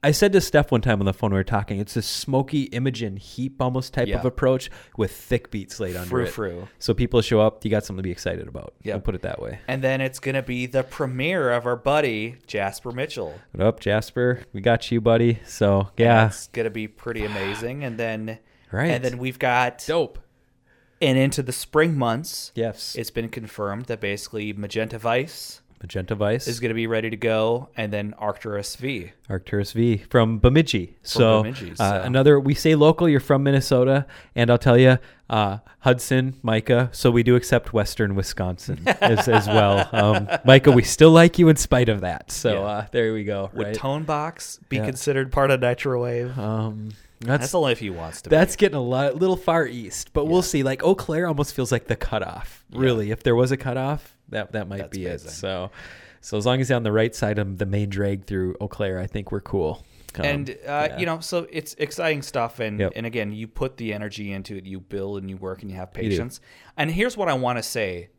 [0.04, 2.64] I said to Steph one time on the phone we were talking, it's a smoky
[2.64, 4.18] Imogen heap almost type Yeah.
[4.18, 6.30] of approach with thick beats laid under Frou it.
[6.30, 6.68] frou.
[6.80, 8.74] So people show up, you got something to be excited about.
[8.84, 9.60] We'll put it that way.
[9.68, 13.36] And then it's gonna be the premiere of our buddy Jasper Mitchell.
[13.52, 14.40] What up, Jasper?
[14.54, 15.38] We got you, buddy.
[15.46, 17.84] So yeah, It's gonna be pretty amazing.
[17.84, 18.40] And then
[18.72, 18.90] Right.
[18.90, 20.18] And then we've got dope.
[21.00, 22.52] and into the spring months.
[22.56, 27.10] Yes, It's been confirmed that basically Magenta Vice Magenta Vice is going to be ready
[27.10, 29.12] to go, and then Arcturus V.
[29.30, 30.96] Arcturus V from Bemidji.
[31.04, 33.10] so, Bemidji, uh, another we say local.
[33.10, 34.06] You're from Minnesota,
[34.36, 34.98] and I'll tell you,
[35.30, 36.90] uh, Hudson, Micah.
[36.92, 39.90] So we do accept Western Wisconsin as, as well.
[39.92, 42.32] Um, Micah, we still like you in spite of that.
[42.32, 42.60] So Yeah.
[42.62, 43.50] uh, there we go.
[43.54, 43.76] Would right?
[43.76, 44.86] Tone Box be Yeah.
[44.86, 46.38] considered part of Nitro Wave?
[46.38, 46.90] um,
[47.22, 48.30] That's, that's only if he wants to.
[48.30, 48.60] that's be.
[48.62, 50.64] getting a lot, little far east, but we'll see.
[50.64, 52.64] Like Eau Claire almost feels like the cutoff.
[52.74, 55.30] Really, if there was a cutoff, that that might That's be amazing.
[55.30, 55.34] it.
[55.34, 55.72] So,
[56.22, 58.68] so as long as you're on the right side of the main drag through Eau
[58.68, 59.86] Claire, I think we're cool.
[60.16, 60.98] Um, and uh, yeah.
[61.00, 62.94] you know, so it's exciting stuff, and Yep.
[62.98, 65.78] and again, you put the energy into it, you build and you work and you
[65.78, 66.42] have patience.
[66.76, 68.10] And here's what I want to say: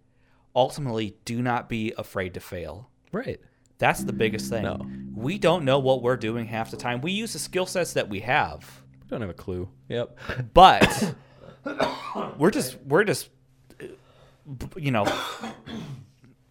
[0.57, 2.89] ultimately, do not be afraid to fail.
[3.13, 3.41] right.
[3.79, 4.63] That's the biggest thing.
[4.63, 4.87] No.
[5.13, 7.01] We don't know what we're doing half the time.
[7.01, 8.81] We use the skill sets that we have.
[9.03, 9.69] We don't have a clue.
[9.89, 10.17] Yep.
[10.55, 11.15] but
[12.39, 13.29] we're just we're just
[13.83, 13.87] uh,
[14.77, 15.05] you know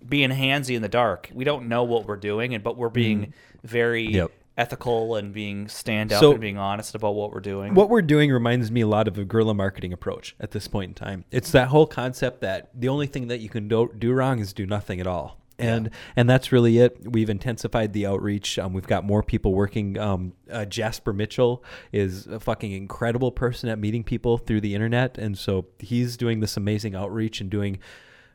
[0.07, 3.33] being handsy in the dark we don't know what we're doing and but we're being
[3.63, 4.15] very Mm-hmm.
[4.15, 4.31] Yep.
[4.57, 8.01] ethical and being stand up So- and being honest about what we're doing What we're
[8.01, 11.25] doing reminds me a lot of a guerrilla marketing approach at this point in time.
[11.31, 14.51] It's that whole concept that the only thing that you can do, do wrong is
[14.53, 15.37] do nothing at all.
[15.59, 16.97] And and that's really it.
[17.05, 18.57] We've intensified the outreach.
[18.57, 19.95] Um, we've got more people working.
[19.99, 25.19] Um, uh, Jasper Mitchell is a fucking incredible person at meeting people through the internet,
[25.19, 27.77] and so he's doing this amazing outreach and doing.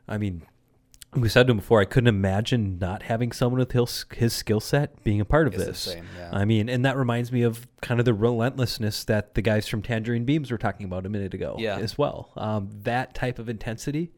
[0.07, 0.43] I mean,
[1.15, 4.59] we said to him before, I couldn't imagine not having someone with his, his skill
[4.59, 5.95] set being a part of It's this.
[6.17, 6.29] yeah.
[6.31, 9.81] I mean, and that reminds me of kind of the relentlessness that the guys from
[9.81, 11.77] Tangerine Beams were talking about a minute ago Yeah.
[11.77, 12.31] as well.
[12.35, 14.11] Um, that type of intensity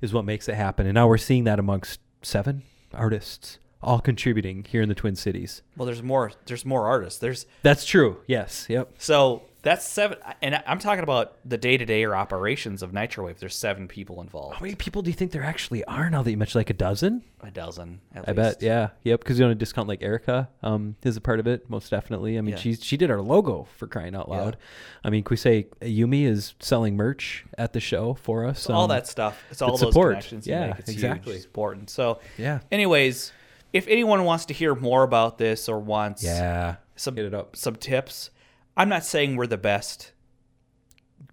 [0.00, 0.86] is what makes it happen.
[0.86, 2.62] And now we're seeing that amongst seven
[2.94, 5.62] artists all contributing here in the Twin Cities.
[5.76, 8.18] well there's more there's more artists there's That's true.
[8.26, 8.66] Yes.
[8.68, 8.94] Yep.
[8.98, 13.56] so that's seven and i'm talking about the day-to-day or operations of nitro wave there's
[13.56, 16.36] seven people involved How many people do you think there actually are now that you
[16.36, 17.22] mentioned like a dozen?
[17.40, 18.36] a dozen at I least.
[18.60, 19.20] bet, yeah, yep.
[19.20, 22.38] Because you want to discount like Erica, um, is a part of it, most definitely.
[22.38, 22.60] I mean, Yeah.
[22.60, 24.36] she's she did our logo for crying out Yeah.
[24.36, 24.56] loud.
[25.04, 28.60] I mean, can we say Yumi is selling merch at the show for us?
[28.62, 29.40] So all um, that stuff.
[29.50, 30.12] It's all it's those support.
[30.14, 30.46] connections.
[30.46, 30.78] You Yeah, make.
[30.80, 31.36] It's exactly.
[31.36, 31.90] It's important.
[31.90, 32.60] So, Yeah.
[32.72, 33.32] Anyways,
[33.72, 37.54] if anyone wants to hear more about this or wants Yeah, some hit it up.
[37.54, 38.30] some tips,
[38.76, 40.12] I'm not saying we're the best,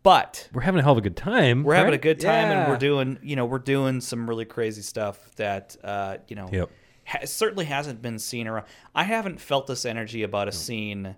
[0.02, 1.64] but We're having a hell of a good time.
[1.64, 4.82] we're having a good time and we're doing you know we're doing some really crazy
[4.82, 6.70] stuff that uh, you know Yep.
[7.06, 8.66] ha- certainly hasn't been seen around.
[8.96, 11.16] I haven't felt this energy about a scene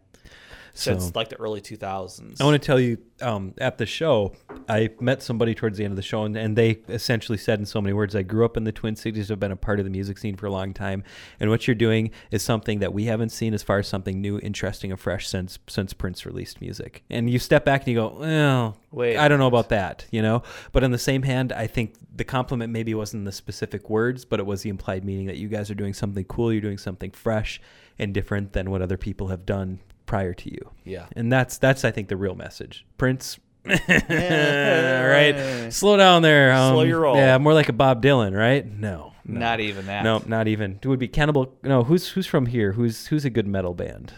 [0.76, 2.40] since So- like the early 2000s.
[2.40, 4.34] I want to tell you um, at the show,
[4.68, 7.66] I met somebody towards the end of the show, and, and they essentially said in
[7.66, 9.86] so many words, I grew up in the Twin Cities, I've been a part of
[9.86, 11.04] the music scene for a long time,
[11.40, 14.38] and what you're doing is something that we haven't seen as far as something new,
[14.40, 17.04] interesting, and fresh since since Prince released music.
[17.10, 20.22] And you step back and you go, well, Wait I don't know about that, you
[20.22, 20.44] know.
[20.74, 24.42] But on the same hand, I think the compliment maybe wasn't the specific words, but
[24.42, 27.12] it was the implied meaning that you guys are doing something cool, you're doing something
[27.12, 27.62] fresh
[27.98, 30.72] and different than what other people have done prior to you.
[30.84, 31.08] Yeah.
[31.16, 32.86] And that's that's I think the real message.
[32.98, 35.74] Prince Yeah, right.
[35.74, 36.54] Slow down there.
[36.54, 37.16] Um, Slow your roll.
[37.16, 38.66] Yeah, more like a Bob Dylan, right?
[38.66, 39.14] No.
[39.26, 39.40] no.
[39.40, 40.04] Not even that.
[40.04, 40.80] No, not even.
[40.84, 41.58] It would be Cannibal.
[41.64, 42.74] No, who's who's from here?
[42.74, 44.14] Who's who's a good metal band?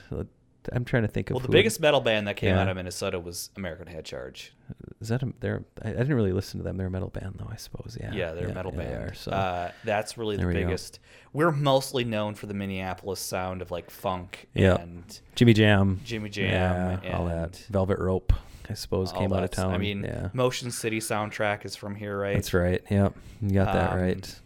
[0.73, 1.35] I'm trying to think of.
[1.35, 2.61] Well, the biggest metal band that came Yeah.
[2.61, 4.53] out of Minnesota was American Head Charge.
[5.01, 6.77] is that a, they're I, I didn't really listen to them.
[6.77, 7.97] They're a metal band though, I suppose.
[7.99, 8.11] Yeah.
[8.13, 8.91] Yeah, they're a metal yeah, band.
[8.91, 10.59] They are, so uh, that's really the There we go.
[10.65, 10.99] biggest.
[11.33, 14.79] We're mostly known for the Minneapolis sound of like funk Yep.
[14.81, 15.99] and Jimmy Jam.
[16.03, 17.55] Jimmy Jam Yeah, all that.
[17.69, 18.33] Velvet Rope,
[18.69, 19.73] I suppose, came out of town.
[19.73, 20.29] I mean, yeah.
[20.33, 22.33] Motion City soundtrack is from here, right?
[22.35, 22.81] That's right.
[22.89, 23.13] Yep.
[23.41, 24.39] You got that Um, right.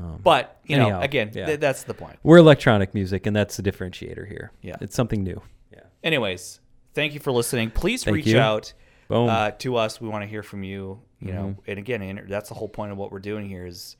[0.00, 1.46] Um, But you know, again, yeah.
[1.46, 2.18] th- that's the point.
[2.22, 4.52] we're electronic music, and that's the differentiator here.
[4.62, 4.76] Yeah.
[4.80, 5.42] It's something new.
[5.72, 5.80] Yeah.
[6.02, 6.60] Anyways,
[6.94, 7.70] thank you for listening.
[7.70, 8.38] Please Thank reach you.
[8.38, 8.72] out
[9.08, 9.28] Boom.
[9.28, 10.00] uh, to us.
[10.00, 11.00] We want to hear from you.
[11.20, 11.70] You know, Mm-hmm.
[11.70, 13.96] and again, inter- that's the whole point of what we're doing here is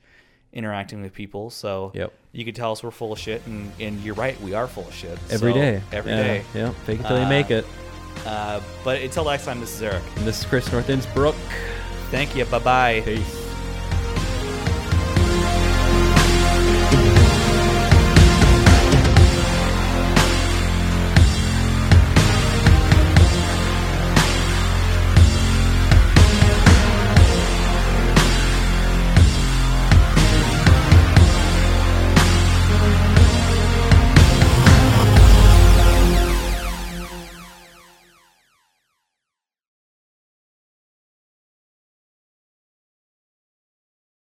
[0.53, 1.49] interacting with people.
[1.51, 2.11] So Yep.
[2.31, 4.87] you can tell us we're full of shit, and, and you're right, we are full
[4.87, 5.81] of shit Every So, day.
[5.91, 6.23] Every yeah.
[6.23, 6.43] day.
[6.55, 6.73] Yep.
[6.85, 7.65] Fake it till you Uh, make it.
[8.25, 10.01] Uh, but until next time, this is Eric.
[10.17, 11.35] And this is Chris North Innsbruck.
[12.09, 12.43] Thank you.
[12.45, 13.01] Bye bye.
[13.05, 13.40] Peace.